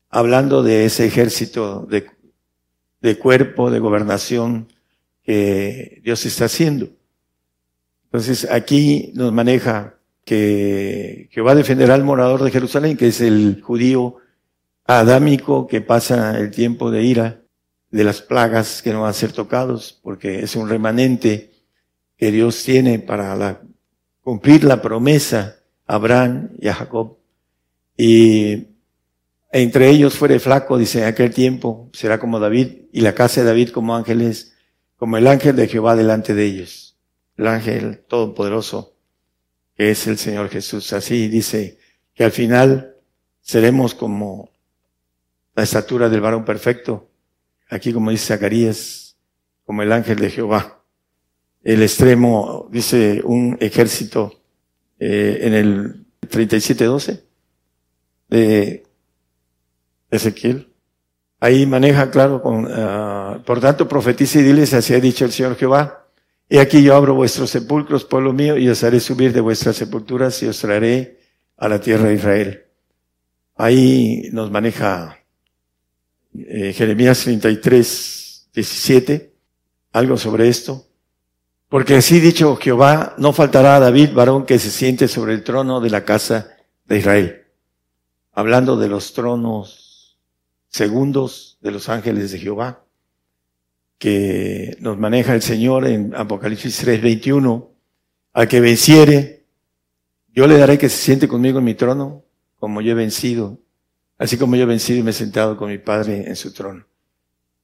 Hablando 0.09 0.63
de 0.63 0.86
ese 0.86 1.05
ejército 1.05 1.86
de, 1.88 2.07
de 3.01 3.19
cuerpo, 3.19 3.69
de 3.69 3.80
gobernación 3.80 4.67
que 5.24 6.01
Dios 6.03 6.26
está 6.26 6.45
haciendo. 6.45 6.89
Entonces 8.14 8.47
aquí 8.51 9.11
nos 9.16 9.34
maneja 9.34 9.95
que, 10.24 11.30
que 11.32 11.41
va 11.41 11.53
a 11.53 11.55
defender 11.55 11.89
al 11.89 12.03
morador 12.03 12.43
de 12.43 12.51
Jerusalén, 12.51 12.95
que 12.95 13.07
es 13.07 13.22
el 13.22 13.59
judío 13.64 14.18
adámico 14.86 15.66
que 15.66 15.82
pasa 15.82 16.38
el 16.38 16.51
tiempo 16.51 16.91
de 16.91 17.01
ira, 17.01 17.41
de 17.89 18.03
las 18.03 18.22
plagas 18.22 18.84
que 18.84 18.93
no 18.93 19.01
van 19.01 19.09
a 19.09 19.14
ser 19.14 19.32
tocados, 19.32 19.99
porque 20.03 20.43
es 20.43 20.55
un 20.55 20.70
remanente 20.70 21.53
que 22.16 22.32
Dios 22.32 22.64
tiene 22.64 22.99
para 22.99 23.36
la, 23.36 23.61
cumplir 24.22 24.64
la 24.64 24.80
promesa 24.80 25.55
a 25.88 25.95
Abraham 25.95 26.51
y 26.59 26.68
a 26.68 26.76
Jacob. 26.76 27.18
Y 27.97 28.68
entre 29.51 29.89
ellos 29.89 30.14
fuere 30.14 30.39
flaco, 30.39 30.78
dice, 30.78 30.99
en 30.99 31.05
aquel 31.05 31.34
tiempo 31.34 31.89
será 31.93 32.20
como 32.20 32.39
David, 32.39 32.84
y 32.91 33.01
la 33.01 33.16
casa 33.16 33.41
de 33.41 33.47
David 33.47 33.70
como 33.70 33.95
ángeles, 33.95 34.53
como 34.97 35.18
el 35.18 35.26
ángel 35.26 35.55
de 35.55 35.68
Jehová 35.68 35.95
delante 35.95 36.36
de 36.36 36.45
ellos. 36.45 36.92
El 37.38 37.47
ángel 37.47 37.99
todopoderoso, 38.07 38.95
que 39.75 39.91
es 39.91 40.07
el 40.07 40.17
Señor 40.17 40.49
Jesús. 40.49 40.93
Así 40.93 41.27
dice 41.27 41.79
que 42.13 42.23
al 42.23 42.31
final 42.31 42.95
seremos 43.41 43.95
como 43.95 44.49
la 45.55 45.63
estatura 45.63 46.09
del 46.09 46.21
varón 46.21 46.45
perfecto. 46.45 47.09
Aquí 47.69 47.91
como 47.91 48.11
dice 48.11 48.27
Zacarías, 48.27 49.17
como 49.65 49.81
el 49.81 49.91
ángel 49.91 50.19
de 50.19 50.29
Jehová. 50.29 50.84
El 51.63 51.81
extremo, 51.81 52.67
dice 52.71 53.21
un 53.23 53.57
ejército 53.59 54.41
eh, 54.99 55.39
en 55.41 55.53
el 55.53 56.05
37.12 56.21 57.23
de 58.29 58.84
Ezequiel. 60.11 60.73
Ahí 61.39 61.65
maneja, 61.65 62.09
claro, 62.09 62.41
con, 62.41 62.65
uh, 62.65 63.43
por 63.43 63.59
tanto 63.59 63.88
profetiza 63.88 64.39
y 64.39 64.43
diles, 64.43 64.73
así 64.73 64.93
ha 64.93 64.99
dicho 64.99 65.25
el 65.25 65.31
Señor 65.31 65.57
Jehová, 65.57 66.03
y 66.49 66.57
aquí 66.57 66.83
yo 66.83 66.95
abro 66.95 67.15
vuestros 67.15 67.49
sepulcros, 67.49 68.05
pueblo 68.05 68.33
mío, 68.33 68.57
y 68.57 68.69
os 68.69 68.83
haré 68.83 68.99
subir 68.99 69.33
de 69.33 69.41
vuestras 69.41 69.75
sepulturas 69.75 70.41
y 70.43 70.47
os 70.47 70.59
traeré 70.59 71.19
a 71.57 71.67
la 71.67 71.79
tierra 71.79 72.09
de 72.09 72.15
Israel. 72.15 72.65
Ahí 73.55 74.29
nos 74.31 74.51
maneja 74.51 75.19
eh, 76.35 76.73
Jeremías 76.73 77.23
33, 77.23 78.49
17, 78.53 79.33
algo 79.93 80.17
sobre 80.17 80.47
esto. 80.47 80.87
Porque 81.69 81.95
así 81.95 82.19
dicho 82.19 82.55
Jehová, 82.55 83.15
no 83.17 83.33
faltará 83.33 83.77
a 83.77 83.79
David, 83.79 84.13
varón 84.13 84.45
que 84.45 84.59
se 84.59 84.69
siente 84.69 85.07
sobre 85.07 85.33
el 85.33 85.43
trono 85.43 85.81
de 85.81 85.89
la 85.89 86.05
casa 86.05 86.55
de 86.85 86.99
Israel. 86.99 87.47
Hablando 88.31 88.77
de 88.77 88.89
los 88.89 89.13
tronos 89.13 90.19
segundos 90.69 91.57
de 91.61 91.71
los 91.71 91.89
ángeles 91.89 92.31
de 92.31 92.39
Jehová, 92.39 92.82
que 94.04 94.78
nos 94.80 94.97
maneja 94.97 95.34
el 95.34 95.41
Señor 95.41 95.88
en 95.88 96.14
Apocalipsis 96.16 96.78
3, 96.78 97.01
21, 97.01 97.72
al 98.34 98.47
que 98.47 98.60
venciere, 98.60 99.45
yo 100.34 100.45
le 100.45 100.58
daré 100.58 100.78
que 100.78 100.89
se 100.89 100.97
siente 100.97 101.28
conmigo 101.28 101.60
en 101.60 101.66
mi 101.66 101.74
trono, 101.74 102.26
como 102.60 102.82
yo 102.82 102.91
he 102.91 102.95
vencido 102.95 103.64
así 104.24 104.38
como 104.38 104.56
yo 104.56 104.64
he 104.64 104.68
vencido 104.68 104.99
y 104.99 105.04
me 105.04 105.12
he 105.12 105.14
sentado 105.14 105.58
con 105.58 105.70
mi 105.70 105.78
Padre 105.78 106.28
en 106.28 106.36
su 106.38 106.54
trono. 106.54 106.86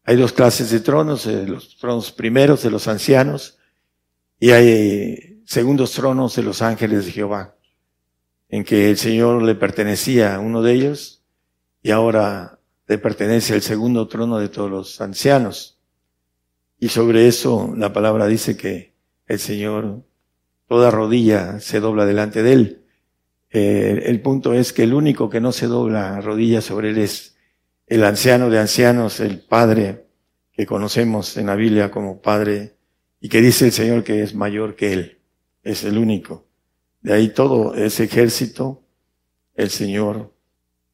Hay 0.04 0.18
dos 0.18 0.34
clases 0.34 0.70
de 0.72 0.82
tronos, 0.82 1.26
eh, 1.26 1.46
los 1.46 1.78
tronos 1.78 2.12
primeros 2.12 2.64
de 2.64 2.70
los 2.70 2.88
ancianos 2.90 3.58
y 4.40 4.52
hay 4.52 5.42
segundos 5.46 5.92
tronos 5.94 6.36
de 6.36 6.44
los 6.44 6.62
ángeles 6.62 7.06
de 7.06 7.12
Jehová, 7.14 7.56
en 8.50 8.66
que 8.66 8.90
el 8.90 8.98
Señor 8.98 9.42
le 9.42 9.56
pertenecía 9.56 10.36
a 10.36 10.40
uno 10.40 10.62
de 10.62 10.74
ellos 10.74 11.24
y 11.82 11.92
ahora 11.92 12.60
le 12.88 12.98
pertenece 12.98 13.54
al 13.54 13.62
segundo 13.62 14.08
trono 14.10 14.38
de 14.38 14.50
todos 14.50 14.70
los 14.70 15.00
ancianos. 15.00 15.79
Y 16.80 16.90
sobre 16.90 17.28
eso 17.28 17.74
la 17.76 17.94
palabra 17.94 18.28
dice 18.28 18.56
que 18.56 18.94
el 19.28 19.40
Señor, 19.40 20.04
toda 20.68 20.92
rodilla 20.92 21.60
se 21.60 21.80
dobla 21.80 22.06
delante 22.06 22.44
de 22.44 22.54
él 22.54 22.80
eh, 23.52 24.04
el 24.06 24.22
punto 24.22 24.54
es 24.54 24.74
que 24.74 24.84
el 24.84 24.94
único 24.94 25.30
que 25.30 25.42
no 25.42 25.52
se 25.52 25.68
dobla 25.68 26.22
rodilla 26.22 26.62
sobre 26.62 26.90
él 26.90 27.00
es 27.00 27.36
el 27.88 28.04
anciano 28.04 28.50
de 28.50 28.60
ancianos, 28.60 29.20
el 29.20 29.40
Padre 29.40 30.06
que 30.52 30.66
conocemos 30.66 31.36
en 31.38 31.48
la 31.48 31.56
Biblia 31.56 31.90
como 31.90 32.22
Padre 32.22 32.76
y 33.20 33.30
que 33.30 33.42
dice 33.42 33.66
el 33.66 33.72
Señor 33.72 34.04
que 34.04 34.22
es 34.22 34.36
mayor 34.36 34.76
que 34.76 34.94
él. 34.94 35.20
Es 35.64 35.84
el 35.84 35.98
único. 35.98 36.48
De 37.02 37.14
ahí 37.14 37.30
todo 37.30 37.74
ese 37.76 38.04
ejército, 38.04 38.84
el 39.56 39.70
Señor 39.70 40.34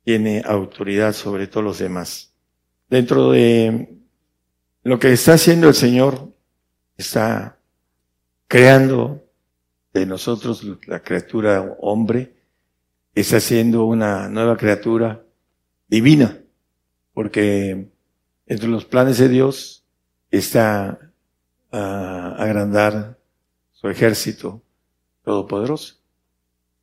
tiene 0.04 0.42
autoridad 0.46 1.14
sobre 1.14 1.48
todos 1.48 1.64
los 1.64 1.80
demás. 1.80 2.34
Dentro 2.90 3.32
de 3.32 3.95
lo 4.86 5.00
que 5.00 5.12
está 5.12 5.34
haciendo 5.34 5.68
el 5.68 5.74
Señor, 5.74 6.32
está 6.96 7.58
creando 8.48 9.26
de 9.94 10.06
nosotros 10.06 10.64
la 10.86 11.02
criatura 11.02 11.76
hombre, 11.80 12.36
está 13.16 13.38
haciendo 13.38 13.86
una 13.86 14.30
nueva 14.30 14.56
criatura 14.58 15.26
divina, 15.88 16.40
porque 17.14 17.90
entre 18.46 18.68
los 18.68 18.86
planes 18.86 19.18
de 19.18 19.28
Dios 19.28 19.84
está 20.30 21.00
a 21.72 22.36
agrandar 22.38 23.18
su 23.74 23.90
ejército 23.90 24.62
todopoderoso. 25.24 25.96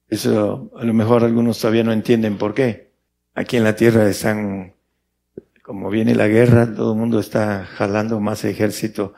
Eso 0.09 0.73
a 0.77 0.85
lo 0.85 0.93
mejor 0.93 1.23
algunos 1.23 1.61
todavía 1.61 1.85
no 1.85 1.93
entienden 1.93 2.37
por 2.37 2.53
qué. 2.53 2.91
Aquí 3.33 3.59
en 3.59 3.65
la 3.65 3.77
tierra 3.77 4.09
están, 4.09 4.75
como 5.73 5.89
viene 5.89 6.15
la 6.15 6.29
guerra, 6.29 6.71
todo 6.71 6.93
el 6.93 6.99
mundo 6.99 7.19
está 7.19 7.65
jalando 7.65 8.21
más 8.21 8.45
ejército 8.45 9.15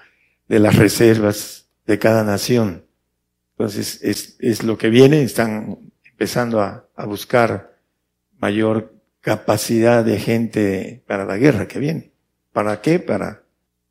de 0.47 0.61
las 0.61 0.77
reservas 0.77 1.69
de 1.85 1.99
cada 1.99 2.23
nación. 2.23 2.87
Entonces 3.51 3.99
es, 4.05 4.37
es 4.39 4.63
lo 4.63 4.79
que 4.79 4.89
viene, 4.89 5.25
están 5.25 5.91
empezando 6.05 6.61
a, 6.61 6.89
buscar 7.09 7.77
mayor 8.39 8.95
capacidad 9.21 10.05
de 10.05 10.21
gente 10.21 11.03
para 11.09 11.25
la 11.25 11.39
guerra 11.39 11.67
que 11.67 11.81
viene. 11.81 12.13
¿Para 12.53 12.81
qué? 12.81 13.01
Para, 13.01 13.43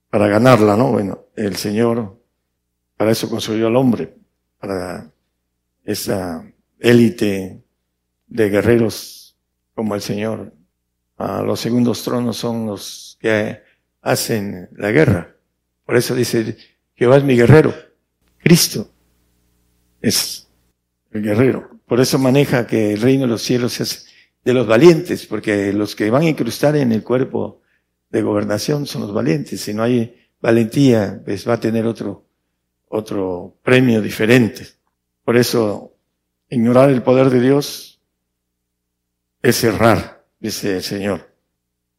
para 0.10 0.30
ganarla, 0.30 0.78
¿no? 0.78 0.90
Bueno, 0.90 1.26
el 1.36 1.58
Señor 1.58 2.18
para 2.96 3.12
eso 3.12 3.30
construyó 3.30 3.68
al 3.68 3.76
hombre, 3.76 4.16
para 4.58 5.12
esa 5.84 6.50
élite 6.80 7.62
de 8.28 8.50
guerreros 8.50 9.38
como 9.76 9.96
el 9.96 10.02
Señor. 10.02 10.54
A 11.24 11.42
los 11.42 11.60
segundos 11.60 12.04
tronos 12.04 12.38
son 12.38 12.68
los 12.68 13.18
que 13.20 13.62
hacen 14.02 14.70
la 14.76 14.92
guerra. 14.92 15.36
Por 15.86 15.96
eso 15.96 16.14
dice, 16.16 16.58
Jehová 16.96 17.18
es 17.18 17.24
mi 17.24 17.36
guerrero. 17.36 17.74
Cristo 18.40 18.90
es 20.02 20.48
el 21.12 21.24
guerrero. 21.24 21.80
Por 21.86 22.02
eso 22.02 22.20
maneja 22.20 22.68
que 22.68 22.94
el 22.94 23.02
reino 23.02 23.24
de 23.24 23.30
los 23.30 23.42
cielos 23.42 23.80
es 23.80 24.08
de 24.44 24.54
los 24.54 24.68
valientes, 24.68 25.26
porque 25.26 25.72
los 25.72 25.96
que 25.96 26.10
van 26.10 26.24
a 26.24 26.30
incrustar 26.30 26.76
en 26.76 26.92
el 26.92 27.04
cuerpo 27.04 27.62
de 28.10 28.22
gobernación 28.22 28.86
son 28.86 29.04
los 29.04 29.14
valientes. 29.14 29.62
Si 29.62 29.74
no 29.74 29.84
hay 29.84 30.28
valentía, 30.42 31.22
pues 31.24 31.48
va 31.48 31.54
a 31.54 31.60
tener 31.60 31.86
otro, 31.86 32.26
otro 32.90 33.58
premio 33.64 34.02
diferente. 34.02 34.68
Por 35.24 35.38
eso, 35.38 35.96
ignorar 36.50 36.90
el 36.90 37.02
poder 37.02 37.30
de 37.30 37.40
Dios 37.40 38.02
es 39.42 39.64
errar, 39.64 40.23
dice 40.44 40.76
el 40.76 40.84
Señor. 40.84 41.34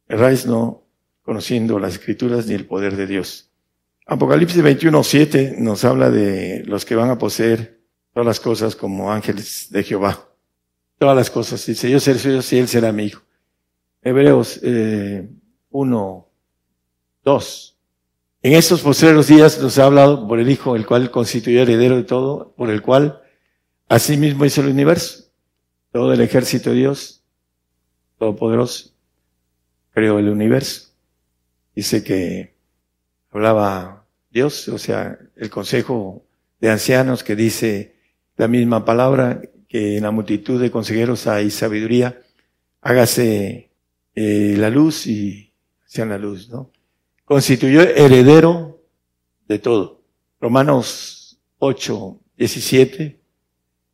Erráis 0.07 0.45
no 0.45 0.87
conociendo 1.23 1.79
las 1.79 1.93
escrituras 1.93 2.45
ni 2.45 2.53
el 2.53 2.65
poder 2.65 2.95
de 2.95 3.07
Dios. 3.07 3.51
Apocalipsis 4.05 4.61
21, 4.61 5.03
7 5.03 5.55
nos 5.57 5.83
habla 5.83 6.11
de 6.11 6.63
los 6.65 6.85
que 6.85 6.95
van 6.95 7.09
a 7.09 7.17
poseer 7.17 7.81
todas 8.13 8.27
las 8.27 8.39
cosas 8.39 8.75
como 8.75 9.11
ángeles 9.11 9.67
de 9.71 9.83
Jehová. 9.83 10.29
Todas 10.99 11.17
las 11.17 11.31
cosas. 11.31 11.65
Dice, 11.65 11.89
yo 11.89 11.99
seré 11.99 12.19
suyo 12.19 12.39
y 12.49 12.59
él 12.59 12.67
será 12.67 12.91
mi 12.91 13.05
hijo. 13.05 13.23
Hebreos 14.03 14.59
eh, 14.61 15.27
1, 15.71 16.29
2. 17.23 17.77
En 18.43 18.53
estos 18.53 18.81
postreros 18.81 19.25
días 19.25 19.59
nos 19.59 19.79
ha 19.79 19.85
hablado 19.85 20.27
por 20.27 20.39
el 20.39 20.51
Hijo, 20.51 20.75
el 20.75 20.85
cual 20.85 21.09
constituyó 21.09 21.63
heredero 21.63 21.95
de 21.95 22.03
todo, 22.03 22.53
por 22.55 22.69
el 22.69 22.83
cual 22.83 23.23
asimismo 23.89 24.45
hizo 24.45 24.61
el 24.61 24.67
universo. 24.67 25.31
Todo 25.91 26.13
el 26.13 26.21
ejército 26.21 26.69
de 26.69 26.75
Dios, 26.75 27.14
todopoderoso, 28.17 28.91
creó 29.91 30.19
el 30.19 30.29
universo. 30.29 30.91
Dice 31.75 32.03
que 32.03 32.55
hablaba 33.31 34.05
Dios, 34.31 34.67
o 34.69 34.77
sea, 34.77 35.17
el 35.35 35.49
consejo 35.49 36.25
de 36.59 36.69
ancianos 36.69 37.23
que 37.23 37.35
dice, 37.35 37.95
la 38.37 38.47
misma 38.47 38.85
palabra 38.85 39.41
que 39.67 39.97
en 39.97 40.03
la 40.03 40.11
multitud 40.11 40.61
de 40.61 40.71
consejeros 40.71 41.27
hay 41.27 41.49
sabiduría, 41.51 42.21
hágase 42.81 43.71
eh, 44.13 44.55
la 44.57 44.69
luz 44.69 45.07
y 45.07 45.53
sean 45.85 46.09
la 46.09 46.17
luz, 46.17 46.49
¿no? 46.49 46.71
Constituyó 47.25 47.81
heredero 47.81 48.81
de 49.47 49.59
todo. 49.59 50.01
Romanos 50.39 51.39
8, 51.59 52.19
17 52.37 53.19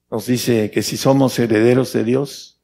nos 0.09 0.25
dice 0.25 0.69
que 0.71 0.83
si 0.83 0.97
somos 0.97 1.39
herederos 1.39 1.93
de 1.93 2.03
Dios 2.03 2.60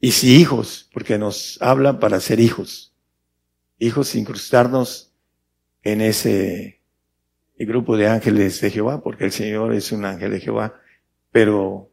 y 0.00 0.12
si 0.12 0.36
hijos, 0.36 0.88
porque 0.92 1.18
nos 1.18 1.60
habla 1.60 2.00
para 2.00 2.20
ser 2.20 2.40
hijos, 2.40 2.94
hijos 3.78 4.14
incrustarnos 4.14 5.12
en 5.82 6.00
ese 6.00 6.80
grupo 7.58 7.96
de 7.96 8.08
ángeles 8.08 8.60
de 8.60 8.70
Jehová, 8.70 9.02
porque 9.02 9.24
el 9.24 9.32
Señor 9.32 9.74
es 9.74 9.92
un 9.92 10.04
ángel 10.06 10.30
de 10.30 10.40
Jehová, 10.40 10.80
pero 11.30 11.90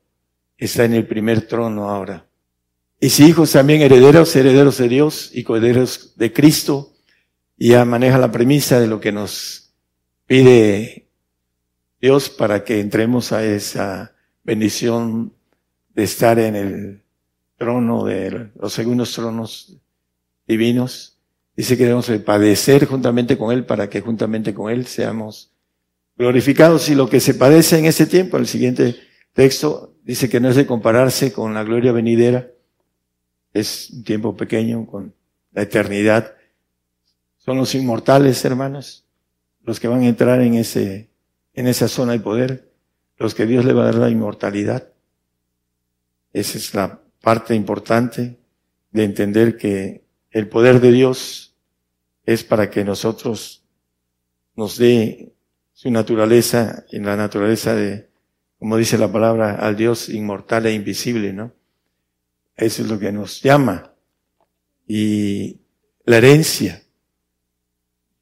está 0.57 0.85
en 0.85 0.93
el 0.93 1.05
primer 1.05 1.47
trono 1.47 1.89
ahora. 1.89 2.25
Y 2.99 3.09
si 3.09 3.25
hijos 3.25 3.51
también 3.51 3.81
herederos, 3.81 4.35
herederos 4.35 4.77
de 4.77 4.87
Dios 4.87 5.29
y 5.33 5.43
coherederos 5.43 6.15
de 6.15 6.31
Cristo, 6.31 6.93
ya 7.57 7.85
maneja 7.85 8.17
la 8.17 8.31
premisa 8.31 8.79
de 8.79 8.87
lo 8.87 8.99
que 8.99 9.11
nos 9.11 9.73
pide 10.25 11.09
Dios 11.99 12.29
para 12.29 12.63
que 12.63 12.79
entremos 12.79 13.31
a 13.31 13.43
esa 13.43 14.15
bendición 14.43 15.33
de 15.93 16.03
estar 16.03 16.39
en 16.39 16.55
el 16.55 17.03
trono 17.57 18.05
de 18.05 18.51
los 18.59 18.73
segundos 18.73 19.13
tronos 19.13 19.77
divinos. 20.47 21.17
Dice 21.55 21.75
que 21.75 21.83
debemos 21.83 22.09
padecer 22.23 22.85
juntamente 22.85 23.37
con 23.37 23.51
Él 23.51 23.65
para 23.65 23.89
que 23.89 24.01
juntamente 24.01 24.53
con 24.53 24.71
Él 24.71 24.85
seamos 24.85 25.51
glorificados. 26.15 26.87
Y 26.89 26.95
lo 26.95 27.09
que 27.09 27.19
se 27.19 27.33
padece 27.33 27.79
en 27.79 27.85
ese 27.85 28.05
tiempo, 28.05 28.37
el 28.37 28.47
siguiente 28.47 28.95
texto, 29.33 29.95
dice 30.03 30.29
que 30.29 30.39
no 30.39 30.49
es 30.49 30.55
de 30.55 30.67
compararse 30.67 31.33
con 31.33 31.53
la 31.53 31.63
gloria 31.63 31.91
venidera. 31.91 32.47
Es 33.53 33.89
un 33.89 34.03
tiempo 34.03 34.37
pequeño 34.37 34.85
con 34.85 35.15
la 35.51 35.63
eternidad. 35.63 36.35
Son 37.37 37.57
los 37.57 37.73
inmortales, 37.73 38.43
hermanos, 38.45 39.05
los 39.63 39.79
que 39.79 39.87
van 39.87 40.01
a 40.01 40.07
entrar 40.07 40.41
en 40.41 40.53
ese, 40.53 41.09
en 41.53 41.67
esa 41.67 41.87
zona 41.87 42.11
de 42.11 42.19
poder, 42.19 42.71
los 43.17 43.33
que 43.33 43.47
Dios 43.47 43.65
le 43.65 43.73
va 43.73 43.83
a 43.83 43.85
dar 43.85 43.95
la 43.95 44.09
inmortalidad. 44.11 44.89
Esa 46.33 46.57
es 46.59 46.73
la 46.75 47.01
parte 47.27 47.53
importante 47.55 48.39
de 48.91 49.03
entender 49.03 49.57
que 49.57 50.05
el 50.31 50.47
poder 50.47 50.79
de 50.79 50.93
Dios 50.93 51.57
es 52.25 52.45
para 52.45 52.69
que 52.69 52.85
nosotros 52.85 53.65
nos 54.55 54.77
dé 54.77 55.33
su 55.73 55.91
naturaleza 55.91 56.85
en 56.89 57.05
la 57.05 57.17
naturaleza 57.17 57.75
de, 57.75 58.07
como 58.59 58.77
dice 58.77 58.97
la 58.97 59.11
palabra, 59.11 59.55
al 59.55 59.75
Dios 59.75 60.07
inmortal 60.07 60.67
e 60.67 60.73
invisible, 60.73 61.33
¿no? 61.33 61.51
Eso 62.55 62.83
es 62.83 62.87
lo 62.87 62.97
que 62.97 63.11
nos 63.11 63.41
llama. 63.41 63.91
Y 64.87 65.59
la 66.05 66.19
herencia. 66.19 66.81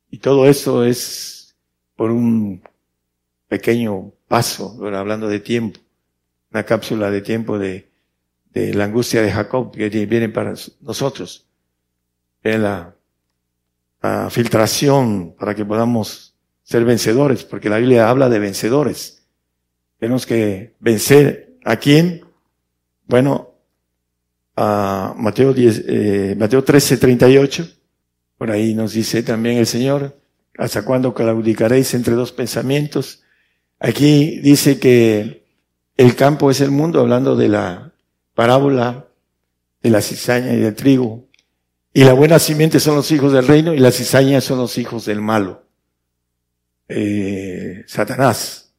Y 0.10 0.18
todo 0.18 0.48
eso 0.48 0.84
es 0.84 1.56
por 1.96 2.10
un 2.10 2.64
pequeño 3.48 4.14
paso, 4.28 4.84
hablando 4.96 5.28
de 5.28 5.42
tiempo, 5.42 5.80
una 6.50 6.64
cápsula 6.64 7.12
de 7.12 7.22
tiempo 7.22 7.60
de 7.60 7.94
de 8.56 8.74
la 8.74 8.86
angustia 8.86 9.22
de 9.22 9.32
Jacob 9.32 9.72
que 9.72 9.90
viene 9.90 10.30
para 10.30 10.54
nosotros, 10.82 11.46
en 12.42 12.64
la, 12.64 12.96
filtración 14.30 15.34
para 15.38 15.56
que 15.56 15.66
podamos 15.66 16.36
ser 16.62 16.86
vencedores, 16.86 17.44
porque 17.44 17.70
la 17.70 17.80
Biblia 17.80 18.08
habla 18.08 18.30
de 18.30 18.38
vencedores. 18.38 19.26
Tenemos 19.98 20.28
que 20.28 20.76
vencer 20.80 21.58
a 21.66 21.78
quién? 21.78 22.22
Bueno, 23.08 23.56
a 24.56 25.16
Mateo, 25.18 25.54
10, 25.54 25.84
eh, 25.88 26.36
Mateo 26.38 26.64
13, 26.64 26.98
38, 26.98 27.68
por 28.38 28.52
ahí 28.52 28.76
nos 28.76 28.94
dice 28.94 29.24
también 29.24 29.58
el 29.58 29.66
Señor, 29.66 30.16
¿hasta 30.56 30.86
cuándo 30.86 31.16
claudicaréis 31.16 31.96
entre 31.96 32.14
dos 32.14 32.32
pensamientos? 32.32 33.24
Aquí 33.80 34.40
dice 34.40 34.80
que 34.80 35.48
el 35.98 36.16
campo 36.16 36.52
es 36.52 36.62
el 36.62 36.70
mundo, 36.70 37.00
hablando 37.02 37.36
de 37.36 37.50
la 37.50 37.95
parábola 38.36 39.08
de 39.82 39.90
la 39.90 40.02
cizaña 40.02 40.54
y 40.54 40.60
del 40.60 40.76
trigo. 40.76 41.28
Y 41.94 42.04
la 42.04 42.14
buena 42.14 42.38
simiente 42.38 42.80
son 42.80 42.96
los 42.96 43.12
hijos 43.12 43.32
del 43.32 43.48
reino 43.48 43.74
y 43.74 43.80
la 43.80 43.92
cizaña 43.92 44.42
son 44.42 44.60
los 44.60 44.78
hijos 44.78 45.06
del 45.06 45.22
malo. 45.22 45.64
Eh, 46.88 47.84
Satanás. 47.88 48.74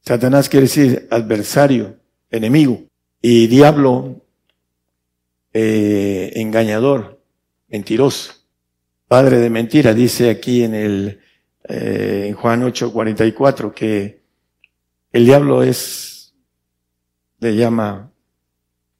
Satanás 0.00 0.48
quiere 0.48 0.66
decir 0.66 1.08
adversario, 1.10 1.96
enemigo. 2.30 2.84
Y 3.20 3.48
diablo, 3.48 4.22
eh, 5.52 6.32
engañador, 6.36 7.20
mentiroso. 7.68 8.32
Padre 9.08 9.38
de 9.38 9.50
mentira, 9.50 9.92
dice 9.92 10.30
aquí 10.30 10.62
en 10.62 10.74
el, 10.74 11.20
eh, 11.68 12.26
en 12.28 12.34
Juan 12.34 12.62
8, 12.62 12.92
44, 12.92 13.74
que 13.74 14.22
el 15.12 15.24
diablo 15.24 15.62
es, 15.62 16.34
le 17.40 17.56
llama 17.56 18.12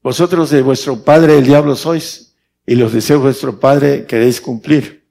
vosotros 0.03 0.51
de 0.51 0.63
vuestro 0.63 1.03
padre 1.05 1.39
el 1.39 1.45
diablo 1.45 1.75
sois, 1.77 2.35
y 2.67 2.75
los 2.75 2.93
deseos 2.93 3.21
de 3.21 3.25
vuestro 3.25 3.61
padre 3.61 4.05
queréis 4.07 4.41
cumplir. 4.41 5.07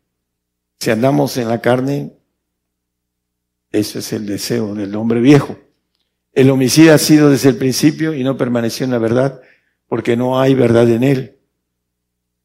Si 0.80 0.92
andamos 0.92 1.38
en 1.38 1.48
la 1.48 1.60
carne, 1.60 2.14
ese 3.72 4.00
es 4.00 4.14
el 4.14 4.26
deseo 4.26 4.76
del 4.76 4.96
hombre 4.96 5.20
viejo. 5.20 5.58
El 6.34 6.52
homicida 6.52 6.94
ha 6.94 7.00
sido 7.00 7.32
desde 7.32 7.50
el 7.50 7.58
principio 7.58 8.14
y 8.14 8.24
no 8.24 8.38
permaneció 8.38 8.86
en 8.86 8.92
la 8.92 9.00
verdad, 9.00 9.42
porque 9.88 10.16
no 10.16 10.40
hay 10.40 10.54
verdad 10.54 10.88
en 10.90 11.04
él. 11.04 11.40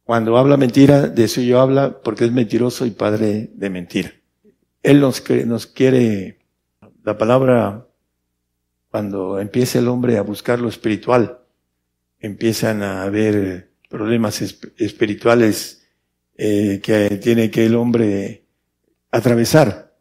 Cuando 0.04 0.38
habla 0.38 0.56
mentira, 0.56 1.08
de 1.08 1.28
suyo 1.28 1.60
habla 1.60 2.00
porque 2.02 2.24
es 2.24 2.32
mentiroso 2.32 2.86
y 2.86 2.90
padre 2.90 3.50
de 3.52 3.70
mentira. 3.70 4.12
Él 4.82 5.00
nos, 5.00 5.22
nos 5.46 5.66
quiere, 5.66 6.38
la 7.04 7.18
palabra, 7.18 7.86
cuando 8.90 9.38
empieza 9.38 9.78
el 9.78 9.88
hombre 9.88 10.16
a 10.16 10.22
buscar 10.22 10.58
lo 10.58 10.68
espiritual, 10.68 11.41
empiezan 12.22 12.82
a 12.82 13.02
haber 13.02 13.72
problemas 13.88 14.40
espirituales 14.78 15.86
eh, 16.38 16.80
que 16.82 17.10
tiene 17.18 17.50
que 17.50 17.66
el 17.66 17.74
hombre 17.74 18.46
atravesar 19.10 19.94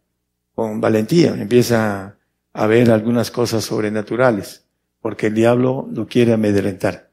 con 0.55 0.79
valentía. 0.79 1.29
Empieza 1.29 2.17
a 2.53 2.67
ver 2.67 2.91
algunas 2.91 3.31
cosas 3.31 3.65
sobrenaturales, 3.65 4.65
porque 5.01 5.27
el 5.27 5.33
diablo 5.33 5.89
lo 5.91 6.07
quiere 6.07 6.33
amedrentar. 6.33 7.11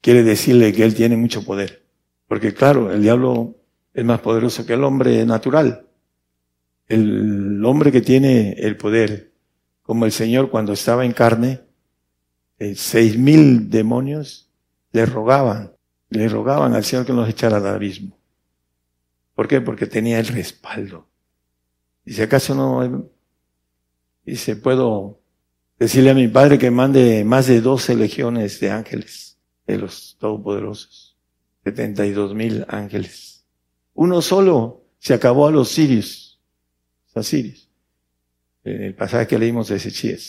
Quiere 0.00 0.24
decirle 0.24 0.72
que 0.72 0.84
él 0.84 0.94
tiene 0.94 1.16
mucho 1.16 1.44
poder. 1.44 1.84
Porque 2.26 2.52
claro, 2.52 2.92
el 2.92 3.02
diablo 3.02 3.56
es 3.94 4.04
más 4.04 4.20
poderoso 4.20 4.66
que 4.66 4.72
el 4.72 4.84
hombre 4.84 5.24
natural. 5.24 5.86
El 6.88 7.64
hombre 7.64 7.92
que 7.92 8.00
tiene 8.00 8.54
el 8.58 8.76
poder, 8.76 9.32
como 9.82 10.06
el 10.06 10.12
Señor 10.12 10.50
cuando 10.50 10.72
estaba 10.72 11.04
en 11.04 11.12
carne, 11.12 11.60
eh, 11.60 11.71
seis 12.76 13.16
mil 13.18 13.70
demonios 13.70 14.50
le 14.92 15.06
rogaban, 15.06 15.72
le 16.10 16.28
rogaban 16.28 16.74
al 16.74 16.84
Señor 16.84 17.06
que 17.06 17.12
nos 17.12 17.28
echara 17.28 17.56
al 17.58 17.66
abismo. 17.66 18.18
¿Por 19.34 19.48
qué? 19.48 19.60
Porque 19.60 19.86
tenía 19.86 20.18
el 20.18 20.26
respaldo. 20.26 21.08
Dice, 22.04 22.24
¿acaso 22.24 22.54
no? 22.54 23.08
Dice, 24.24 24.56
puedo 24.56 25.20
decirle 25.78 26.10
a 26.10 26.14
mi 26.14 26.28
padre 26.28 26.58
que 26.58 26.70
mande 26.70 27.24
más 27.24 27.46
de 27.46 27.60
doce 27.60 27.94
legiones 27.96 28.60
de 28.60 28.70
ángeles, 28.70 29.38
de 29.66 29.78
los 29.78 30.16
todopoderosos. 30.18 31.16
Setenta 31.64 32.04
y 32.04 32.10
dos 32.10 32.34
mil 32.34 32.64
ángeles. 32.68 33.44
Uno 33.94 34.20
solo 34.20 34.84
se 34.98 35.14
acabó 35.14 35.46
a 35.46 35.52
los 35.52 35.68
sirios, 35.68 36.40
los 37.14 37.26
sirios. 37.26 37.70
En 38.64 38.82
el 38.82 38.94
pasaje 38.94 39.26
que 39.26 39.38
leímos 39.38 39.68
de 39.68 39.76
Ezechiel. 39.76 40.20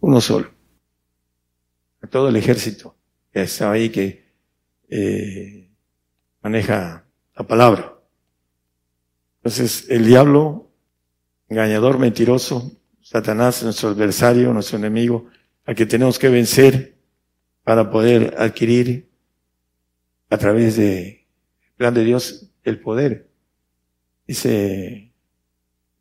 Uno 0.00 0.20
solo 0.20 0.48
a 0.48 0.57
todo 2.08 2.28
el 2.28 2.36
ejército 2.36 2.96
que 3.32 3.42
está 3.42 3.70
ahí, 3.70 3.90
que 3.90 4.24
eh, 4.88 5.70
maneja 6.42 7.06
la 7.36 7.46
palabra. 7.46 7.98
Entonces, 9.38 9.86
el 9.88 10.06
diablo, 10.06 10.70
engañador, 11.48 11.98
mentiroso, 11.98 12.72
Satanás, 13.00 13.62
nuestro 13.62 13.90
adversario, 13.90 14.52
nuestro 14.52 14.78
enemigo, 14.78 15.28
al 15.64 15.74
que 15.74 15.86
tenemos 15.86 16.18
que 16.18 16.28
vencer 16.28 16.96
para 17.62 17.90
poder 17.90 18.34
adquirir 18.38 19.08
a 20.30 20.38
través 20.38 20.76
del 20.76 21.26
plan 21.76 21.94
de 21.94 22.04
Dios 22.04 22.50
el 22.64 22.80
poder. 22.80 23.30
Dice 24.26 25.12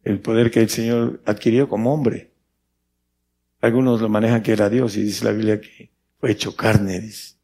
el 0.03 0.19
poder 0.19 0.51
que 0.51 0.61
el 0.61 0.69
Señor 0.69 1.21
adquirió 1.25 1.67
como 1.69 1.93
hombre. 1.93 2.31
Algunos 3.61 4.01
lo 4.01 4.09
manejan 4.09 4.43
que 4.43 4.53
era 4.53 4.69
Dios 4.69 4.95
y 4.97 5.03
dice 5.03 5.25
la 5.25 5.31
Biblia 5.31 5.59
que 5.59 5.91
fue 6.19 6.31
hecho 6.31 6.55
carne, 6.55 6.99
dice, 6.99 7.35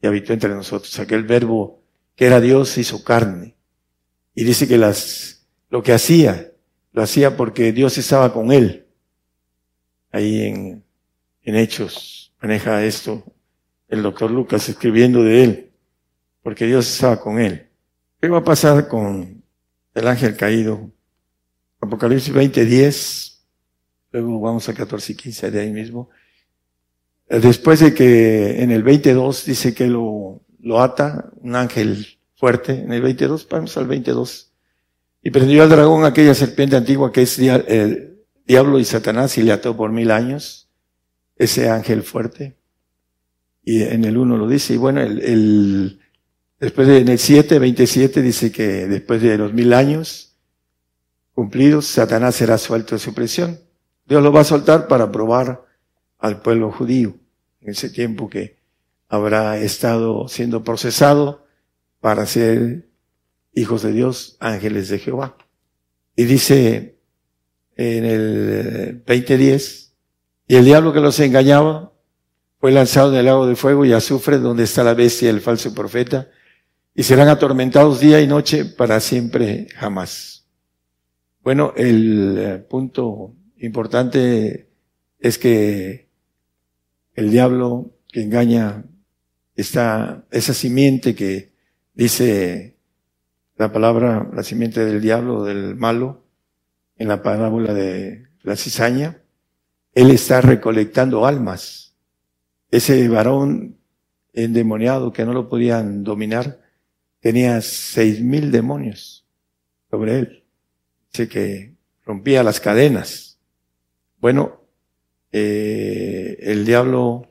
y 0.00 0.06
habitó 0.06 0.32
entre 0.32 0.50
nosotros. 0.54 0.98
Aquel 0.98 1.24
verbo 1.24 1.82
que 2.14 2.26
era 2.26 2.40
Dios 2.40 2.76
hizo 2.78 3.04
carne. 3.04 3.54
Y 4.34 4.44
dice 4.44 4.66
que 4.68 4.78
las, 4.78 5.46
lo 5.70 5.82
que 5.82 5.92
hacía, 5.92 6.52
lo 6.92 7.02
hacía 7.02 7.36
porque 7.36 7.72
Dios 7.72 7.98
estaba 7.98 8.32
con 8.32 8.52
él. 8.52 8.86
Ahí 10.10 10.42
en, 10.42 10.84
en 11.42 11.56
Hechos 11.56 12.32
maneja 12.40 12.84
esto 12.84 13.24
el 13.88 14.02
doctor 14.02 14.30
Lucas 14.30 14.68
escribiendo 14.68 15.22
de 15.22 15.44
él, 15.44 15.72
porque 16.42 16.66
Dios 16.66 16.92
estaba 16.92 17.20
con 17.20 17.38
él. 17.38 17.68
¿Qué 18.20 18.28
va 18.28 18.38
a 18.38 18.44
pasar 18.44 18.88
con 18.88 19.42
el 19.94 20.08
ángel 20.08 20.36
caído? 20.36 20.90
Apocalipsis 21.80 22.32
20, 22.32 22.64
10 22.64 23.36
Luego 24.12 24.40
vamos 24.40 24.66
a 24.68 24.74
14 24.74 25.12
y 25.12 25.14
15 25.14 25.50
de 25.50 25.60
ahí 25.60 25.70
mismo. 25.70 26.08
Después 27.28 27.80
de 27.80 27.92
que 27.92 28.62
en 28.62 28.70
el 28.70 28.82
22 28.82 29.46
dice 29.46 29.74
que 29.74 29.88
lo, 29.88 30.42
lo 30.60 30.80
ata 30.80 31.30
un 31.40 31.56
ángel 31.56 32.18
fuerte, 32.36 32.80
en 32.80 32.92
el 32.92 33.02
22, 33.02 33.48
vamos 33.48 33.76
al 33.76 33.86
22. 33.86 34.52
Y 35.22 35.30
prendió 35.30 35.64
al 35.64 35.68
dragón 35.68 36.04
aquella 36.04 36.34
serpiente 36.34 36.76
antigua 36.76 37.10
que 37.10 37.22
es 37.22 37.38
el 37.38 38.16
diablo 38.46 38.78
y 38.78 38.84
Satanás 38.84 39.36
y 39.38 39.42
le 39.42 39.52
ató 39.52 39.76
por 39.76 39.90
mil 39.90 40.12
años, 40.12 40.68
ese 41.36 41.68
ángel 41.68 42.02
fuerte. 42.02 42.56
Y 43.64 43.82
en 43.82 44.04
el 44.04 44.16
1 44.16 44.36
lo 44.36 44.48
dice, 44.48 44.74
y 44.74 44.76
bueno, 44.76 45.00
el, 45.00 45.98
después 46.60 46.86
de, 46.86 46.98
en 46.98 47.08
el 47.08 47.18
7, 47.18 47.58
27 47.58 48.22
dice 48.22 48.52
que 48.52 48.86
después 48.86 49.20
de 49.20 49.36
los 49.36 49.52
mil 49.52 49.72
años 49.72 50.36
cumplidos, 51.32 51.86
Satanás 51.86 52.36
será 52.36 52.56
suelto 52.56 52.94
de 52.94 53.00
su 53.00 53.12
prisión. 53.12 53.58
Dios 54.06 54.22
lo 54.22 54.30
va 54.30 54.42
a 54.42 54.44
soltar 54.44 54.86
para 54.86 55.10
probar 55.10 55.65
al 56.18 56.40
pueblo 56.40 56.70
judío 56.72 57.16
en 57.60 57.70
ese 57.70 57.90
tiempo 57.90 58.28
que 58.28 58.58
habrá 59.08 59.58
estado 59.58 60.28
siendo 60.28 60.64
procesado 60.64 61.46
para 62.00 62.26
ser 62.26 62.88
hijos 63.52 63.82
de 63.82 63.92
Dios, 63.92 64.36
ángeles 64.40 64.88
de 64.88 64.98
Jehová. 64.98 65.36
Y 66.14 66.24
dice 66.24 66.98
en 67.76 68.04
el 68.04 69.02
2010, 69.06 69.94
y 70.48 70.56
el 70.56 70.64
diablo 70.64 70.92
que 70.92 71.00
los 71.00 71.18
engañaba 71.20 71.92
fue 72.58 72.72
lanzado 72.72 73.12
en 73.12 73.18
el 73.18 73.26
lago 73.26 73.46
de 73.46 73.56
fuego 73.56 73.84
y 73.84 73.92
azufre 73.92 74.38
donde 74.38 74.64
está 74.64 74.82
la 74.82 74.94
bestia 74.94 75.30
el 75.30 75.40
falso 75.40 75.74
profeta, 75.74 76.30
y 76.94 77.02
serán 77.02 77.28
atormentados 77.28 78.00
día 78.00 78.20
y 78.20 78.26
noche 78.26 78.64
para 78.64 79.00
siempre 79.00 79.68
jamás. 79.74 80.46
Bueno, 81.42 81.74
el 81.76 82.38
eh, 82.38 82.58
punto 82.58 83.34
importante 83.58 84.70
es 85.18 85.38
que 85.38 86.05
el 87.16 87.30
diablo 87.30 87.90
que 88.12 88.22
engaña 88.22 88.84
está 89.56 90.24
esa 90.30 90.52
simiente 90.52 91.14
que 91.14 91.52
dice 91.94 92.76
la 93.56 93.72
palabra, 93.72 94.30
la 94.32 94.42
simiente 94.42 94.84
del 94.84 95.00
diablo, 95.00 95.42
del 95.42 95.76
malo, 95.76 96.24
en 96.98 97.08
la 97.08 97.22
parábola 97.22 97.72
de 97.72 98.28
la 98.42 98.54
cizaña, 98.54 99.22
él 99.94 100.10
está 100.10 100.42
recolectando 100.42 101.26
almas. 101.26 101.96
Ese 102.70 103.08
varón 103.08 103.78
endemoniado 104.34 105.12
que 105.12 105.24
no 105.24 105.32
lo 105.32 105.48
podían 105.48 106.04
dominar, 106.04 106.60
tenía 107.20 107.62
seis 107.62 108.20
mil 108.20 108.52
demonios 108.52 109.26
sobre 109.90 110.18
él. 110.18 110.44
Dice 111.12 111.28
que 111.28 111.74
rompía 112.04 112.42
las 112.42 112.60
cadenas. 112.60 113.38
Bueno, 114.20 114.65
eh, 115.32 116.38
el 116.40 116.64
diablo 116.64 117.30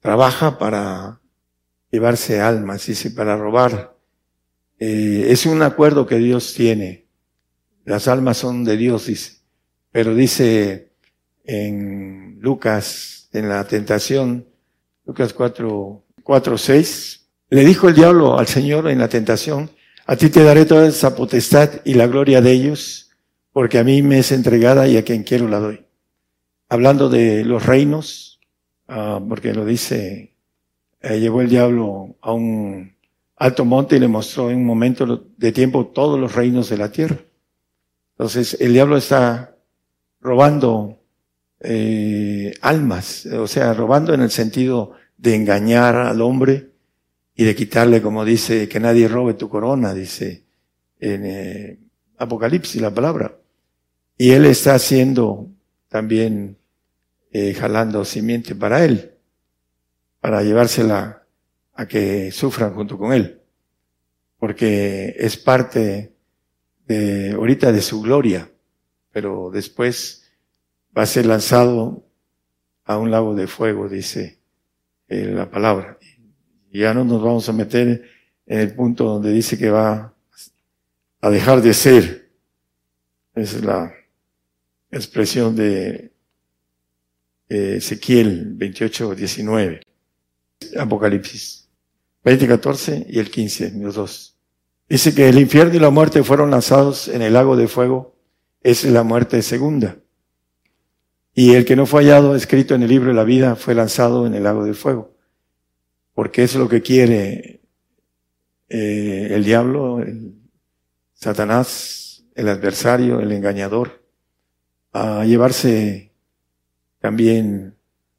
trabaja 0.00 0.58
para 0.58 1.20
llevarse 1.90 2.40
almas, 2.40 2.86
dice, 2.86 3.10
para 3.10 3.36
robar. 3.36 3.96
Eh, 4.78 5.26
es 5.28 5.46
un 5.46 5.62
acuerdo 5.62 6.06
que 6.06 6.16
Dios 6.16 6.54
tiene. 6.54 7.06
Las 7.84 8.08
almas 8.08 8.38
son 8.38 8.64
de 8.64 8.76
Dios, 8.76 9.06
dice. 9.06 9.38
Pero 9.92 10.14
dice 10.14 10.92
en 11.44 12.38
Lucas, 12.40 13.28
en 13.32 13.48
la 13.48 13.64
tentación, 13.66 14.46
Lucas 15.06 15.32
4, 15.32 16.04
4, 16.22 16.58
6, 16.58 17.26
le 17.50 17.64
dijo 17.64 17.88
el 17.88 17.94
diablo 17.94 18.38
al 18.38 18.46
Señor 18.46 18.88
en 18.88 18.98
la 18.98 19.08
tentación, 19.08 19.70
a 20.06 20.16
ti 20.16 20.28
te 20.28 20.42
daré 20.42 20.64
toda 20.64 20.88
esa 20.88 21.14
potestad 21.14 21.70
y 21.84 21.94
la 21.94 22.06
gloria 22.06 22.40
de 22.40 22.52
ellos, 22.52 23.10
porque 23.52 23.78
a 23.78 23.84
mí 23.84 24.02
me 24.02 24.18
es 24.18 24.32
entregada 24.32 24.88
y 24.88 24.96
a 24.96 25.04
quien 25.04 25.22
quiero 25.22 25.48
la 25.48 25.60
doy. 25.60 25.83
Hablando 26.68 27.08
de 27.08 27.44
los 27.44 27.66
reinos, 27.66 28.40
ah, 28.88 29.20
porque 29.28 29.52
lo 29.52 29.64
dice 29.64 30.34
eh, 31.06 31.20
llegó 31.20 31.42
el 31.42 31.50
diablo 31.50 32.16
a 32.22 32.32
un 32.32 32.96
alto 33.36 33.66
monte 33.66 33.96
y 33.96 33.98
le 33.98 34.08
mostró 34.08 34.50
en 34.50 34.56
un 34.56 34.64
momento 34.64 35.28
de 35.36 35.52
tiempo 35.52 35.88
todos 35.88 36.18
los 36.18 36.34
reinos 36.34 36.70
de 36.70 36.78
la 36.78 36.90
tierra. 36.90 37.18
Entonces 38.12 38.56
el 38.58 38.72
diablo 38.72 38.96
está 38.96 39.54
robando 40.20 40.98
eh, 41.60 42.54
almas, 42.62 43.26
o 43.26 43.46
sea, 43.46 43.74
robando 43.74 44.14
en 44.14 44.22
el 44.22 44.30
sentido 44.30 44.92
de 45.18 45.34
engañar 45.34 45.96
al 45.96 46.22
hombre 46.22 46.70
y 47.34 47.44
de 47.44 47.54
quitarle, 47.54 48.00
como 48.00 48.24
dice, 48.24 48.66
que 48.66 48.80
nadie 48.80 49.06
robe 49.06 49.34
tu 49.34 49.50
corona, 49.50 49.92
dice 49.92 50.44
en 51.00 51.26
eh, 51.26 51.78
Apocalipsis 52.16 52.80
la 52.80 52.94
palabra. 52.94 53.36
Y 54.16 54.30
él 54.30 54.46
está 54.46 54.74
haciendo 54.74 55.50
también, 55.94 56.58
jalando 57.56 58.04
simiente 58.04 58.54
para 58.54 58.84
él 58.84 59.14
para 60.24 60.42
llevársela 60.42 61.26
a 61.74 61.86
que 61.86 62.32
sufran 62.32 62.72
junto 62.72 62.96
con 62.96 63.12
él, 63.12 63.42
porque 64.38 65.14
es 65.18 65.36
parte 65.36 66.14
de 66.86 67.32
ahorita 67.32 67.70
de 67.70 67.82
su 67.82 68.00
gloria, 68.00 68.50
pero 69.12 69.50
después 69.52 70.32
va 70.96 71.02
a 71.02 71.06
ser 71.06 71.26
lanzado 71.26 72.06
a 72.86 72.96
un 72.96 73.10
lago 73.10 73.34
de 73.34 73.46
fuego, 73.46 73.86
dice 73.86 74.38
eh, 75.08 75.26
la 75.26 75.50
palabra. 75.50 75.98
Ya 76.72 76.94
no 76.94 77.04
nos 77.04 77.22
vamos 77.22 77.46
a 77.50 77.52
meter 77.52 78.08
en 78.46 78.60
el 78.60 78.74
punto 78.74 79.04
donde 79.04 79.30
dice 79.30 79.58
que 79.58 79.68
va 79.68 80.14
a 81.20 81.28
dejar 81.28 81.60
de 81.60 81.74
ser. 81.74 82.30
Esa 83.34 83.58
es 83.58 83.62
la 83.62 83.94
expresión 84.96 85.56
de 85.56 86.12
eh, 87.48 87.76
Ezequiel 87.76 88.54
28, 88.54 89.14
19. 89.14 89.80
Apocalipsis 90.78 91.68
20, 92.24 92.48
14 92.48 93.06
y 93.10 93.18
el 93.18 93.30
15, 93.30 93.72
los 93.80 93.94
dos. 93.96 94.38
Dice 94.88 95.14
que 95.14 95.28
el 95.28 95.38
infierno 95.38 95.74
y 95.74 95.78
la 95.78 95.90
muerte 95.90 96.22
fueron 96.22 96.50
lanzados 96.50 97.08
en 97.08 97.22
el 97.22 97.34
lago 97.34 97.56
de 97.56 97.68
fuego. 97.68 98.16
Es 98.62 98.84
la 98.84 99.02
muerte 99.02 99.42
segunda. 99.42 99.98
Y 101.34 101.54
el 101.54 101.64
que 101.64 101.76
no 101.76 101.84
fue 101.84 102.02
hallado 102.02 102.34
escrito 102.34 102.74
en 102.74 102.82
el 102.82 102.88
libro 102.88 103.08
de 103.08 103.14
la 103.14 103.24
vida 103.24 103.56
fue 103.56 103.74
lanzado 103.74 104.26
en 104.26 104.34
el 104.34 104.44
lago 104.44 104.64
de 104.64 104.72
fuego. 104.72 105.16
Porque 106.14 106.44
es 106.44 106.54
lo 106.54 106.68
que 106.68 106.80
quiere 106.80 107.60
eh, 108.68 109.28
el 109.30 109.44
diablo, 109.44 110.00
el 110.00 110.34
Satanás, 111.12 112.24
el 112.34 112.48
adversario, 112.48 113.20
el 113.20 113.32
engañador, 113.32 114.03
a 114.94 115.24
llevarse 115.24 116.12
también 117.00 117.76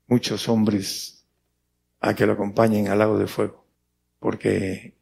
muchos 0.08 0.48
hombres 0.50 1.26
a 2.02 2.14
que 2.14 2.26
lo 2.26 2.34
acompañen 2.34 2.90
al 2.90 3.00
lago 3.00 3.18
de 3.18 3.28
fuego. 3.28 3.66
Porque 4.20 4.94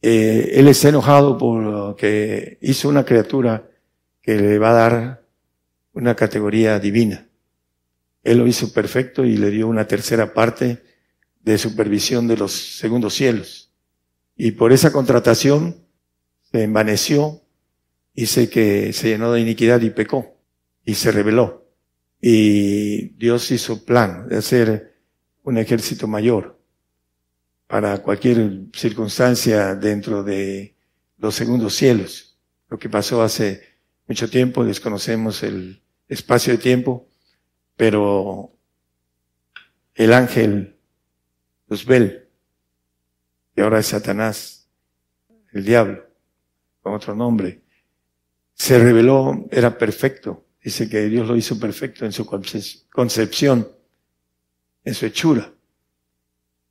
eh, 0.00 0.50
Él 0.54 0.68
está 0.68 0.88
enojado 0.88 1.36
por 1.36 1.96
que 1.96 2.58
hizo 2.62 2.88
una 2.88 3.04
criatura 3.04 3.68
que 4.22 4.36
le 4.36 4.58
va 4.58 4.70
a 4.70 4.72
dar 4.72 5.22
una 5.92 6.16
categoría 6.16 6.80
divina. 6.80 7.28
Él 8.24 8.38
lo 8.38 8.46
hizo 8.46 8.72
perfecto 8.72 9.24
y 9.24 9.36
le 9.36 9.50
dio 9.50 9.68
una 9.68 9.86
tercera 9.86 10.32
parte 10.32 10.82
de 11.40 11.58
supervisión 11.58 12.26
de 12.26 12.38
los 12.38 12.52
segundos 12.52 13.14
cielos. 13.14 13.70
Y 14.34 14.52
por 14.52 14.72
esa 14.72 14.92
contratación 14.92 15.76
se 16.50 16.62
envaneció, 16.62 17.42
dice 18.14 18.48
que 18.48 18.94
se 18.94 19.08
llenó 19.08 19.32
de 19.32 19.42
iniquidad 19.42 19.82
y 19.82 19.90
pecó 19.90 20.37
y 20.88 20.94
se 20.94 21.12
rebeló. 21.12 21.70
Y 22.18 23.10
Dios 23.18 23.50
hizo 23.50 23.84
plan 23.84 24.26
de 24.26 24.38
hacer 24.38 24.96
un 25.42 25.58
ejército 25.58 26.08
mayor 26.08 26.58
para 27.66 27.98
cualquier 27.98 28.62
circunstancia 28.72 29.74
dentro 29.74 30.22
de 30.22 30.74
los 31.18 31.34
segundos 31.34 31.74
cielos. 31.74 32.38
Lo 32.70 32.78
que 32.78 32.88
pasó 32.88 33.22
hace 33.22 33.62
mucho 34.06 34.30
tiempo, 34.30 34.64
desconocemos 34.64 35.42
el 35.42 35.82
espacio 36.08 36.54
de 36.54 36.58
tiempo, 36.58 37.06
pero 37.76 38.56
el 39.94 40.14
ángel 40.14 40.78
Luzbel, 41.68 42.30
que 43.54 43.60
ahora 43.60 43.80
es 43.80 43.88
Satanás, 43.88 44.70
el 45.52 45.66
diablo, 45.66 46.06
con 46.80 46.94
otro 46.94 47.14
nombre, 47.14 47.60
se 48.54 48.78
reveló, 48.78 49.46
era 49.50 49.76
perfecto. 49.76 50.46
Dice 50.62 50.88
que 50.88 51.08
Dios 51.08 51.26
lo 51.28 51.36
hizo 51.36 51.58
perfecto 51.58 52.04
en 52.04 52.12
su 52.12 52.26
concepción 52.26 53.68
en 54.88 54.94
su 54.94 55.06
hechura. 55.06 55.52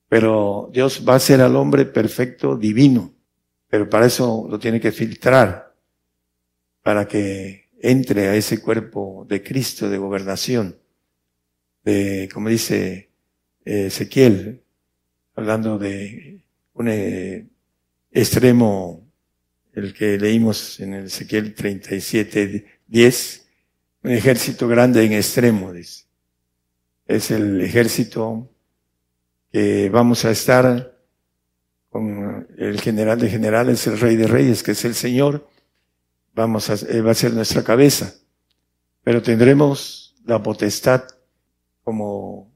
Pero 0.09 0.69
Dios 0.73 1.03
va 1.07 1.15
a 1.15 1.19
ser 1.19 1.41
al 1.41 1.55
hombre 1.55 1.85
perfecto, 1.85 2.57
divino. 2.57 3.13
Pero 3.69 3.89
para 3.89 4.07
eso 4.07 4.47
lo 4.49 4.57
tiene 4.57 4.79
que 4.79 4.91
filtrar, 4.91 5.75
para 6.81 7.07
que 7.07 7.69
entre 7.79 8.29
a 8.29 8.35
ese 8.35 8.61
cuerpo 8.61 9.25
de 9.29 9.43
Cristo 9.43 9.89
de 9.89 9.97
gobernación, 9.97 10.77
de, 11.83 12.29
como 12.33 12.49
dice 12.49 13.09
eh, 13.65 13.87
Ezequiel, 13.87 14.63
hablando 15.35 15.77
de 15.77 16.41
un 16.73 16.87
eh, 16.87 17.47
extremo, 18.11 19.05
el 19.73 19.93
que 19.93 20.17
leímos 20.17 20.79
en 20.79 20.93
el 20.93 21.05
Ezequiel 21.05 21.53
37, 21.53 22.65
10, 22.87 23.46
un 24.03 24.11
ejército 24.11 24.67
grande 24.67 25.03
en 25.03 25.13
extremo, 25.13 25.73
dice 25.73 26.07
es 27.07 27.31
el 27.31 27.61
ejército 27.61 28.49
que 29.51 29.89
vamos 29.89 30.25
a 30.25 30.31
estar 30.31 30.97
con 31.89 32.47
el 32.57 32.81
general 32.81 33.19
de 33.19 33.29
generales, 33.29 33.87
el 33.87 33.99
rey 33.99 34.15
de 34.17 34.27
reyes, 34.27 34.61
que 34.61 34.71
es 34.71 34.85
el 34.85 34.93
Señor. 34.93 35.47
vamos 36.33 36.69
a, 36.69 36.73
Él 36.73 37.07
va 37.07 37.11
a 37.11 37.15
ser 37.15 37.33
nuestra 37.33 37.63
cabeza, 37.63 38.13
pero 39.03 39.21
tendremos 39.21 40.15
la 40.25 40.43
potestad, 40.43 41.03
como 41.83 42.51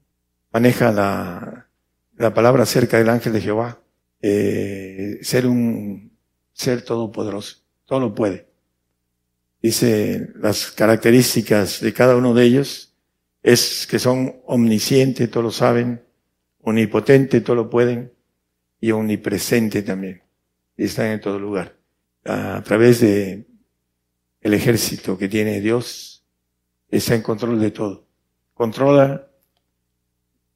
maneja 0.52 0.92
la, 0.92 1.68
la 2.16 2.34
palabra 2.34 2.64
acerca 2.64 2.98
del 2.98 3.08
ángel 3.08 3.32
de 3.32 3.40
Jehová, 3.40 3.80
eh, 4.20 5.18
ser 5.22 5.46
un 5.46 6.12
ser 6.52 6.84
todopoderoso, 6.84 7.56
todo 7.86 8.00
lo 8.00 8.14
puede. 8.14 8.51
Dice 9.62 10.30
las 10.34 10.72
características 10.72 11.80
de 11.80 11.92
cada 11.92 12.16
uno 12.16 12.34
de 12.34 12.44
ellos 12.44 12.94
es 13.42 13.86
que 13.86 14.00
son 14.00 14.40
omniscientes, 14.44 15.30
todo 15.30 15.44
lo 15.44 15.50
saben, 15.52 16.02
omnipotente, 16.60 17.40
todo 17.40 17.56
lo 17.56 17.70
pueden, 17.70 18.12
y 18.80 18.90
omnipresente 18.90 19.82
también. 19.82 20.22
Y 20.76 20.84
están 20.84 21.06
en 21.06 21.20
todo 21.20 21.38
lugar. 21.38 21.76
A 22.24 22.60
través 22.64 23.00
de 23.00 23.46
el 24.40 24.54
ejército 24.54 25.16
que 25.16 25.28
tiene 25.28 25.60
Dios, 25.60 26.24
está 26.90 27.14
en 27.14 27.22
control 27.22 27.60
de 27.60 27.70
todo. 27.70 28.06
Controla 28.54 29.28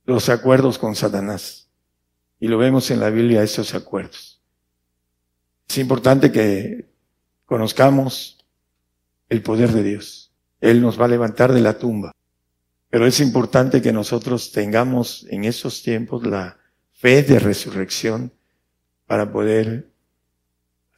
los 0.05 0.29
acuerdos 0.29 0.79
con 0.79 0.97
Satanás. 0.97 1.69
Y 2.41 2.49
lo 2.49 2.59
vemos 2.59 2.91
en 2.91 3.01
la 3.01 3.11
Biblia, 3.11 3.43
esos 3.43 3.75
acuerdos. 3.75 4.43
Es 5.69 5.79
importante 5.79 6.33
que 6.33 6.87
conozcamos 7.45 8.36
el 9.29 9.43
poder 9.43 9.73
de 9.73 9.83
Dios. 9.83 10.33
Él 10.61 10.81
nos 10.81 11.01
va 11.01 11.07
a 11.07 11.09
levantar 11.09 11.53
de 11.53 11.61
la 11.61 11.79
tumba. 11.79 12.13
Pero 12.91 13.07
es 13.07 13.21
importante 13.21 13.83
que 13.83 13.93
nosotros 13.93 14.53
tengamos 14.53 15.27
en 15.31 15.45
esos 15.45 15.83
tiempos 15.83 16.27
la 16.27 16.59
fe 16.93 17.23
de 17.23 17.39
resurrección 17.39 18.33
para 19.07 19.31
poder 19.31 19.91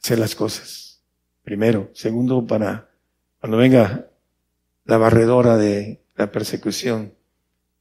hacer 0.01 0.19
las 0.19 0.35
cosas. 0.35 1.01
Primero. 1.43 1.89
Segundo, 1.93 2.45
para 2.45 2.89
cuando 3.39 3.57
venga 3.57 4.09
la 4.85 4.97
barredora 4.97 5.57
de 5.57 6.03
la 6.15 6.31
persecución, 6.31 7.13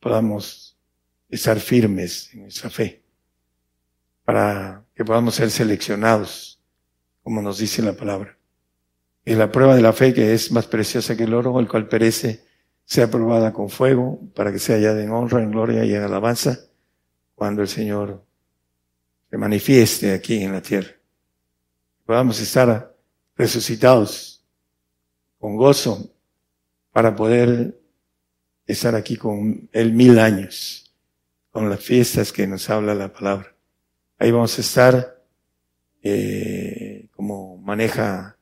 podamos 0.01 0.79
estar 1.29 1.59
firmes 1.61 2.33
en 2.33 2.43
nuestra 2.43 2.70
fe, 2.70 3.03
para 4.25 4.85
que 4.95 5.05
podamos 5.05 5.35
ser 5.35 5.51
seleccionados, 5.51 6.61
como 7.23 7.43
nos 7.43 7.59
dice 7.59 7.83
la 7.83 7.93
palabra. 7.93 8.38
Y 9.29 9.35
la 9.35 9.53
prueba 9.53 9.77
de 9.77 9.83
la 9.83 9.93
fe, 9.93 10.15
que 10.15 10.33
es 10.33 10.51
más 10.53 10.67
preciosa 10.67 11.15
que 11.15 11.25
el 11.25 11.35
oro, 11.35 11.61
el 11.61 11.69
cual 11.69 11.87
perece, 11.87 12.47
sea 12.87 13.11
probada 13.11 13.53
con 13.53 13.69
fuego, 13.69 14.19
para 14.35 14.51
que 14.51 14.59
sea 14.59 14.77
hallada 14.77 15.03
en 15.03 15.11
honra, 15.11 15.43
en 15.43 15.51
gloria 15.51 15.85
y 15.85 15.95
en 15.95 16.03
alabanza, 16.03 16.61
cuando 17.35 17.61
el 17.61 17.69
Señor 17.69 18.25
se 19.29 19.37
manifieste 19.37 20.15
aquí 20.15 20.43
en 20.43 20.53
la 20.53 20.63
tierra. 20.63 20.93
Podamos 22.07 22.41
estar 22.41 22.97
resucitados 23.37 24.43
con 25.39 25.59
gozo 25.59 26.11
para 26.91 27.15
poder 27.15 27.79
estar 28.65 28.95
aquí 28.95 29.19
con 29.19 29.69
Él 29.73 29.93
mil 29.93 30.19
años, 30.19 30.91
con 31.51 31.69
las 31.69 31.81
fiestas 31.81 32.33
que 32.33 32.47
nos 32.47 32.71
habla 32.71 32.95
la 32.95 33.13
palabra. 33.13 33.55
Ahí 34.19 34.31
vamos 34.31 34.57
a 34.57 34.63
estar 34.63 35.23
eh, 36.03 37.11
como 37.15 37.59
maneja 37.59 38.38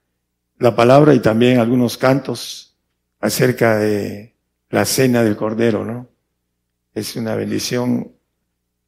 la 0.59 0.74
palabra 0.74 1.15
y 1.15 1.20
también 1.20 1.59
algunos 1.59 1.99
cantos 1.99 2.77
acerca 3.20 3.77
de 3.78 4.35
la 4.70 4.85
cena 4.85 5.23
del 5.23 5.37
Cordero, 5.37 5.85
¿no? 5.85 6.09
Es 6.95 7.16
una 7.16 7.35
bendición 7.35 8.12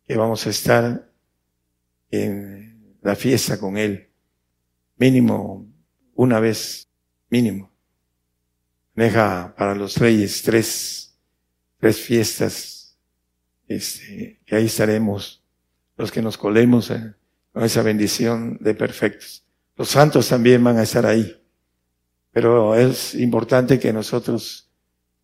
que 0.06 0.16
vamos 0.16 0.46
a 0.46 0.50
estar 0.50 1.10
en 2.10 2.96
la 3.02 3.14
fiesta 3.14 3.58
con 3.58 3.76
Él, 3.76 4.08
mínimo 4.96 5.66
una 6.14 6.40
vez, 6.40 6.88
mínimo. 7.28 7.70
Deja 8.94 9.54
para 9.56 9.74
los 9.74 9.96
reyes 9.98 10.42
tres, 10.42 11.16
tres 11.78 12.00
fiestas, 12.00 12.98
este, 13.68 14.40
que 14.44 14.56
ahí 14.56 14.66
estaremos, 14.66 15.44
los 15.96 16.10
que 16.10 16.22
nos 16.22 16.38
colemos 16.38 16.90
eh, 16.90 17.14
con 17.52 17.62
esa 17.62 17.82
bendición 17.82 18.58
de 18.60 18.74
perfectos. 18.74 19.44
Los 19.76 19.90
santos 19.90 20.28
también 20.28 20.64
van 20.64 20.78
a 20.78 20.82
estar 20.82 21.06
ahí, 21.06 21.40
pero 22.38 22.76
es 22.76 23.16
importante 23.16 23.80
que 23.80 23.92
nosotros 23.92 24.68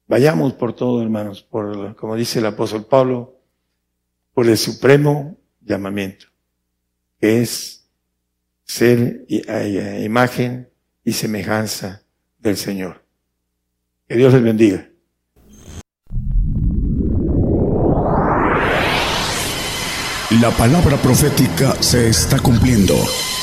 Vayamos 0.06 0.52
por 0.52 0.74
todo, 0.74 1.02
hermanos, 1.02 1.42
por, 1.42 1.96
como 1.96 2.14
dice 2.14 2.38
el 2.38 2.46
apóstol 2.46 2.84
Pablo, 2.84 3.40
por 4.34 4.46
el 4.46 4.58
supremo 4.58 5.38
llamamiento, 5.62 6.26
que 7.18 7.40
es 7.40 7.88
ser 8.64 9.24
imagen 10.02 10.68
y 11.04 11.12
semejanza 11.12 12.02
del 12.38 12.56
Señor. 12.58 13.02
Que 14.06 14.16
Dios 14.16 14.34
les 14.34 14.42
bendiga. 14.42 14.90
La 20.42 20.50
palabra 20.50 20.96
profética 20.98 21.72
se 21.80 22.08
está 22.08 22.38
cumpliendo. 22.40 22.94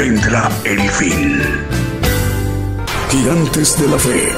vendrá 0.00 0.48
el 0.64 0.80
fin. 0.92 1.42
Gigantes 3.10 3.78
de 3.78 3.86
la 3.86 3.98
fe. 3.98 4.32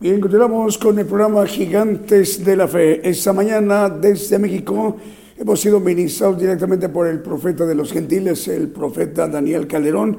Bien, 0.00 0.18
continuamos 0.18 0.78
con 0.78 0.98
el 0.98 1.04
programa 1.04 1.46
Gigantes 1.46 2.42
de 2.42 2.56
la 2.56 2.66
Fe. 2.66 3.06
Esta 3.06 3.34
mañana 3.34 3.90
desde 3.90 4.38
México 4.38 4.96
hemos 5.36 5.60
sido 5.60 5.78
ministrados 5.78 6.38
directamente 6.38 6.88
por 6.88 7.06
el 7.06 7.20
profeta 7.20 7.66
de 7.66 7.74
los 7.74 7.92
gentiles, 7.92 8.48
el 8.48 8.68
profeta 8.68 9.28
Daniel 9.28 9.66
Calderón, 9.66 10.16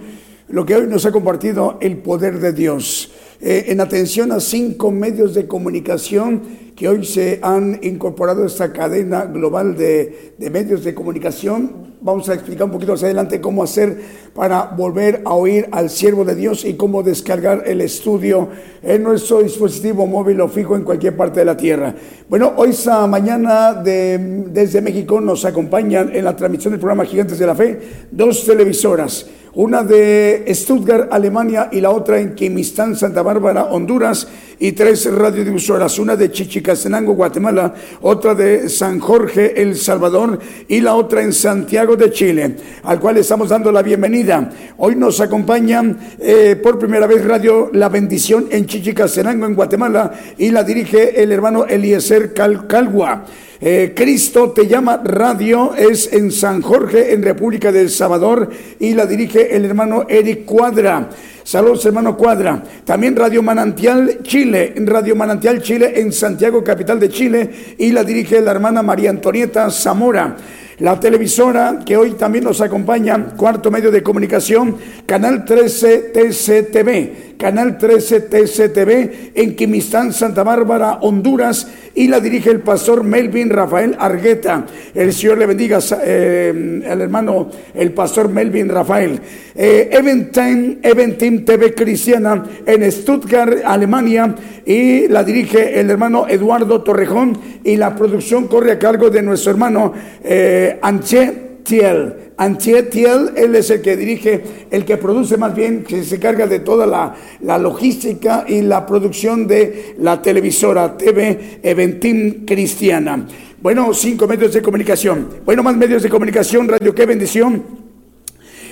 lo 0.49 0.63
que 0.67 0.75
hoy 0.75 0.85
nos 0.85 1.07
ha 1.07 1.11
compartido 1.11 1.79
el 1.81 1.97
poder 1.97 2.37
de 2.39 2.53
Dios. 2.53 3.11
Eh, 3.43 3.65
en 3.71 3.81
atención 3.81 4.31
a 4.31 4.39
cinco 4.39 4.91
medios 4.91 5.33
de 5.33 5.47
comunicación 5.47 6.41
que 6.75 6.87
hoy 6.87 7.03
se 7.05 7.39
han 7.41 7.79
incorporado 7.81 8.43
a 8.43 8.47
esta 8.47 8.71
cadena 8.71 9.25
global 9.25 9.75
de, 9.75 10.33
de 10.37 10.49
medios 10.51 10.83
de 10.83 10.93
comunicación, 10.93 11.91
vamos 12.01 12.29
a 12.29 12.35
explicar 12.35 12.65
un 12.65 12.71
poquito 12.71 12.91
más 12.93 13.03
adelante 13.03 13.41
cómo 13.41 13.63
hacer 13.63 13.97
para 14.35 14.65
volver 14.65 15.21
a 15.25 15.33
oír 15.33 15.67
al 15.71 15.89
siervo 15.89 16.23
de 16.23 16.35
Dios 16.35 16.65
y 16.65 16.75
cómo 16.75 17.01
descargar 17.03 17.63
el 17.65 17.81
estudio 17.81 18.49
en 18.83 19.01
nuestro 19.03 19.41
dispositivo 19.41 20.05
móvil 20.05 20.39
o 20.41 20.47
fijo 20.47 20.75
en 20.75 20.83
cualquier 20.83 21.15
parte 21.17 21.39
de 21.39 21.45
la 21.45 21.57
tierra. 21.57 21.95
Bueno, 22.29 22.53
hoy 22.57 22.69
esta 22.69 23.05
mañana 23.07 23.73
de- 23.73 24.45
desde 24.51 24.81
México 24.81 25.19
nos 25.19 25.45
acompañan 25.45 26.15
en 26.15 26.25
la 26.25 26.35
transmisión 26.35 26.73
del 26.73 26.79
programa 26.79 27.05
Gigantes 27.05 27.39
de 27.39 27.47
la 27.47 27.55
Fe 27.55 27.79
dos 28.11 28.45
televisoras. 28.45 29.25
Una 29.53 29.83
de 29.83 30.45
Stuttgart, 30.55 31.09
Alemania, 31.11 31.67
y 31.71 31.81
la 31.81 31.89
otra 31.89 32.19
en 32.19 32.35
Quimistán, 32.35 32.95
Santa 32.95 33.21
Bárbara, 33.21 33.65
Honduras. 33.65 34.27
y 34.61 34.73
tres 34.73 35.11
radiodifusoras, 35.11 35.97
una 35.97 36.15
de 36.15 36.31
Chichicastenango, 36.31 37.13
Guatemala, 37.13 37.73
otra 38.01 38.35
de 38.35 38.69
San 38.69 38.99
Jorge, 38.99 39.59
El 39.59 39.75
Salvador 39.75 40.37
y 40.67 40.81
la 40.81 40.93
otra 40.93 41.23
en 41.23 41.33
Santiago 41.33 41.95
de 41.95 42.11
Chile, 42.11 42.57
al 42.83 42.99
cual 42.99 43.17
estamos 43.17 43.49
dando 43.49 43.71
la 43.71 43.81
bienvenida. 43.81 44.51
Hoy 44.77 44.95
nos 44.95 45.19
acompaña 45.19 45.83
eh, 46.19 46.55
por 46.61 46.77
primera 46.77 47.07
vez 47.07 47.25
Radio 47.25 47.71
La 47.73 47.89
Bendición 47.89 48.49
en 48.51 48.67
Chichicastenango, 48.67 49.47
en 49.47 49.55
Guatemala, 49.55 50.13
y 50.37 50.51
la 50.51 50.63
dirige 50.63 51.19
el 51.19 51.31
hermano 51.31 51.65
Eliezer 51.65 52.31
Calgua. 52.31 53.25
Eh, 53.63 53.93
Cristo 53.95 54.49
te 54.49 54.65
llama 54.65 54.99
radio, 55.03 55.75
es 55.75 56.11
en 56.11 56.31
San 56.31 56.63
Jorge, 56.63 57.13
en 57.13 57.21
República 57.21 57.71
del 57.71 57.91
Salvador, 57.91 58.49
y 58.79 58.95
la 58.95 59.05
dirige 59.05 59.55
el 59.55 59.65
hermano 59.65 60.07
Eric 60.09 60.45
Cuadra. 60.45 61.09
Saludos, 61.43 61.85
hermano 61.85 62.17
Cuadra. 62.17 62.63
También 62.83 63.15
Radio 63.15 63.43
Manantial 63.43 64.23
Chile, 64.23 64.73
Radio 64.77 65.15
Manantial 65.15 65.61
Chile 65.61 65.93
en 65.95 66.11
Santiago, 66.11 66.63
capital 66.63 66.99
de 66.99 67.09
Chile, 67.09 67.75
y 67.77 67.91
la 67.91 68.03
dirige 68.03 68.41
la 68.41 68.49
hermana 68.49 68.81
María 68.81 69.11
Antonieta 69.11 69.69
Zamora. 69.69 70.37
La 70.79 70.99
televisora 70.99 71.81
que 71.85 71.95
hoy 71.95 72.13
también 72.13 72.43
nos 72.43 72.59
acompaña, 72.61 73.35
cuarto 73.37 73.69
medio 73.69 73.91
de 73.91 74.01
comunicación, 74.01 74.77
Canal 75.05 75.45
13 75.45 76.11
TCTV. 76.11 77.30
Canal 77.41 77.75
13 77.75 78.21
TCTV 78.21 79.31
en 79.33 79.55
Quimistán, 79.55 80.13
Santa 80.13 80.43
Bárbara, 80.43 80.99
Honduras, 81.01 81.67
y 81.95 82.07
la 82.07 82.19
dirige 82.19 82.51
el 82.51 82.59
pastor 82.59 83.03
Melvin 83.03 83.49
Rafael 83.49 83.95
Argueta. 83.97 84.67
El 84.93 85.11
Señor 85.11 85.39
le 85.39 85.47
bendiga, 85.47 85.79
eh, 86.03 86.83
el 86.85 87.01
hermano, 87.01 87.49
el 87.73 87.93
pastor 87.93 88.29
Melvin 88.29 88.69
Rafael. 88.69 89.19
Eh, 89.55 89.89
Eventim, 89.91 91.43
TV 91.43 91.73
Cristiana 91.73 92.45
en 92.63 92.91
Stuttgart, 92.91 93.63
Alemania, 93.65 94.35
y 94.63 95.07
la 95.07 95.23
dirige 95.23 95.79
el 95.79 95.89
hermano 95.89 96.27
Eduardo 96.29 96.83
Torrejón, 96.83 97.39
y 97.63 97.75
la 97.75 97.95
producción 97.95 98.47
corre 98.47 98.73
a 98.73 98.77
cargo 98.77 99.09
de 99.09 99.23
nuestro 99.23 99.51
hermano 99.51 99.93
eh, 100.23 100.77
Anche 100.79 101.50
Tiel. 101.63 102.31
Antietiel, 102.37 103.31
él 103.35 103.55
es 103.55 103.69
el 103.69 103.81
que 103.81 103.95
dirige, 103.95 104.41
el 104.71 104.83
que 104.85 104.97
produce 104.97 105.37
más 105.37 105.53
bien, 105.55 105.83
que 105.83 106.03
se 106.03 106.19
carga 106.19 106.47
de 106.47 106.59
toda 106.59 106.85
la, 106.85 107.57
logística 107.57 108.45
y 108.47 108.61
la 108.61 108.85
producción 108.85 109.47
de 109.47 109.95
la 109.99 110.21
televisora 110.21 110.97
TV 110.97 111.59
Eventim 111.61 112.45
Cristiana. 112.45 113.25
Bueno, 113.61 113.93
cinco 113.93 114.27
medios 114.27 114.53
de 114.53 114.61
comunicación. 114.61 115.27
Bueno, 115.45 115.61
más 115.61 115.77
medios 115.77 116.01
de 116.01 116.09
comunicación, 116.09 116.67
Radio 116.67 116.95
Qué 116.95 117.05
Bendición 117.05 117.80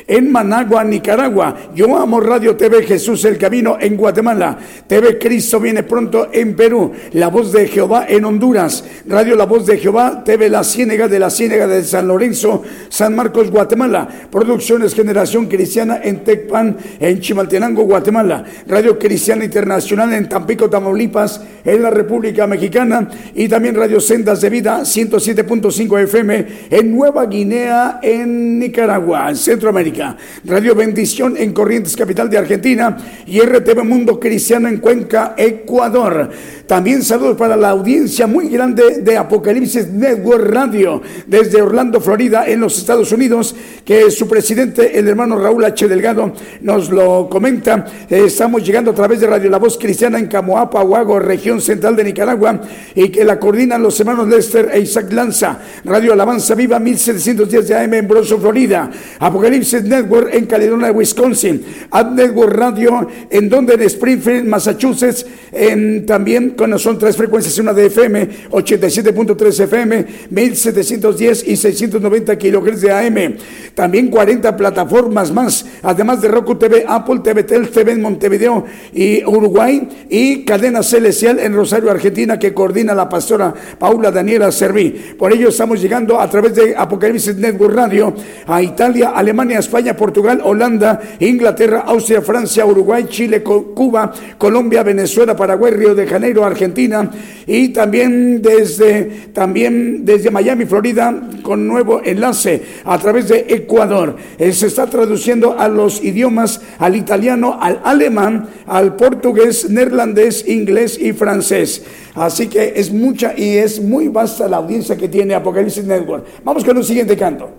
en 0.10 0.31
Managua, 0.31 0.84
Nicaragua. 0.84 1.56
Yo 1.76 1.95
amo 1.95 2.19
Radio 2.19 2.57
TV 2.57 2.84
Jesús 2.84 3.23
el 3.26 3.38
Camino 3.38 3.77
en 3.80 3.95
Guatemala. 3.95 4.57
TV 4.88 5.19
Cristo 5.19 5.60
viene 5.60 5.84
pronto 5.84 6.30
en 6.34 6.56
Perú. 6.56 6.91
La 7.14 7.27
Voz 7.27 7.52
de 7.52 7.68
Jehová 7.68 8.07
en 8.10 8.26
Honduras. 8.26 8.84
Radio 9.07 9.36
La 9.36 9.45
Voz 9.45 9.68
de 9.68 9.77
Jehová, 9.77 10.23
TV 10.23 10.49
La 10.49 10.64
Ciénega 10.64 11.07
de 11.07 11.19
la 11.19 11.30
Ciénega 11.30 11.68
de 11.68 11.84
San 11.84 12.07
Lorenzo, 12.07 12.64
San 12.90 13.15
Marcos, 13.15 13.52
Guatemala. 13.52 14.07
Producciones 14.31 14.95
Generación 14.95 15.45
Cristiana 15.45 15.99
en 16.03 16.23
Tecpan, 16.23 16.76
en 16.99 17.19
Chimaltenango, 17.19 17.84
Guatemala. 17.84 18.44
Radio 18.68 18.98
Cristiana 18.98 19.45
Internacional 19.45 20.11
en 20.14 20.27
Tampico, 20.27 20.72
Tamaulipas, 20.72 21.41
en 21.64 21.84
la 21.84 21.91
República 21.91 22.48
Mexicana. 22.48 23.07
Y 23.36 23.48
también 23.48 23.76
Radio 23.76 23.99
Sendas 23.99 24.41
de 24.41 24.49
Vida 24.49 24.80
107.5 24.81 25.99
FM 25.99 26.48
en 26.72 26.91
Nueva 26.91 27.27
Guinea, 27.27 27.99
en 28.02 28.57
Nicaragua, 28.57 29.30
en 29.30 29.36
Centroamérica. 29.36 29.98
Radio 30.45 30.76
Bendición 30.76 31.35
en 31.38 31.51
Corrientes, 31.51 31.95
capital 31.95 32.30
de 32.30 32.38
Argentina, 32.38 32.95
y 33.26 33.39
RTV 33.41 33.84
Mundo 33.84 34.19
Cristiano 34.19 34.69
en 34.69 34.77
Cuenca, 34.77 35.34
Ecuador. 35.38 36.30
También 36.65 37.03
saludos 37.03 37.35
para 37.35 37.57
la 37.57 37.69
audiencia 37.69 38.27
muy 38.27 38.47
grande 38.47 39.01
de 39.01 39.17
Apocalipsis 39.17 39.88
Network 39.88 40.45
Radio 40.49 41.01
desde 41.27 41.61
Orlando, 41.61 41.99
Florida, 41.99 42.47
en 42.47 42.59
los 42.61 42.77
Estados 42.77 43.11
Unidos, 43.11 43.55
que 43.84 44.09
su 44.11 44.27
presidente, 44.27 44.97
el 44.97 45.07
hermano 45.07 45.38
Raúl 45.38 45.65
H. 45.65 45.88
Delgado, 45.88 46.31
nos 46.61 46.89
lo 46.91 47.27
comenta. 47.27 47.85
estamos 48.09 48.63
llegando 48.63 48.91
a 48.91 48.95
través 48.95 49.19
de 49.19 49.27
Radio 49.27 49.49
La 49.49 49.57
Voz 49.57 49.77
Cristiana 49.77 50.19
en 50.19 50.27
Camoapa, 50.27 50.84
Huago, 50.84 51.19
región 51.19 51.59
central 51.59 51.95
de 51.95 52.03
Nicaragua, 52.03 52.61
y 52.95 53.09
que 53.09 53.26
la 53.26 53.39
coordinan 53.39 53.81
los 53.81 53.99
hermanos 53.99 54.27
Lester 54.27 54.69
e 54.71 54.80
Isaac 54.80 55.11
Lanza. 55.11 55.59
Radio 55.84 56.13
Alabanza 56.13 56.55
Viva, 56.55 56.80
1710 56.80 57.67
de 57.67 57.76
AM 57.76 57.93
en 57.95 58.07
Bronzo, 58.07 58.39
Florida. 58.39 58.91
Apocalipsis 59.19 59.88
Network 59.89 60.33
en 60.33 60.45
Caledonia, 60.45 60.91
Wisconsin. 60.91 61.61
Ad 61.91 62.11
Network 62.11 62.53
Radio 62.53 63.07
en 63.29 63.49
donde 63.49 63.73
en 63.73 63.81
Springfield, 63.81 64.47
Massachusetts, 64.47 65.25
en, 65.51 66.05
también 66.05 66.51
con 66.51 66.77
son 66.79 66.97
tres 66.97 67.17
frecuencias, 67.17 67.57
una 67.57 67.73
de 67.73 67.87
FM, 67.87 68.29
87.3 68.51 69.63
FM, 69.63 70.05
1710 70.29 71.47
y 71.47 71.55
690 71.55 72.37
kilohertz 72.37 72.81
de 72.81 72.91
AM. 72.91 73.35
También 73.73 74.09
40 74.09 74.55
plataformas 74.55 75.31
más, 75.31 75.65
además 75.83 76.21
de 76.21 76.27
Roku 76.27 76.55
TV, 76.55 76.85
Apple 76.87 77.19
TV, 77.23 77.43
Tel 77.43 77.69
TV 77.69 77.95
Montevideo 77.97 78.65
y 78.93 79.23
Uruguay 79.25 79.87
y 80.09 80.43
Cadena 80.45 80.83
Celestial 80.83 81.39
en 81.39 81.53
Rosario, 81.53 81.89
Argentina, 81.89 82.37
que 82.37 82.53
coordina 82.53 82.93
la 82.93 83.09
pastora 83.09 83.53
Paula 83.77 84.11
Daniela 84.11 84.51
Serví. 84.51 84.89
Por 85.17 85.33
ello 85.33 85.49
estamos 85.49 85.81
llegando 85.81 86.19
a 86.19 86.29
través 86.29 86.55
de 86.55 86.75
Apocalipsis 86.75 87.35
Network 87.35 87.73
Radio 87.73 88.13
a 88.45 88.61
Italia, 88.61 89.09
Alemania, 89.09 89.59
España, 89.59 89.78
Portugal, 89.95 90.41
Holanda, 90.43 90.99
Inglaterra, 91.19 91.84
Austria, 91.85 92.22
Francia, 92.22 92.65
Uruguay, 92.65 93.06
Chile, 93.10 93.41
Cuba, 93.41 94.14
Colombia, 94.38 94.84
Venezuela, 94.84 95.35
Paraguay, 95.35 95.72
Río 95.72 95.95
de 95.95 96.06
Janeiro, 96.06 96.43
Argentina 96.43 97.10
y 97.47 97.69
también 97.69 98.41
desde, 98.41 99.31
también 99.34 100.06
desde 100.06 100.31
Miami, 100.31 100.65
Florida, 100.65 101.30
con 101.41 101.68
nuevo 101.68 102.01
enlace 102.03 102.61
a 102.84 102.97
través 102.97 103.30
de 103.30 103.45
Ecuador. 103.49 104.15
Eh, 104.38 104.53
se 104.53 104.68
está 104.68 104.88
traduciendo 104.88 105.57
a 105.57 105.68
los 105.68 106.03
idiomas, 106.03 106.61
al 106.77 106.95
italiano, 106.95 107.57
al 107.60 107.81
alemán, 107.84 108.49
al 108.68 108.95
portugués, 108.95 109.69
neerlandés, 109.69 110.47
inglés 110.47 110.99
y 110.99 111.14
francés. 111.14 111.84
Así 112.15 112.47
que 112.47 112.73
es 112.76 112.91
mucha 112.91 113.34
y 113.38 113.57
es 113.57 113.81
muy 113.81 114.07
vasta 114.07 114.47
la 114.47 114.57
audiencia 114.57 114.97
que 114.97 115.07
tiene 115.07 115.35
Apocalipsis 115.35 115.85
Network. 115.85 116.26
Vamos 116.43 116.64
con 116.64 116.77
el 116.77 116.84
siguiente 116.84 117.15
canto. 117.15 117.59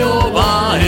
Porque 0.00 0.87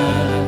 Amen. 0.00 0.39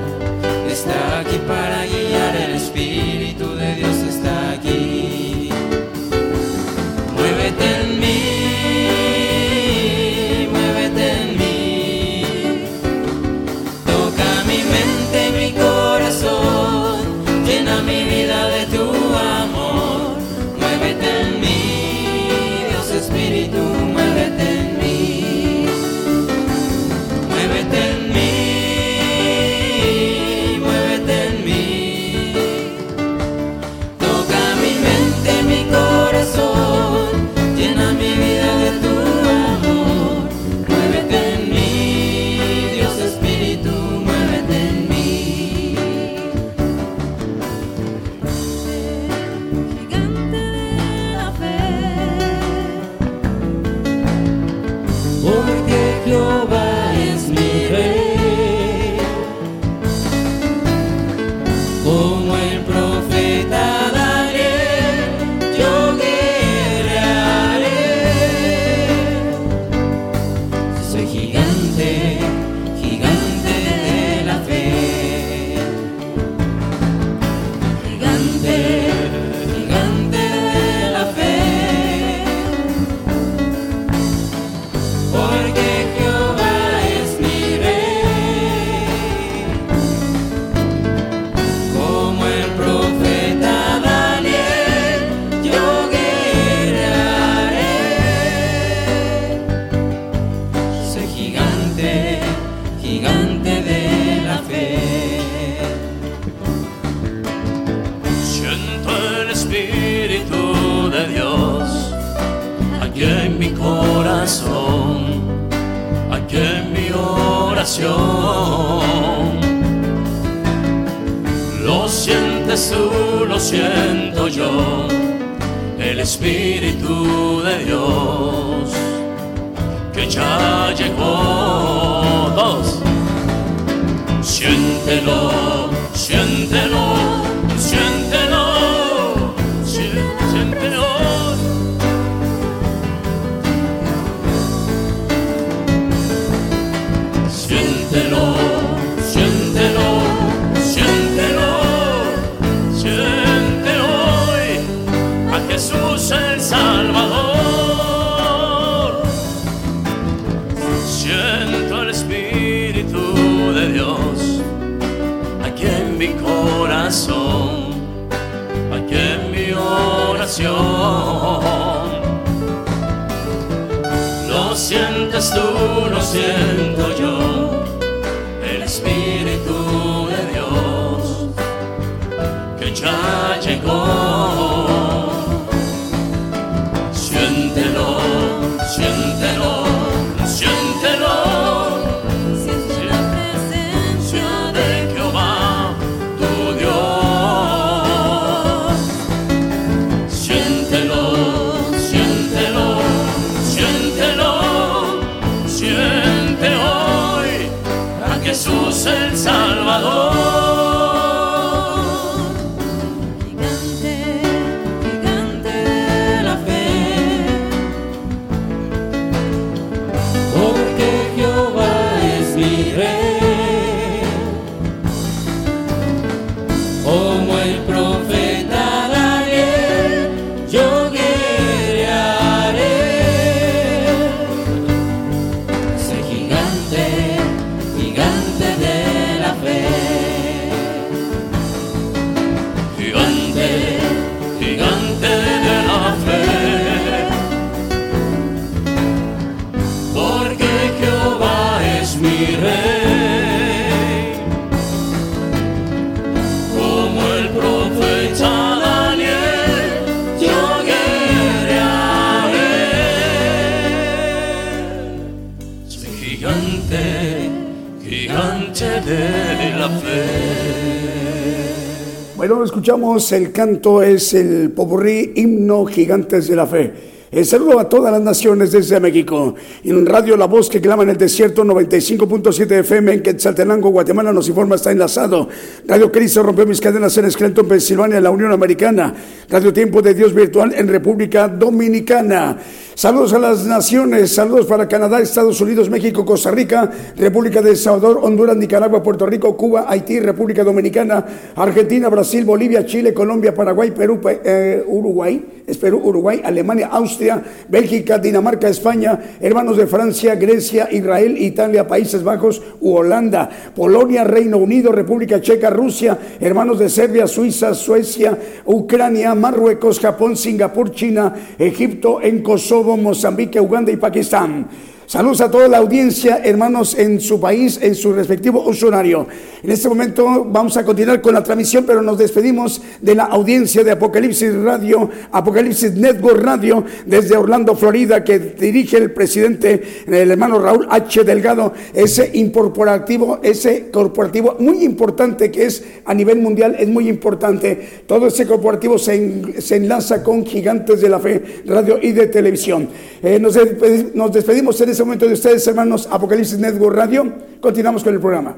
Escuchamos 272.62 273.10
el 273.10 273.32
canto, 273.32 273.82
es 273.82 274.14
el 274.14 274.52
popurrí 274.52 275.14
himno 275.16 275.66
Gigantes 275.66 276.28
de 276.28 276.36
la 276.36 276.46
Fe. 276.46 276.72
El 277.10 277.26
saludo 277.26 277.58
a 277.58 277.68
todas 277.68 277.90
las 277.92 278.00
naciones 278.00 278.52
desde 278.52 278.78
México. 278.78 279.34
En 279.64 279.84
Radio 279.84 280.16
La 280.16 280.26
Voz 280.26 280.48
que 280.48 280.60
clama 280.60 280.84
en 280.84 280.90
el 280.90 280.96
desierto 280.96 281.42
95.7 281.44 282.60
FM 282.60 282.92
en 282.94 283.02
Quetzaltenango, 283.02 283.70
Guatemala, 283.70 284.12
nos 284.12 284.28
informa, 284.28 284.54
está 284.54 284.70
enlazado. 284.70 285.28
Radio 285.66 285.90
Cristo 285.90 286.22
rompió 286.22 286.46
mis 286.46 286.60
cadenas 286.60 286.96
en 286.98 287.10
Scranton, 287.10 287.48
Pensilvania, 287.48 287.98
en 287.98 288.04
la 288.04 288.10
Unión 288.10 288.30
Americana. 288.30 288.94
Radio 289.28 289.52
Tiempo 289.52 289.82
de 289.82 289.94
Dios 289.94 290.14
Virtual 290.14 290.54
en 290.56 290.68
República 290.68 291.26
Dominicana. 291.26 292.38
Saludos 292.74 293.12
a 293.12 293.18
las 293.18 293.44
naciones, 293.44 294.14
saludos 294.14 294.46
para 294.46 294.66
Canadá, 294.66 294.98
Estados 294.98 295.40
Unidos, 295.42 295.68
México, 295.68 296.04
Costa 296.06 296.30
Rica, 296.30 296.70
República 296.96 297.42
de 297.42 297.54
Salvador, 297.54 298.00
Honduras, 298.02 298.36
Nicaragua, 298.36 298.82
Puerto 298.82 299.04
Rico, 299.04 299.36
Cuba, 299.36 299.66
Haití, 299.68 300.00
República 300.00 300.42
Dominicana, 300.42 301.04
Argentina, 301.36 301.88
Brasil, 301.90 302.24
Bolivia, 302.24 302.64
Chile, 302.64 302.94
Colombia, 302.94 303.34
Paraguay, 303.34 303.72
Perú, 303.72 304.00
pe- 304.00 304.20
eh, 304.24 304.64
Uruguay, 304.66 305.42
es 305.46 305.58
Perú, 305.58 305.80
Uruguay, 305.84 306.22
Alemania, 306.24 306.68
Austria, 306.72 307.22
Bélgica, 307.48 307.98
Dinamarca, 307.98 308.48
España, 308.48 308.98
hermanos 309.20 309.58
de 309.58 309.66
Francia, 309.66 310.14
Grecia, 310.14 310.68
Israel, 310.72 311.16
Italia, 311.18 311.66
Países 311.68 312.02
Bajos 312.02 312.40
u 312.60 312.74
Holanda, 312.74 313.28
Polonia, 313.54 314.02
Reino 314.02 314.38
Unido, 314.38 314.72
República 314.72 315.20
Checa, 315.20 315.50
Rusia, 315.50 315.98
hermanos 316.20 316.58
de 316.58 316.70
Serbia, 316.70 317.06
Suiza, 317.06 317.54
Suecia, 317.54 318.16
Ucrania, 318.46 319.14
Marruecos, 319.14 319.78
Japón, 319.78 320.16
Singapur, 320.16 320.70
China, 320.72 321.12
Egipto, 321.38 322.00
en 322.00 322.22
Kosovo, 322.22 322.61
Mozambique, 322.62 323.40
Uganda 323.40 323.72
y 323.72 323.76
Pakistán. 323.76 324.46
Saludos 324.92 325.22
a 325.22 325.30
toda 325.30 325.48
la 325.48 325.56
audiencia, 325.56 326.20
hermanos, 326.22 326.76
en 326.78 327.00
su 327.00 327.18
país, 327.18 327.58
en 327.62 327.74
su 327.74 327.94
respectivo 327.94 328.46
usuario. 328.46 329.06
En 329.42 329.50
este 329.50 329.66
momento 329.66 330.26
vamos 330.26 330.54
a 330.58 330.66
continuar 330.66 331.00
con 331.00 331.14
la 331.14 331.22
transmisión, 331.24 331.64
pero 331.66 331.80
nos 331.80 331.96
despedimos 331.96 332.60
de 332.78 332.94
la 332.94 333.04
audiencia 333.04 333.64
de 333.64 333.70
Apocalipsis 333.70 334.34
Radio, 334.34 334.90
Apocalipsis 335.10 335.72
Network 335.76 336.22
Radio, 336.22 336.62
desde 336.84 337.16
Orlando, 337.16 337.56
Florida, 337.56 338.04
que 338.04 338.18
dirige 338.18 338.76
el 338.76 338.90
presidente, 338.92 339.62
el 339.86 340.10
hermano 340.10 340.38
Raúl 340.38 340.66
H. 340.68 341.04
Delgado, 341.04 341.54
ese 341.72 342.10
incorporativo, 342.12 343.18
ese 343.22 343.70
corporativo 343.70 344.36
muy 344.40 344.62
importante 344.62 345.30
que 345.30 345.46
es 345.46 345.64
a 345.86 345.94
nivel 345.94 346.18
mundial, 346.18 346.54
es 346.58 346.68
muy 346.68 346.90
importante. 346.90 347.82
Todo 347.86 348.08
ese 348.08 348.26
corporativo 348.26 348.76
se, 348.78 348.94
en- 348.96 349.40
se 349.40 349.56
enlaza 349.56 350.02
con 350.02 350.26
Gigantes 350.26 350.82
de 350.82 350.88
la 350.90 350.98
Fe, 351.00 351.40
radio 351.46 351.78
y 351.80 351.92
de 351.92 352.08
televisión. 352.08 352.68
Eh, 353.02 353.18
nos 353.18 354.12
despedimos 354.12 354.60
en 354.60 354.68
ese 354.68 354.81
momento 354.84 355.06
de 355.06 355.14
ustedes, 355.14 355.46
hermanos, 355.46 355.88
Apocalipsis 355.90 356.38
Network 356.38 356.76
Radio. 356.76 357.12
Continuamos 357.40 357.84
con 357.84 357.94
el 357.94 358.00
programa. 358.00 358.36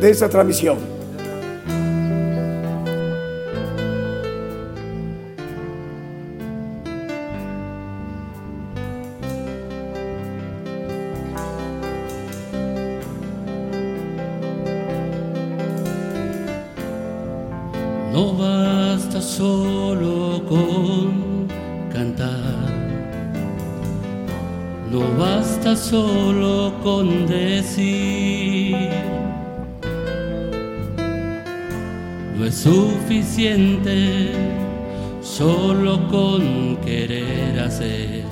De 0.00 0.10
esta 0.10 0.28
transmisión. 0.28 1.01
Solo 25.92 26.72
con 26.82 27.26
decir, 27.26 28.88
no 32.34 32.46
es 32.46 32.54
suficiente 32.54 34.32
solo 35.20 36.08
con 36.08 36.78
querer 36.78 37.60
hacer, 37.60 38.24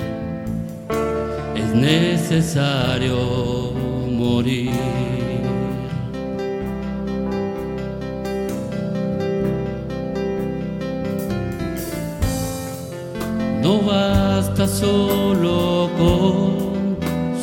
es 1.55 1.75
necesario 1.75 3.15
morir. 4.09 4.71
No 13.61 13.81
basta 13.83 14.67
solo 14.67 15.60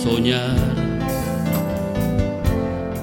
soñar. 0.02 0.56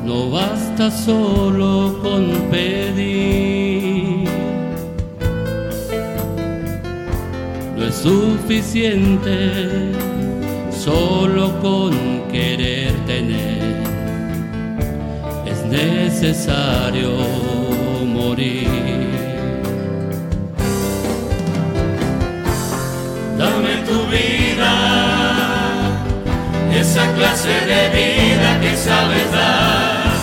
No 0.03 0.29
basta 0.29 0.89
solo 0.91 1.99
con 2.01 2.23
pedir. 2.51 4.29
No 7.75 7.85
es 7.85 7.95
suficiente 7.95 9.91
solo 10.71 11.59
con 11.61 11.91
querer 12.31 12.93
tener. 13.05 13.63
Es 15.45 15.65
necesario 15.65 17.09
morir. 18.05 18.67
Dame 23.37 23.75
tu 23.87 23.97
vida, 24.15 25.14
esa 26.95 27.11
clase 27.13 27.49
de 27.49 27.89
vida 27.89 28.59
que 28.61 28.77
sabes 28.77 29.29
dar. 29.29 30.13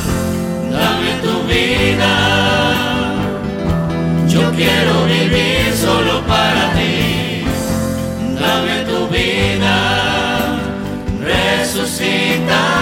Dame 0.70 1.11
tu 1.23 1.35
vida, 1.47 2.12
yo 4.27 4.51
quiero 4.53 5.05
vivir 5.05 5.74
solo 5.74 6.23
para 6.27 6.73
ti. 6.73 7.44
Dame 8.40 8.85
tu 8.86 9.07
vida, 9.09 9.77
resucítame 11.20 12.81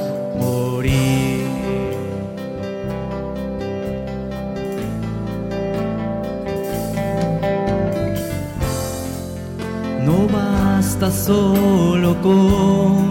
basta 11.01 11.17
solo 11.17 12.15
con 12.21 13.09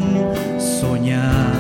soñar. 0.61 1.51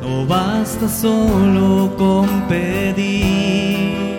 No 0.00 0.24
basta 0.26 0.88
solo 0.88 1.94
con 1.98 2.26
pedir. 2.48 4.09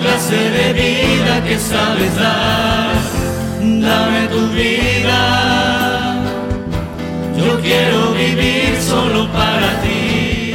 Clase 0.00 0.36
de 0.36 0.72
vida 0.72 1.42
que 1.46 1.58
sabes 1.58 2.14
dar. 2.16 2.94
Dame 3.60 4.28
tu 4.28 4.42
vida, 4.48 5.20
yo 7.36 7.60
quiero 7.60 8.12
vivir 8.12 8.76
solo 8.80 9.28
para 9.32 9.70
ti. 9.82 10.54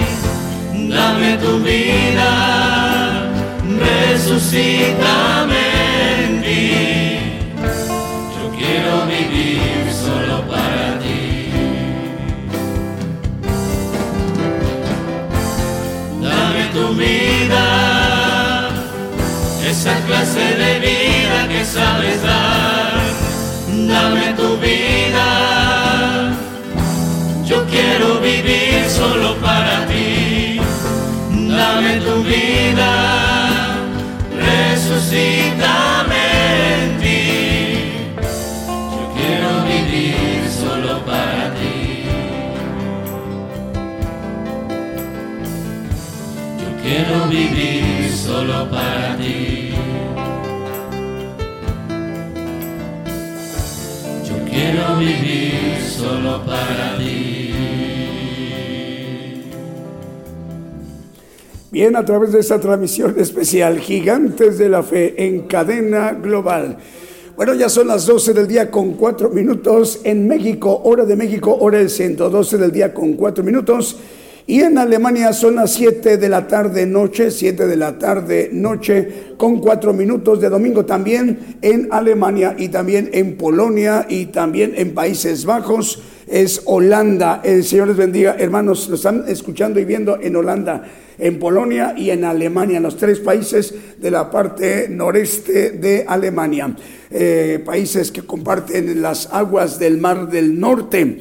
Dame 0.90 1.38
tu 1.38 1.60
vida, 1.60 2.32
resucítame 3.88 5.66
en 6.24 6.32
ti. 6.46 6.72
Yo 8.36 8.46
quiero 8.58 8.94
vivir 9.14 9.75
clase 20.26 20.56
de 20.56 20.80
vida 20.80 21.48
que 21.48 21.64
sabes 21.66 22.22
dar. 22.22 22.94
Dame 23.68 24.34
tu 24.34 24.58
vida, 24.58 26.32
yo 27.46 27.66
quiero 27.68 28.20
vivir 28.20 28.86
solo 28.90 29.36
para 29.36 29.86
ti. 29.86 30.60
Dame 31.32 32.00
tu 32.00 32.24
vida, 32.24 32.92
resucítame 34.48 36.26
en 36.74 36.98
ti. 37.04 37.24
Yo 38.96 39.04
quiero 39.18 39.50
vivir 39.72 40.50
solo 40.62 40.92
para 41.06 41.54
ti. 41.60 41.78
Yo 46.62 46.70
quiero 46.82 47.16
vivir 47.28 48.12
solo 48.16 48.70
para 48.70 49.16
ti. 49.18 49.45
Quiero 54.66 54.98
vivir 54.98 55.80
solo 55.82 56.44
para 56.46 56.98
ti. 56.98 57.52
Bien, 61.72 61.96
a 61.96 62.06
través 62.06 62.32
de 62.32 62.40
esta 62.40 62.60
transmisión 62.60 63.16
especial, 63.20 63.80
Gigantes 63.80 64.58
de 64.58 64.70
la 64.70 64.82
Fe 64.82 65.26
en 65.26 65.42
cadena 65.42 66.14
global. 66.14 66.78
Bueno, 67.36 67.54
ya 67.54 67.68
son 67.68 67.88
las 67.88 68.06
12 68.06 68.34
del 68.34 68.48
día 68.48 68.72
con 68.72 68.94
4 68.94 69.30
minutos 69.30 70.00
en 70.06 70.26
México, 70.26 70.82
hora 70.86 71.04
de 71.04 71.18
México, 71.18 71.56
hora 71.60 71.80
del 71.80 71.90
centro, 71.90 72.30
12 72.30 72.58
del 72.58 72.72
día 72.72 72.94
con 72.94 73.14
4 73.14 73.44
minutos. 73.44 73.98
Y 74.48 74.62
en 74.62 74.78
Alemania 74.78 75.34
son 75.34 75.56
las 75.56 75.74
7 75.74 76.18
de 76.18 76.30
la 76.30 76.48
tarde 76.48 76.86
noche, 76.86 77.32
7 77.32 77.66
de 77.66 77.76
la 77.76 77.98
tarde 77.98 78.52
noche 78.54 79.34
con 79.38 79.60
4 79.60 79.92
minutos 79.92 80.40
de 80.40 80.50
domingo 80.50 80.86
también 80.86 81.58
en 81.64 81.88
Alemania 81.90 82.56
y 82.56 82.68
también 82.68 83.10
en 83.12 83.38
Polonia 83.38 84.06
y 84.08 84.28
también 84.28 84.74
en 84.76 84.94
Países 84.94 85.46
Bajos. 85.46 86.00
Es 86.28 86.62
Holanda. 86.66 87.42
El 87.44 87.64
Señor 87.64 87.88
les 87.88 87.98
bendiga, 87.98 88.36
hermanos. 88.38 88.88
Lo 88.88 88.96
están 88.98 89.24
escuchando 89.28 89.80
y 89.80 89.86
viendo 89.86 90.20
en 90.22 90.36
Holanda, 90.36 90.84
en 91.18 91.40
Polonia 91.40 91.96
y 91.98 92.12
en 92.12 92.24
Alemania, 92.24 92.80
los 92.80 92.98
tres 92.98 93.20
países 93.20 93.74
de 94.00 94.12
la 94.12 94.30
parte 94.30 94.88
noreste 94.90 95.72
de 95.72 96.06
Alemania. 96.08 96.76
Eh, 97.10 97.64
países 97.66 98.12
que 98.12 98.22
comparten 98.22 99.02
las 99.02 99.28
aguas 99.34 99.80
del 99.80 99.98
Mar 99.98 100.30
del 100.30 100.60
Norte. 100.60 101.18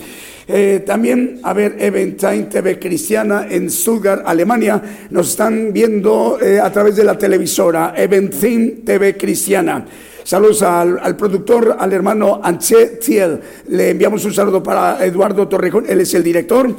Eh, 0.46 0.82
también, 0.84 1.40
a 1.42 1.54
ver, 1.54 1.76
Eventime 1.78 2.44
TV 2.44 2.78
Cristiana 2.78 3.46
en 3.48 3.70
Stuttgart, 3.70 4.22
Alemania. 4.26 4.82
Nos 5.10 5.30
están 5.30 5.72
viendo 5.72 6.38
eh, 6.40 6.60
a 6.60 6.70
través 6.70 6.96
de 6.96 7.04
la 7.04 7.16
televisora 7.16 7.94
Eventime 7.96 8.82
TV 8.84 9.16
Cristiana. 9.16 9.86
Saludos 10.22 10.62
al, 10.62 10.98
al 11.02 11.16
productor, 11.16 11.76
al 11.78 11.92
hermano 11.92 12.40
Anche 12.42 12.98
Thiel. 12.98 13.40
Le 13.68 13.90
enviamos 13.90 14.24
un 14.24 14.32
saludo 14.32 14.62
para 14.62 15.04
Eduardo 15.04 15.48
Torrejón, 15.48 15.84
él 15.88 16.00
es 16.00 16.12
el 16.14 16.22
director. 16.22 16.74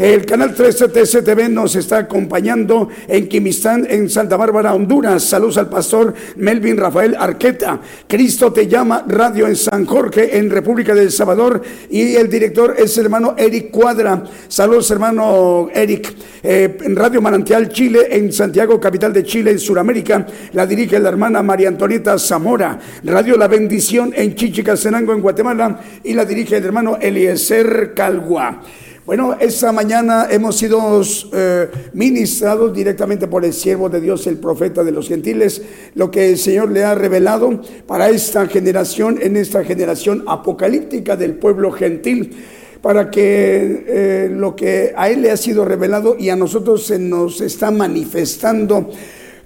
El 0.00 0.24
canal 0.24 0.54
13 0.54 0.88
TCTV 0.88 1.50
nos 1.50 1.76
está 1.76 1.98
acompañando 1.98 2.88
en 3.06 3.28
Quimistán, 3.28 3.86
en 3.86 4.08
Santa 4.08 4.38
Bárbara, 4.38 4.72
Honduras. 4.72 5.22
Saludos 5.24 5.58
al 5.58 5.68
pastor 5.68 6.14
Melvin 6.36 6.78
Rafael 6.78 7.14
Arqueta. 7.14 7.78
Cristo 8.08 8.50
te 8.50 8.66
llama 8.66 9.04
radio 9.06 9.46
en 9.46 9.56
San 9.56 9.84
Jorge, 9.84 10.38
en 10.38 10.48
República 10.48 10.94
del 10.94 11.12
Salvador. 11.12 11.60
Y 11.90 12.14
el 12.16 12.30
director 12.30 12.76
es 12.78 12.96
el 12.96 13.04
hermano 13.04 13.34
Eric 13.36 13.70
Cuadra. 13.70 14.24
Saludos, 14.48 14.90
hermano 14.90 15.68
Eric. 15.74 16.14
Eh, 16.42 16.78
en 16.80 16.96
Radio 16.96 17.20
Manantial 17.20 17.68
Chile, 17.68 18.08
en 18.10 18.32
Santiago, 18.32 18.80
capital 18.80 19.12
de 19.12 19.22
Chile, 19.22 19.50
en 19.50 19.58
Sudamérica. 19.58 20.26
La 20.54 20.64
dirige 20.64 20.98
la 20.98 21.10
hermana 21.10 21.42
María 21.42 21.68
Antonieta 21.68 22.18
Zamora. 22.18 22.78
Radio 23.04 23.36
La 23.36 23.48
Bendición 23.48 24.14
en 24.16 24.34
Chichicastenango, 24.34 25.12
en 25.12 25.20
Guatemala. 25.20 25.78
Y 26.02 26.14
la 26.14 26.24
dirige 26.24 26.56
el 26.56 26.64
hermano 26.64 26.96
Eliezer 26.98 27.92
Calgua. 27.92 28.62
Bueno, 29.10 29.36
esta 29.40 29.72
mañana 29.72 30.28
hemos 30.30 30.56
sido 30.56 31.02
eh, 31.32 31.68
ministrados 31.94 32.72
directamente 32.72 33.26
por 33.26 33.44
el 33.44 33.52
siervo 33.52 33.88
de 33.88 34.00
Dios, 34.00 34.24
el 34.28 34.36
profeta 34.36 34.84
de 34.84 34.92
los 34.92 35.08
gentiles, 35.08 35.62
lo 35.96 36.12
que 36.12 36.30
el 36.30 36.38
Señor 36.38 36.70
le 36.70 36.84
ha 36.84 36.94
revelado 36.94 37.60
para 37.88 38.08
esta 38.08 38.46
generación, 38.46 39.18
en 39.20 39.36
esta 39.36 39.64
generación 39.64 40.22
apocalíptica 40.28 41.16
del 41.16 41.34
pueblo 41.34 41.72
gentil 41.72 42.36
para 42.82 43.10
que 43.10 43.84
eh, 43.88 44.28
lo 44.30 44.54
que 44.54 44.92
a 44.96 45.10
él 45.10 45.22
le 45.22 45.32
ha 45.32 45.36
sido 45.36 45.64
revelado 45.64 46.14
y 46.16 46.28
a 46.28 46.36
nosotros 46.36 46.86
se 46.86 47.00
nos 47.00 47.40
está 47.40 47.72
manifestando 47.72 48.90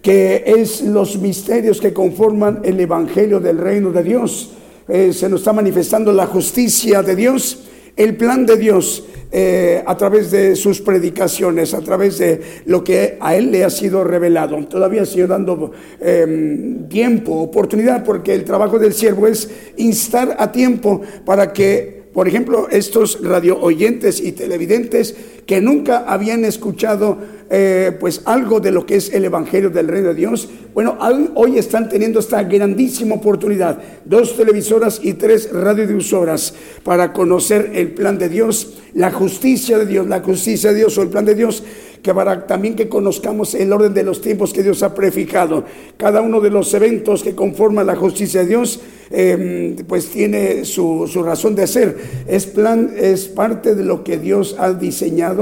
que 0.03 0.45
es 0.45 0.83
los 0.83 1.19
misterios 1.19 1.81
que 1.81 1.95
conforman 1.95 2.61
el 2.65 2.79
Evangelio 2.81 3.41
del 3.41 3.57
Reino 3.57 3.93
de 3.93 4.03
Dios. 4.03 4.53
Eh, 4.89 5.15
se 5.15 5.31
nos 5.31 5.41
está 5.41 5.55
manifestando 5.55 6.13
la 6.13 6.27
justicia 6.27 7.03
de 7.03 7.17
Dios, 7.17 7.65
el 7.97 8.15
plan 8.19 8.45
de 8.45 8.59
Dios 8.59 9.05
eh, 9.37 9.83
a 9.85 9.97
través 9.97 10.31
de 10.31 10.55
sus 10.55 10.81
predicaciones, 10.81 11.75
a 11.75 11.81
través 11.81 12.19
de 12.19 12.41
lo 12.67 12.85
que 12.85 13.19
a 13.21 13.35
él 13.35 13.51
le 13.51 13.65
ha 13.65 13.71
sido 13.71 14.05
revelado. 14.05 14.65
Todavía 14.69 15.05
sigue 15.05 15.27
dando 15.27 15.73
em, 16.01 16.89
tiempo, 16.89 17.33
oportunidad, 17.41 18.05
porque 18.05 18.33
el 18.33 18.45
trabajo 18.45 18.79
del 18.79 18.93
siervo 18.93 19.27
es 19.27 19.51
instar 19.77 20.37
a 20.39 20.53
tiempo 20.53 21.01
para 21.25 21.53
que 21.53 22.05
por 22.15 22.29
ejemplo, 22.29 22.69
estos 22.71 23.19
radio 23.25 23.61
oyentes 23.61 24.21
y 24.21 24.31
televidentes 24.31 25.17
que 25.47 25.61
nunca 25.61 26.05
habían 26.07 26.45
escuchado 26.45 27.19
eh, 27.51 27.97
pues 28.01 28.23
algo 28.25 28.59
de 28.61 28.71
lo 28.71 28.87
que 28.87 28.97
es 28.97 29.13
el 29.13 29.25
Evangelio 29.25 29.71
del 29.71 29.89
Reino 29.89 30.09
de 30.09 30.15
Dios, 30.15 30.49
bueno, 30.73 30.99
hoy 31.35 31.59
están 31.59 31.89
teniendo 31.89 32.19
esta 32.19 32.43
grandísima 32.43 33.17
oportunidad, 33.17 33.79
dos 34.05 34.37
televisoras 34.37 34.99
y 35.03 35.13
tres 35.15 35.53
radiodifusoras, 35.53 36.55
para 36.83 37.13
conocer 37.13 37.71
el 37.75 37.93
plan 37.93 38.19
de 38.19 38.29
Dios, 38.29 38.79
la 38.95 39.13
justicia 39.13 39.79
de 39.79 39.87
Dios, 39.87 40.09
la 40.09 40.21
justicia 40.21 40.71
de 40.73 40.79
Dios 40.79 40.97
o 40.99 41.03
el 41.03 41.09
plan 41.09 41.25
de 41.25 41.35
Dios 41.35 41.63
que 42.05 42.13
para 42.13 42.47
también 42.47 42.77
que 42.77 42.87
conozcamos 42.87 43.55
el 43.55 43.73
orden 43.73 43.95
de 43.95 44.03
los 44.03 44.21
tiempos 44.21 44.53
que 44.53 44.63
Dios 44.63 44.83
ha 44.83 44.95
prefijado. 44.95 45.65
Cada 45.97 46.21
uno 46.21 46.43
de 46.43 46.51
los 46.51 46.73
eventos 46.75 47.23
que 47.23 47.35
conforman 47.35 47.87
la 47.87 47.97
justicia 47.97 48.43
de 48.43 48.47
Dios, 48.47 48.81
em, 49.11 49.75
pues 49.89 50.11
tiene 50.11 50.67
su, 50.67 51.09
su, 51.11 51.23
razón 51.23 51.55
de 51.55 51.67
ser. 51.67 51.97
Es 52.29 52.45
plan, 52.45 52.93
es 52.95 53.27
parte 53.27 53.75
de 53.75 53.85
lo 53.85 54.05
que 54.05 54.19
Dios 54.19 54.55
ha 54.59 54.75
diseñado, 54.75 55.34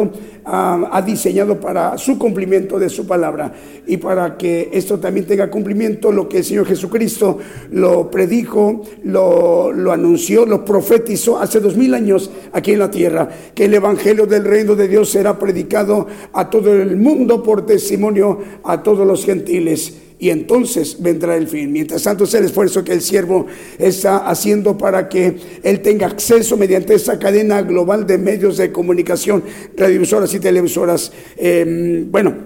ha 0.44 1.02
diseñado 1.04 1.60
para 1.60 1.96
su 1.98 2.18
cumplimiento 2.18 2.78
de 2.78 2.88
su 2.88 3.06
palabra. 3.06 3.52
Y 3.86 3.96
para 3.96 4.36
que 4.36 4.70
esto 4.72 4.98
también 4.98 5.26
tenga 5.26 5.50
cumplimiento 5.50 6.12
lo 6.12 6.28
que 6.28 6.38
el 6.38 6.44
Señor 6.44 6.66
Jesucristo 6.66 7.38
lo 7.70 8.10
predijo, 8.10 8.82
lo, 9.04 9.72
lo 9.72 9.92
anunció, 9.92 10.46
lo 10.46 10.64
profetizó 10.64 11.38
hace 11.38 11.60
dos 11.60 11.76
mil 11.76 11.94
años 11.94 12.30
aquí 12.52 12.72
en 12.72 12.78
la 12.78 12.90
tierra, 12.90 13.28
que 13.54 13.64
el 13.66 13.74
Evangelio 13.74 14.26
del 14.26 14.44
Reino 14.44 14.74
de 14.74 14.88
Dios 14.88 15.10
será 15.10 15.38
predicado 15.38 16.06
a 16.32 16.50
todo 16.50 16.72
el 16.72 16.96
mundo 16.96 17.42
por 17.42 17.66
testimonio 17.66 18.38
a 18.64 18.82
todos 18.82 19.06
los 19.06 19.24
gentiles 19.24 20.01
y 20.22 20.30
entonces 20.30 20.98
vendrá 21.00 21.36
el 21.36 21.48
fin. 21.48 21.72
Mientras 21.72 22.04
tanto 22.04 22.22
es 22.22 22.34
el 22.34 22.44
esfuerzo 22.44 22.84
que 22.84 22.92
el 22.92 23.00
siervo 23.00 23.48
está 23.76 24.18
haciendo 24.18 24.78
para 24.78 25.08
que 25.08 25.36
él 25.64 25.80
tenga 25.80 26.06
acceso 26.06 26.56
mediante 26.56 26.94
esta 26.94 27.18
cadena 27.18 27.60
global 27.62 28.06
de 28.06 28.18
medios 28.18 28.56
de 28.56 28.70
comunicación, 28.70 29.42
radiovisoras 29.76 30.32
y 30.32 30.38
televisoras. 30.38 31.10
Em, 31.36 32.08
bueno, 32.08 32.36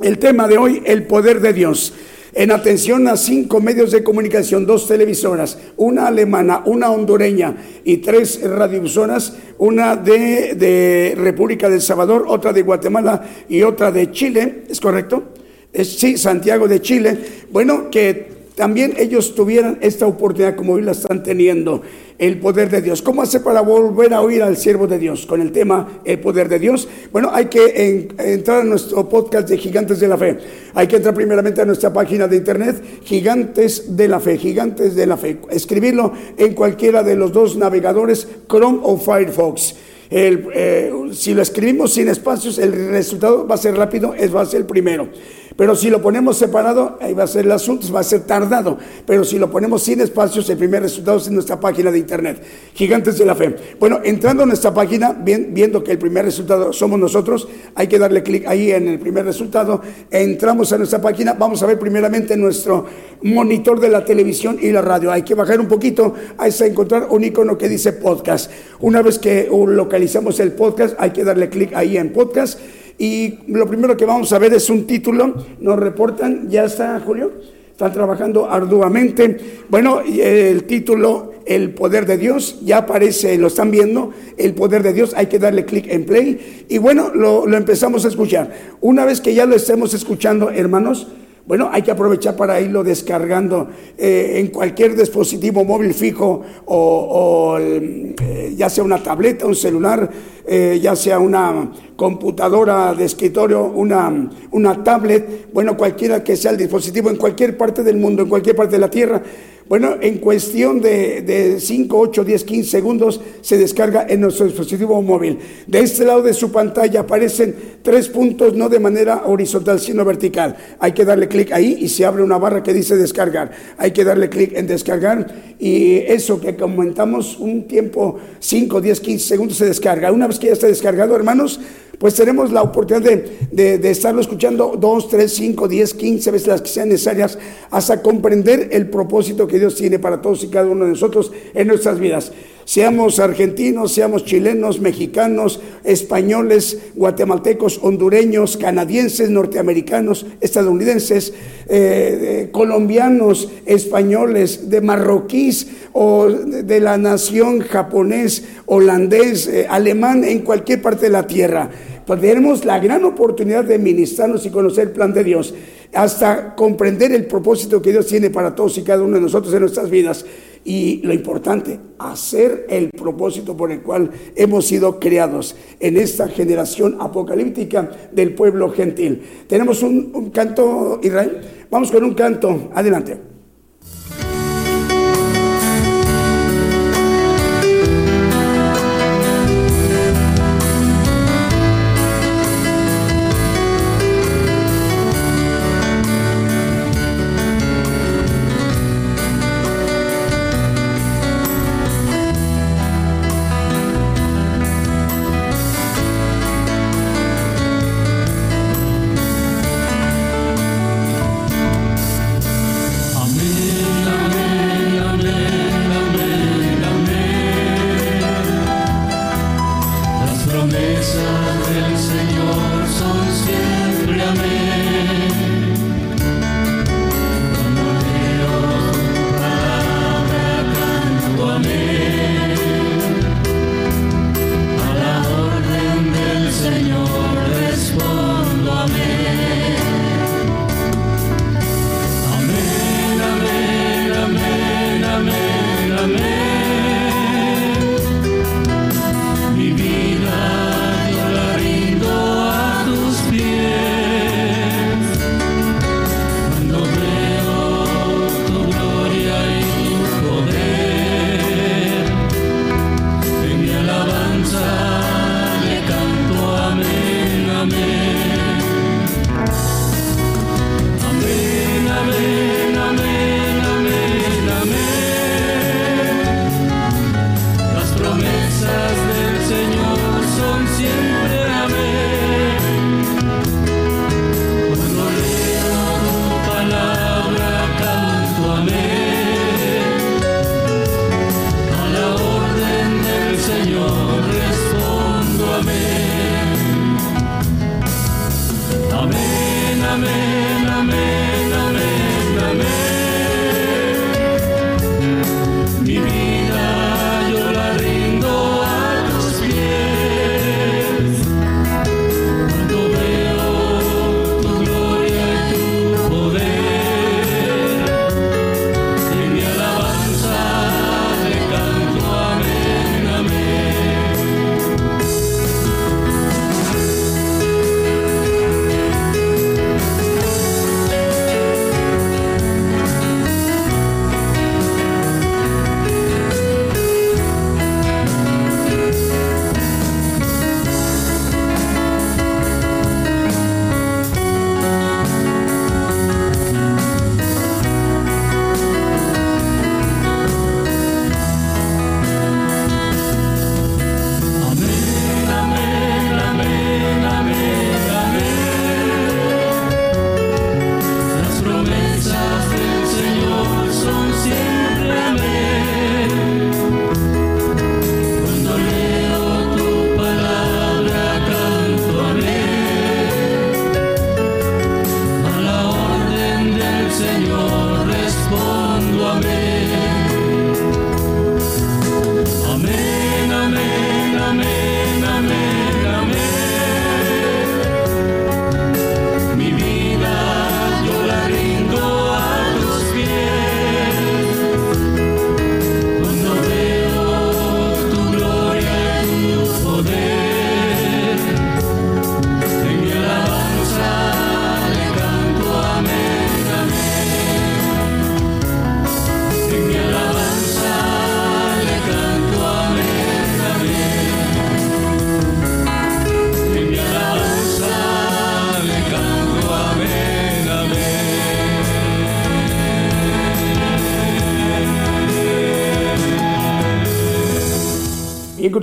el 0.00 0.16
tema 0.18 0.46
de 0.46 0.58
hoy, 0.58 0.80
el 0.86 1.02
poder 1.08 1.40
de 1.40 1.52
Dios. 1.52 1.92
En 2.34 2.52
atención 2.52 3.08
a 3.08 3.16
cinco 3.16 3.60
medios 3.60 3.90
de 3.90 4.04
comunicación, 4.04 4.64
dos 4.64 4.86
televisoras, 4.86 5.58
una 5.76 6.06
alemana, 6.06 6.62
una 6.66 6.92
hondureña 6.92 7.56
y 7.82 7.96
tres 7.96 8.40
radiovisoras, 8.48 9.38
una 9.58 9.96
de, 9.96 10.54
de 10.54 11.14
República 11.16 11.68
del 11.68 11.82
Salvador, 11.82 12.26
otra 12.28 12.52
de 12.52 12.62
Guatemala 12.62 13.28
y 13.48 13.62
otra 13.62 13.90
de 13.90 14.12
Chile, 14.12 14.62
¿es 14.68 14.80
correcto? 14.80 15.31
Sí, 15.72 16.16
Santiago 16.16 16.68
de 16.68 16.80
Chile, 16.80 17.18
bueno, 17.50 17.90
que 17.90 18.32
también 18.54 18.94
ellos 18.98 19.34
tuvieran 19.34 19.78
esta 19.80 20.06
oportunidad 20.06 20.56
como 20.56 20.74
hoy 20.74 20.82
la 20.82 20.92
están 20.92 21.22
teniendo, 21.22 21.82
el 22.18 22.38
poder 22.38 22.70
de 22.70 22.82
Dios. 22.82 23.02
¿Cómo 23.02 23.22
hace 23.22 23.40
para 23.40 23.62
volver 23.62 24.12
a 24.14 24.20
oír 24.20 24.42
al 24.42 24.56
siervo 24.56 24.86
de 24.86 24.98
Dios 24.98 25.26
con 25.26 25.40
el 25.40 25.50
tema 25.50 26.00
el 26.04 26.20
poder 26.20 26.48
de 26.48 26.58
Dios? 26.58 26.86
Bueno, 27.10 27.30
hay 27.32 27.46
que 27.46 28.10
entrar 28.18 28.60
a 28.60 28.64
nuestro 28.64 29.08
podcast 29.08 29.48
de 29.48 29.58
Gigantes 29.58 29.98
de 29.98 30.08
la 30.08 30.18
Fe. 30.18 30.38
Hay 30.74 30.86
que 30.86 30.96
entrar 30.96 31.14
primeramente 31.14 31.62
a 31.62 31.64
nuestra 31.64 31.92
página 31.92 32.28
de 32.28 32.36
internet, 32.36 33.00
Gigantes 33.02 33.96
de 33.96 34.06
la 34.06 34.20
Fe, 34.20 34.38
Gigantes 34.38 34.94
de 34.94 35.06
la 35.06 35.16
Fe. 35.16 35.40
Escribirlo 35.50 36.12
en 36.36 36.54
cualquiera 36.54 37.02
de 37.02 37.16
los 37.16 37.32
dos 37.32 37.56
navegadores, 37.56 38.28
Chrome 38.48 38.80
o 38.82 38.98
Firefox. 38.98 39.74
Eh, 40.10 40.92
si 41.12 41.32
lo 41.32 41.40
escribimos 41.40 41.94
sin 41.94 42.08
espacios, 42.08 42.58
el 42.58 42.90
resultado 42.90 43.46
va 43.48 43.54
a 43.54 43.58
ser 43.58 43.74
rápido, 43.74 44.14
es, 44.14 44.32
va 44.32 44.42
a 44.42 44.46
ser 44.46 44.60
el 44.60 44.66
primero. 44.66 45.08
Pero 45.56 45.76
si 45.76 45.90
lo 45.90 46.00
ponemos 46.00 46.38
separado, 46.38 46.98
ahí 47.00 47.14
va 47.14 47.24
a 47.24 47.26
ser 47.26 47.44
el 47.44 47.52
asunto, 47.52 47.90
va 47.92 48.00
a 48.00 48.04
ser 48.04 48.20
tardado. 48.20 48.78
Pero 49.06 49.24
si 49.24 49.38
lo 49.38 49.50
ponemos 49.50 49.82
sin 49.82 50.00
espacios, 50.00 50.48
el 50.50 50.56
primer 50.56 50.82
resultado 50.82 51.18
es 51.18 51.26
en 51.28 51.34
nuestra 51.34 51.58
página 51.60 51.90
de 51.90 51.98
internet, 51.98 52.42
Gigantes 52.74 53.18
de 53.18 53.26
la 53.26 53.34
Fe. 53.34 53.54
Bueno, 53.78 54.00
entrando 54.04 54.42
en 54.42 54.48
nuestra 54.48 54.72
página, 54.72 55.12
viendo 55.12 55.82
que 55.84 55.92
el 55.92 55.98
primer 55.98 56.24
resultado 56.24 56.72
somos 56.72 56.98
nosotros, 56.98 57.48
hay 57.74 57.86
que 57.86 57.98
darle 57.98 58.22
clic 58.22 58.46
ahí 58.46 58.70
en 58.70 58.88
el 58.88 58.98
primer 58.98 59.24
resultado. 59.24 59.82
Entramos 60.10 60.72
a 60.72 60.78
nuestra 60.78 61.00
página, 61.00 61.34
vamos 61.34 61.62
a 61.62 61.66
ver 61.66 61.78
primeramente 61.78 62.36
nuestro 62.36 62.86
monitor 63.22 63.80
de 63.80 63.88
la 63.88 64.04
televisión 64.04 64.58
y 64.60 64.70
la 64.72 64.82
radio. 64.82 65.12
Hay 65.12 65.22
que 65.22 65.34
bajar 65.34 65.60
un 65.60 65.68
poquito, 65.68 66.14
que 66.14 66.66
encontrar 66.66 67.08
un 67.10 67.24
icono 67.24 67.58
que 67.58 67.68
dice 67.68 67.92
podcast. 67.92 68.50
Una 68.80 69.02
vez 69.02 69.18
que 69.18 69.48
localizamos 69.50 70.40
el 70.40 70.52
podcast, 70.52 70.94
hay 70.98 71.10
que 71.10 71.24
darle 71.24 71.48
clic 71.48 71.74
ahí 71.74 71.96
en 71.96 72.12
podcast 72.12 72.58
y 72.98 73.38
lo 73.48 73.66
primero 73.66 73.96
que 73.96 74.04
vamos 74.04 74.32
a 74.32 74.38
ver 74.38 74.54
es 74.54 74.68
un 74.70 74.86
título. 74.86 75.34
Nos 75.60 75.78
reportan, 75.78 76.48
ya 76.48 76.64
está 76.64 77.00
Julio, 77.00 77.32
están 77.70 77.92
trabajando 77.92 78.50
arduamente. 78.50 79.36
Bueno, 79.68 80.00
el 80.00 80.64
título, 80.64 81.32
El 81.44 81.70
poder 81.70 82.06
de 82.06 82.18
Dios, 82.18 82.60
ya 82.64 82.78
aparece, 82.78 83.36
lo 83.38 83.48
están 83.48 83.70
viendo, 83.70 84.10
el 84.36 84.54
poder 84.54 84.82
de 84.82 84.92
Dios, 84.92 85.14
hay 85.16 85.26
que 85.26 85.38
darle 85.38 85.64
clic 85.64 85.86
en 85.88 86.04
play. 86.04 86.66
Y 86.68 86.78
bueno, 86.78 87.10
lo, 87.14 87.46
lo 87.46 87.56
empezamos 87.56 88.04
a 88.04 88.08
escuchar. 88.08 88.52
Una 88.80 89.04
vez 89.04 89.20
que 89.20 89.34
ya 89.34 89.46
lo 89.46 89.56
estemos 89.56 89.94
escuchando, 89.94 90.50
hermanos, 90.50 91.08
bueno, 91.44 91.68
hay 91.72 91.82
que 91.82 91.90
aprovechar 91.90 92.36
para 92.36 92.60
irlo 92.60 92.84
descargando 92.84 93.68
eh, 93.98 94.34
en 94.36 94.48
cualquier 94.48 94.94
dispositivo 94.94 95.64
móvil 95.64 95.92
fijo 95.92 96.42
o, 96.66 97.58
eh, 97.60 98.54
ya 98.56 98.70
sea 98.70 98.84
una 98.84 99.02
tableta, 99.02 99.46
un 99.46 99.56
celular, 99.56 100.08
eh, 100.46 100.78
ya 100.80 100.94
sea 100.94 101.18
una 101.18 101.72
computadora 101.96 102.94
de 102.94 103.04
escritorio, 103.04 103.64
una, 103.64 104.30
una 104.52 104.84
tablet, 104.84 105.52
bueno, 105.52 105.76
cualquiera 105.76 106.22
que 106.22 106.36
sea 106.36 106.52
el 106.52 106.58
dispositivo 106.58 107.10
en 107.10 107.16
cualquier 107.16 107.56
parte 107.56 107.82
del 107.82 107.96
mundo, 107.96 108.22
en 108.22 108.28
cualquier 108.28 108.54
parte 108.54 108.72
de 108.72 108.78
la 108.78 108.90
Tierra. 108.90 109.22
Bueno, 109.72 109.96
en 110.02 110.18
cuestión 110.18 110.82
de, 110.82 111.56
5, 111.58 111.98
8, 111.98 112.24
10, 112.24 112.44
15 112.44 112.70
segundos 112.70 113.22
se 113.40 113.56
descarga 113.56 114.04
en 114.06 114.20
nuestro 114.20 114.44
dispositivo 114.44 115.00
móvil. 115.00 115.38
De 115.66 115.80
este 115.80 116.04
lado 116.04 116.20
de 116.20 116.34
su 116.34 116.52
pantalla 116.52 117.00
aparecen 117.00 117.56
tres 117.80 118.10
puntos, 118.10 118.54
no 118.54 118.68
de 118.68 118.78
manera 118.78 119.22
horizontal, 119.24 119.80
sino 119.80 120.04
vertical. 120.04 120.58
Hay 120.78 120.92
que 120.92 121.06
darle 121.06 121.26
clic 121.26 121.52
ahí 121.52 121.78
y 121.80 121.88
se 121.88 122.04
abre 122.04 122.22
una 122.22 122.36
barra 122.36 122.62
que 122.62 122.74
dice 122.74 122.96
descargar. 122.96 123.50
Hay 123.78 123.92
que 123.92 124.04
darle 124.04 124.28
clic 124.28 124.54
en 124.54 124.66
descargar 124.66 125.54
y 125.58 126.00
eso 126.00 126.38
que 126.38 126.54
comentamos 126.54 127.38
un 127.38 127.66
tiempo, 127.66 128.18
5, 128.40 128.78
10, 128.78 129.00
15 129.00 129.26
segundos 129.26 129.56
se 129.56 129.64
descarga. 129.64 130.12
Una 130.12 130.26
vez 130.26 130.38
que 130.38 130.48
ya 130.48 130.52
está 130.52 130.66
descargado, 130.66 131.16
hermanos, 131.16 131.58
pues 132.02 132.16
tenemos 132.16 132.50
la 132.50 132.62
oportunidad 132.62 133.12
de, 133.52 133.78
de, 133.78 133.90
estarlo 133.92 134.20
escuchando 134.20 134.74
dos, 134.76 135.08
tres, 135.08 135.34
cinco, 135.34 135.68
diez, 135.68 135.94
quince 135.94 136.32
veces 136.32 136.48
las 136.48 136.60
que 136.60 136.66
sean 136.66 136.88
necesarias 136.88 137.38
hasta 137.70 138.02
comprender 138.02 138.70
el 138.72 138.90
propósito 138.90 139.46
que 139.46 139.60
Dios 139.60 139.76
tiene 139.76 140.00
para 140.00 140.20
todos 140.20 140.42
y 140.42 140.48
cada 140.48 140.66
uno 140.66 140.84
de 140.84 140.90
nosotros 140.90 141.30
en 141.54 141.68
nuestras 141.68 142.00
vidas. 142.00 142.32
Seamos 142.64 143.18
argentinos, 143.18 143.92
seamos 143.92 144.24
chilenos, 144.24 144.80
mexicanos, 144.80 145.60
españoles, 145.84 146.78
guatemaltecos, 146.94 147.80
hondureños, 147.82 148.56
canadienses, 148.56 149.30
norteamericanos, 149.30 150.26
estadounidenses, 150.40 151.34
eh, 151.68 152.48
colombianos, 152.52 153.50
españoles, 153.66 154.70
de 154.70 154.80
marroquíes 154.80 155.66
o 155.92 156.28
de 156.28 156.80
la 156.80 156.98
nación 156.98 157.60
japonés, 157.60 158.44
holandés, 158.66 159.48
eh, 159.48 159.66
alemán, 159.68 160.24
en 160.24 160.40
cualquier 160.40 160.80
parte 160.82 161.06
de 161.06 161.12
la 161.12 161.26
tierra. 161.26 161.70
Pues 162.06 162.20
tenemos 162.20 162.64
la 162.64 162.78
gran 162.78 163.04
oportunidad 163.04 163.64
de 163.64 163.78
ministrarnos 163.78 164.44
y 164.46 164.50
conocer 164.50 164.88
el 164.88 164.92
plan 164.92 165.12
de 165.12 165.24
Dios, 165.24 165.54
hasta 165.92 166.54
comprender 166.54 167.12
el 167.12 167.26
propósito 167.26 167.80
que 167.80 167.92
Dios 167.92 168.06
tiene 168.06 168.30
para 168.30 168.54
todos 168.54 168.78
y 168.78 168.82
cada 168.82 169.02
uno 169.02 169.16
de 169.16 169.22
nosotros 169.22 169.52
en 169.54 169.60
nuestras 169.60 169.90
vidas. 169.90 170.24
Y 170.64 171.00
lo 171.02 171.12
importante, 171.12 171.80
hacer 171.98 172.66
el 172.68 172.90
propósito 172.90 173.56
por 173.56 173.72
el 173.72 173.82
cual 173.82 174.10
hemos 174.36 174.66
sido 174.66 175.00
creados 175.00 175.56
en 175.80 175.96
esta 175.96 176.28
generación 176.28 176.98
apocalíptica 177.00 177.90
del 178.12 178.34
pueblo 178.34 178.70
gentil. 178.70 179.22
Tenemos 179.48 179.82
un, 179.82 180.12
un 180.14 180.30
canto, 180.30 181.00
Israel. 181.02 181.40
Vamos 181.70 181.90
con 181.90 182.04
un 182.04 182.14
canto. 182.14 182.70
Adelante. 182.74 183.31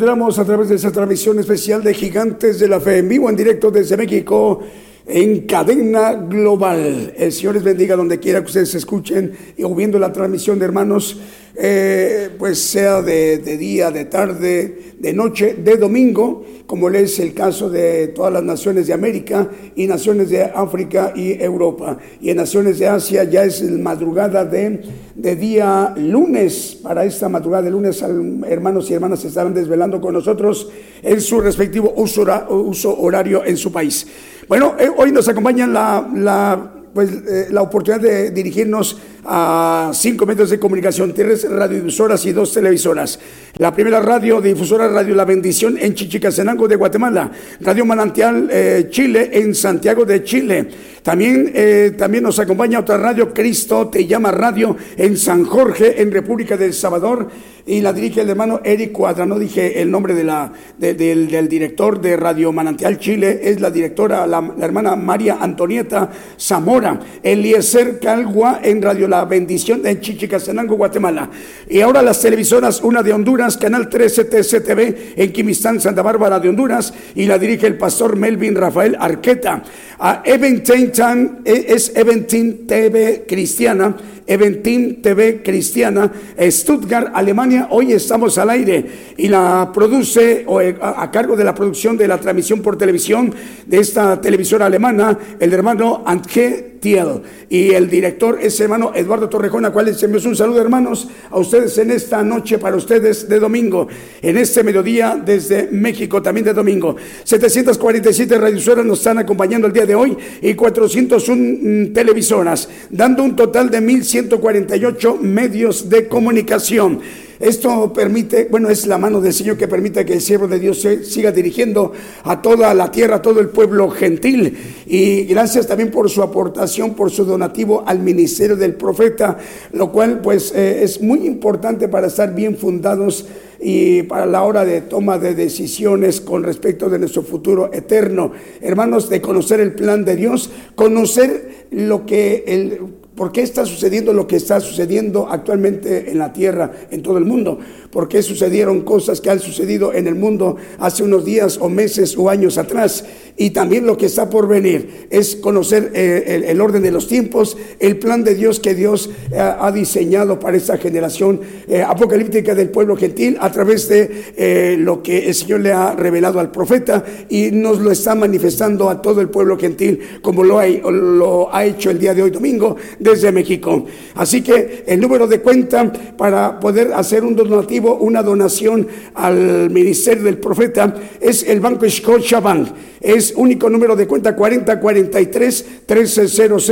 A 0.10 0.44
través 0.44 0.70
de 0.70 0.76
esta 0.76 0.92
transmisión 0.92 1.38
especial 1.38 1.84
de 1.84 1.94
Gigantes 1.94 2.58
de 2.58 2.68
la 2.68 2.80
Fe, 2.80 2.98
en 2.98 3.08
vivo, 3.08 3.30
en 3.30 3.36
directo 3.36 3.70
desde 3.70 3.96
México, 3.96 4.60
en 5.06 5.42
cadena 5.42 6.14
global. 6.14 7.14
El 7.16 7.32
Señor 7.32 7.54
les 7.54 7.64
bendiga 7.64 7.96
donde 7.96 8.18
quiera 8.18 8.40
que 8.40 8.48
ustedes 8.48 8.74
escuchen 8.74 9.34
y 9.56 9.64
o 9.64 9.76
viendo 9.76 10.00
la 10.00 10.12
transmisión 10.12 10.58
de 10.58 10.66
hermanos, 10.66 11.20
eh, 11.56 12.30
pues 12.40 12.60
sea 12.60 13.04
de, 13.04 13.38
de 13.38 13.56
día, 13.56 13.92
de 13.92 14.06
tarde, 14.06 14.94
de 14.98 15.14
noche, 15.14 15.54
de 15.54 15.78
domingo, 15.78 16.44
como 16.66 16.90
es 16.90 17.20
el 17.20 17.36
caso 17.36 17.70
de 17.70 18.08
todas 18.08 18.34
las 18.34 18.44
naciones 18.44 18.88
de 18.88 18.94
América 18.94 19.48
y 19.76 19.86
naciones 19.86 20.32
de 20.32 20.44
África 20.44 21.14
y 21.16 21.34
Europa. 21.42 22.00
Y 22.20 22.32
en 22.32 22.38
naciones 22.38 22.80
de 22.80 22.88
Asia 22.88 23.26
ya 23.26 23.44
es 23.44 23.62
madrugada 23.62 24.44
de, 24.44 24.82
de 25.22 25.36
día 25.36 25.94
lunes. 25.98 26.78
Para 26.82 27.04
esta 27.04 27.28
madrugada 27.28 27.64
de 27.64 27.72
lunes, 27.72 28.02
hermanos 28.48 28.90
y 28.90 28.94
hermanas 28.94 29.20
se 29.20 29.28
estarán 29.28 29.54
desvelando 29.54 30.00
con 30.00 30.14
nosotros 30.14 30.70
en 31.02 31.20
su 31.20 31.42
respectivo 31.42 31.94
uso 31.96 33.00
horario 33.00 33.44
en 33.46 33.58
su 33.58 33.72
país. 33.72 34.08
Bueno, 34.48 34.76
eh, 34.80 34.90
hoy 34.96 35.12
nos 35.12 35.28
acompaña 35.28 35.68
la, 35.68 36.10
la, 36.16 36.72
pues, 36.94 37.12
eh, 37.12 37.48
la 37.52 37.62
oportunidad 37.62 38.02
de 38.02 38.32
dirigirnos 38.32 38.98
a 39.26 39.92
cinco 39.94 40.26
medios 40.26 40.50
de 40.50 40.60
comunicación, 40.60 41.14
tres 41.14 41.50
radiodifusoras 41.50 42.26
y 42.26 42.32
dos 42.32 42.54
televisoras. 42.54 43.20
La 43.60 43.74
primera 43.74 44.00
radio 44.00 44.40
difusora 44.40 44.88
Radio 44.88 45.14
La 45.16 45.26
Bendición 45.26 45.78
en 45.78 45.94
Chichicastenango 45.94 46.66
de 46.66 46.78
Guatemala, 46.78 47.30
Radio 47.60 47.84
Manantial 47.86 48.48
eh, 48.50 48.88
Chile 48.90 49.32
en 49.34 49.54
Santiago 49.54 50.06
de 50.06 50.24
Chile. 50.24 50.70
También, 51.04 51.52
eh, 51.54 51.92
también 51.98 52.24
nos 52.24 52.40
acompaña 52.40 52.80
otra 52.80 52.98
radio, 52.98 53.34
Cristo 53.34 53.90
Te 53.90 54.06
Llama 54.06 54.32
Radio 54.32 54.78
en 54.96 55.18
San 55.18 55.44
Jorge, 55.44 56.02
en 56.02 56.10
República 56.12 56.56
del 56.56 56.74
Salvador, 56.74 57.28
y 57.66 57.82
la 57.82 57.92
dirige 57.94 58.22
el 58.22 58.30
hermano 58.30 58.62
Eric 58.64 58.94
Cuadra. 58.94 59.26
No 59.26 59.38
dije 59.38 59.82
el 59.82 59.92
nombre 59.92 60.14
de 60.14 60.24
la, 60.24 60.52
de- 60.78 60.94
del, 60.94 61.30
del 61.30 61.48
director 61.50 62.00
de 62.00 62.16
Radio 62.16 62.52
Manantial 62.54 62.98
Chile, 62.98 63.42
es 63.44 63.60
la 63.60 63.72
directora, 63.72 64.26
la, 64.26 64.42
la 64.58 64.66
hermana 64.66 64.96
María 64.96 65.38
Antonieta 65.40 66.10
Zamora. 66.40 67.00
Eliezer 67.24 68.00
Calgua 68.00 68.60
en 68.64 68.82
Radio 68.82 69.08
La 69.08 69.26
Bendición 69.26 69.86
en 69.86 70.00
Chichicastenango, 70.00 70.76
Guatemala. 70.78 71.30
Y 71.70 71.82
ahora 71.82 72.02
las 72.02 72.22
televisoras, 72.22 72.82
una 72.82 73.04
de 73.04 73.14
Honduras, 73.14 73.49
Canal 73.58 73.90
13 73.90 74.26
TCTV 74.26 75.14
en 75.16 75.32
Quimistán, 75.32 75.80
Santa 75.80 76.02
Bárbara 76.02 76.40
de 76.40 76.50
Honduras, 76.50 76.94
y 77.16 77.26
la 77.26 77.38
dirige 77.38 77.68
el 77.68 77.78
pastor 77.78 78.16
Melvin 78.16 78.56
Rafael 78.56 78.96
Arqueta. 79.00 79.64
A 80.00 80.22
Eventin 80.26 80.92
Tan, 80.92 81.42
eh, 81.44 81.66
es 81.70 81.92
Eventin 81.96 82.66
TV 82.66 83.26
Cristiana, 83.28 83.96
Eventin 84.30 85.02
TV 85.02 85.42
Cristiana, 85.44 86.12
Stuttgart, 86.40 87.12
Alemania. 87.16 87.68
Hoy 87.72 87.94
estamos 87.94 88.38
al 88.38 88.52
aire 88.52 88.86
y 89.18 89.28
la 89.28 89.72
produce 89.74 90.44
o, 90.46 90.62
eh, 90.62 90.78
a, 90.80 91.10
cargo 91.10 91.36
de 91.36 91.44
la 91.44 91.56
producción 91.56 91.98
de 91.98 92.08
la 92.08 92.20
transmisión 92.20 92.62
por 92.62 92.78
televisión 92.78 93.34
de 93.66 93.80
esta 93.80 94.22
televisora 94.22 94.68
alemana, 94.68 95.18
el 95.40 95.52
hermano 95.52 96.04
Antje 96.06 96.78
Tiel. 96.80 97.22
Y 97.50 97.72
el 97.72 97.90
director 97.90 98.38
es 98.42 98.60
hermano 98.60 98.92
Eduardo 98.96 99.28
Torrejón, 99.28 99.66
a 99.66 99.72
cual 99.72 99.88
les 99.88 100.02
envío 100.04 100.22
un 100.30 100.36
saludo, 100.36 100.62
hermanos, 100.62 101.08
a 101.30 101.40
ustedes 101.40 101.78
en 101.78 101.92
esta 101.92 102.24
noche, 102.24 102.58
para 102.58 102.76
ustedes 102.76 103.28
de 103.28 103.40
domingo, 103.40 103.88
en 104.22 104.38
este 104.38 104.64
mediodía 104.64 105.20
desde 105.24 105.70
México, 105.72 106.22
también 106.22 106.46
de 106.46 106.54
domingo. 106.54 106.96
747 107.24 108.38
radiosoras 108.38 108.86
nos 108.86 109.00
están 109.00 109.18
acompañando 109.18 109.68
el 109.68 109.74
día 109.74 109.86
de 109.86 109.96
hoy 109.96 110.16
y 110.42 110.54
401 110.54 111.90
mm, 111.90 111.94
televisoras, 111.94 112.70
dando 112.90 113.24
un 113.24 113.36
total 113.36 113.70
de 113.70 113.82
1.148 114.28 115.20
medios 115.20 115.90
de 115.90 116.08
comunicación. 116.08 117.00
Esto 117.40 117.94
permite, 117.94 118.50
bueno, 118.52 118.70
es 118.70 118.86
la 118.86 118.98
mano 118.98 119.22
del 119.22 119.32
Señor 119.32 119.56
que 119.56 119.70
permite 119.70 120.06
que 120.06 120.12
el 120.12 120.22
siervo 120.22 120.46
de 120.50 120.60
Dios 120.60 120.82
se 120.82 121.06
siga 121.06 121.32
dirigiendo 121.32 121.94
a 122.24 122.42
toda 122.42 122.74
la 122.74 122.92
tierra, 122.92 123.18
a 123.18 123.22
todo 123.22 123.40
el 123.40 123.48
pueblo 123.48 123.90
gentil. 123.90 124.58
Y 124.86 125.24
gracias 125.24 125.66
también 125.66 125.90
por 125.90 126.10
su 126.10 126.22
aportación, 126.22 126.96
por 126.96 127.12
su 127.12 127.24
donativo 127.24 127.82
al 127.88 128.00
ministerio 128.00 128.58
del 128.58 128.74
profeta, 128.74 129.38
lo 129.72 129.90
cual 129.90 130.20
pues 130.20 130.52
eh, 130.54 130.84
es 130.84 131.02
muy 131.02 131.26
importante 131.26 131.88
para 131.88 132.08
estar 132.08 132.36
bien 132.36 132.58
fundados 132.58 133.26
y 133.62 134.04
para 134.04 134.26
la 134.26 134.44
hora 134.44 134.66
de 134.66 134.82
toma 134.82 135.18
de 135.18 135.34
decisiones 135.34 136.20
con 136.20 136.44
respecto 136.44 136.90
de 136.90 137.00
nuestro 137.00 137.22
futuro 137.22 137.72
eterno. 137.72 138.34
Hermanos, 138.60 139.10
de 139.10 139.22
conocer 139.22 139.62
el 139.62 139.74
plan 139.74 140.04
de 140.04 140.18
Dios, 140.18 140.50
conocer 140.76 141.68
lo 141.72 142.06
que 142.06 142.44
el 142.48 142.99
¿Por 143.20 143.34
qué 143.34 143.42
está 143.42 143.66
sucediendo 143.66 144.14
lo 144.14 144.28
que 144.28 144.38
está 144.38 144.62
sucediendo 144.62 145.28
actualmente 145.30 146.10
en 146.10 146.20
la 146.20 146.32
tierra, 146.32 146.72
en 146.90 147.04
todo 147.04 147.18
el 147.18 147.26
mundo? 147.26 147.60
¿Por 147.92 148.08
qué 148.08 148.22
sucedieron 148.22 148.82
cosas 148.82 149.22
que 149.22 149.30
han 149.30 149.40
sucedido 149.40 149.94
en 149.94 150.08
el 150.08 150.16
mundo 150.16 150.58
hace 150.80 151.04
unos 151.04 151.26
días 151.26 151.58
o 151.60 151.70
meses 151.70 152.18
o 152.18 152.30
años 152.30 152.58
atrás? 152.58 153.04
y 153.40 153.52
también 153.52 153.86
lo 153.86 153.98
que 153.98 154.06
está 154.06 154.30
por 154.30 154.50
venir. 154.50 155.08
Es 155.10 155.38
conocer 155.38 155.92
eh, 155.96 156.44
el, 156.46 156.60
orden 156.60 156.84
de 156.84 156.92
los 156.92 157.08
tiempos, 157.08 157.58
el 157.80 157.98
plan 157.98 158.22
de 158.22 158.36
Dios 158.36 158.60
que 158.60 158.76
Dios 158.76 159.10
eh, 159.32 159.40
ha 159.40 159.72
diseñado 159.72 160.38
para 160.40 160.58
esta 160.58 160.78
generación 160.78 161.40
eh, 161.70 161.82
apocalíptica 161.82 162.54
del 162.54 162.70
pueblo 162.70 162.98
gentil 162.98 163.38
a 163.40 163.50
través 163.50 163.88
de 163.88 164.76
lo 164.78 165.02
que 165.02 165.30
el 165.30 165.34
Señor 165.34 165.62
le 165.62 165.72
ha 165.72 165.96
revelado 165.96 166.42
al 166.42 166.52
profeta 166.52 167.06
y 167.30 167.52
nos 167.52 167.80
lo 167.80 167.92
está 167.92 168.14
manifestando 168.14 168.90
a 168.90 169.02
todo 169.02 169.22
el 169.22 169.30
pueblo 169.30 169.58
gentil 169.58 170.02
como 170.22 170.44
lo 170.44 170.60
lo 170.92 171.56
ha 171.56 171.64
hecho 171.64 171.90
el 171.92 171.98
día 171.98 172.14
de 172.14 172.24
hoy 172.24 172.32
domingo 172.32 172.76
desde 173.00 173.32
México. 173.32 173.86
Así 174.16 174.42
que 174.42 174.84
el 174.86 175.00
número 175.00 175.28
de 175.28 175.40
cuenta 175.40 175.90
para 176.18 176.60
poder 176.60 176.92
hacer 176.94 177.24
un 177.24 177.38
donativo, 177.38 177.79
una 177.80 178.24
donación 178.24 178.88
al 179.16 179.70
ministerio 179.70 180.24
del 180.24 180.38
profeta 180.38 180.94
es 181.20 181.44
el 181.44 181.60
Banco 181.60 181.90
Scotiabank. 181.90 182.68
Es 183.02 183.34
único 183.36 183.70
número 183.70 183.96
de 183.96 184.08
cuenta 184.08 184.36
4043 184.36 185.66
1300 185.88 186.66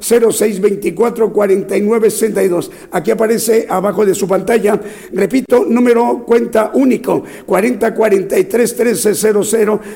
0624 0.00 1.32
4962. 1.32 2.70
Aquí 2.92 3.10
aparece 3.10 3.66
abajo 3.68 4.06
de 4.06 4.14
su 4.14 4.28
pantalla. 4.28 4.80
Repito, 5.12 5.64
número 5.68 6.24
cuenta 6.24 6.70
único 6.74 7.24
4043 7.46 8.78
1300 8.78 9.50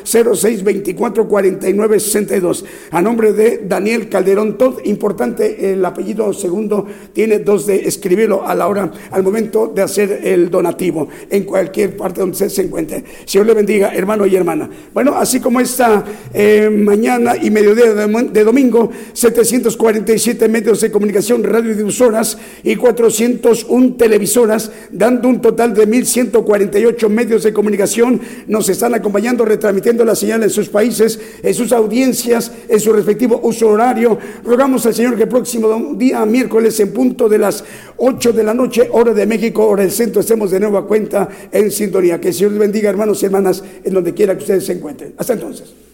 0624 0.04 1.28
4962. 1.28 2.64
A 2.90 3.00
nombre 3.00 3.32
de 3.32 3.62
Daniel 3.66 4.08
Calderón 4.08 4.58
Todd, 4.58 4.80
importante 4.84 5.72
el 5.72 5.84
apellido 5.84 6.32
segundo 6.32 6.86
tiene 7.12 7.38
dos 7.38 7.66
de 7.66 7.86
escribirlo 7.86 8.46
a 8.46 8.54
la 8.54 8.66
hora, 8.66 8.90
al 9.10 9.22
momento 9.22 9.72
de 9.74 9.82
hacer 9.82 10.20
el 10.24 10.50
donativo 10.56 11.08
en 11.30 11.44
cualquier 11.44 11.96
parte 11.96 12.20
donde 12.20 12.32
usted 12.32 12.48
se 12.48 12.62
encuentre. 12.62 13.04
Señor 13.24 13.46
le 13.46 13.54
bendiga, 13.54 13.94
hermano 13.94 14.26
y 14.26 14.36
hermana. 14.36 14.68
Bueno, 14.92 15.14
así 15.16 15.40
como 15.40 15.60
esta 15.60 16.04
eh, 16.32 16.68
mañana 16.70 17.36
y 17.36 17.50
mediodía 17.50 17.94
de, 17.94 18.44
domingo, 18.44 18.90
747 19.12 20.48
medios 20.48 20.80
de 20.80 20.90
comunicación, 20.90 21.42
radiodifusoras 21.44 22.38
y 22.62 22.76
401 22.76 23.94
televisoras, 23.94 24.70
dando 24.90 25.28
un 25.28 25.40
total 25.40 25.74
de 25.74 25.88
1.148 25.88 27.08
medios 27.08 27.42
de 27.42 27.52
comunicación, 27.52 28.20
nos 28.46 28.68
están 28.68 28.94
acompañando, 28.94 29.44
retransmitiendo 29.44 30.04
la 30.04 30.14
señal 30.14 30.42
en 30.42 30.50
sus 30.50 30.68
países, 30.68 31.18
en 31.42 31.54
sus 31.54 31.72
audiencias, 31.72 32.52
en 32.68 32.80
su 32.80 32.92
respectivo 32.92 33.40
uso 33.42 33.68
horario. 33.68 34.18
Rogamos 34.44 34.86
al 34.86 34.94
Señor 34.94 35.16
que 35.16 35.24
el 35.24 35.28
próximo 35.28 35.94
día, 35.94 36.24
miércoles, 36.24 36.78
en 36.80 36.92
punto 36.92 37.28
de 37.28 37.38
las 37.38 37.64
8 37.98 38.32
de 38.32 38.44
la 38.44 38.54
noche, 38.54 38.88
hora 38.92 39.12
de 39.12 39.26
México, 39.26 39.66
hora 39.66 39.82
del 39.82 39.92
centro, 39.92 40.20
estemos 40.20 40.45
de 40.50 40.60
nuevo 40.60 40.78
a 40.78 40.86
cuenta 40.86 41.28
en 41.52 41.70
sintonía. 41.70 42.20
Que 42.20 42.28
el 42.28 42.34
Señor 42.34 42.52
les 42.52 42.60
bendiga, 42.60 42.90
hermanos 42.90 43.22
y 43.22 43.26
hermanas, 43.26 43.62
en 43.84 43.92
donde 43.92 44.14
quiera 44.14 44.34
que 44.34 44.42
ustedes 44.42 44.66
se 44.66 44.72
encuentren. 44.72 45.14
Hasta 45.16 45.34
entonces. 45.34 45.85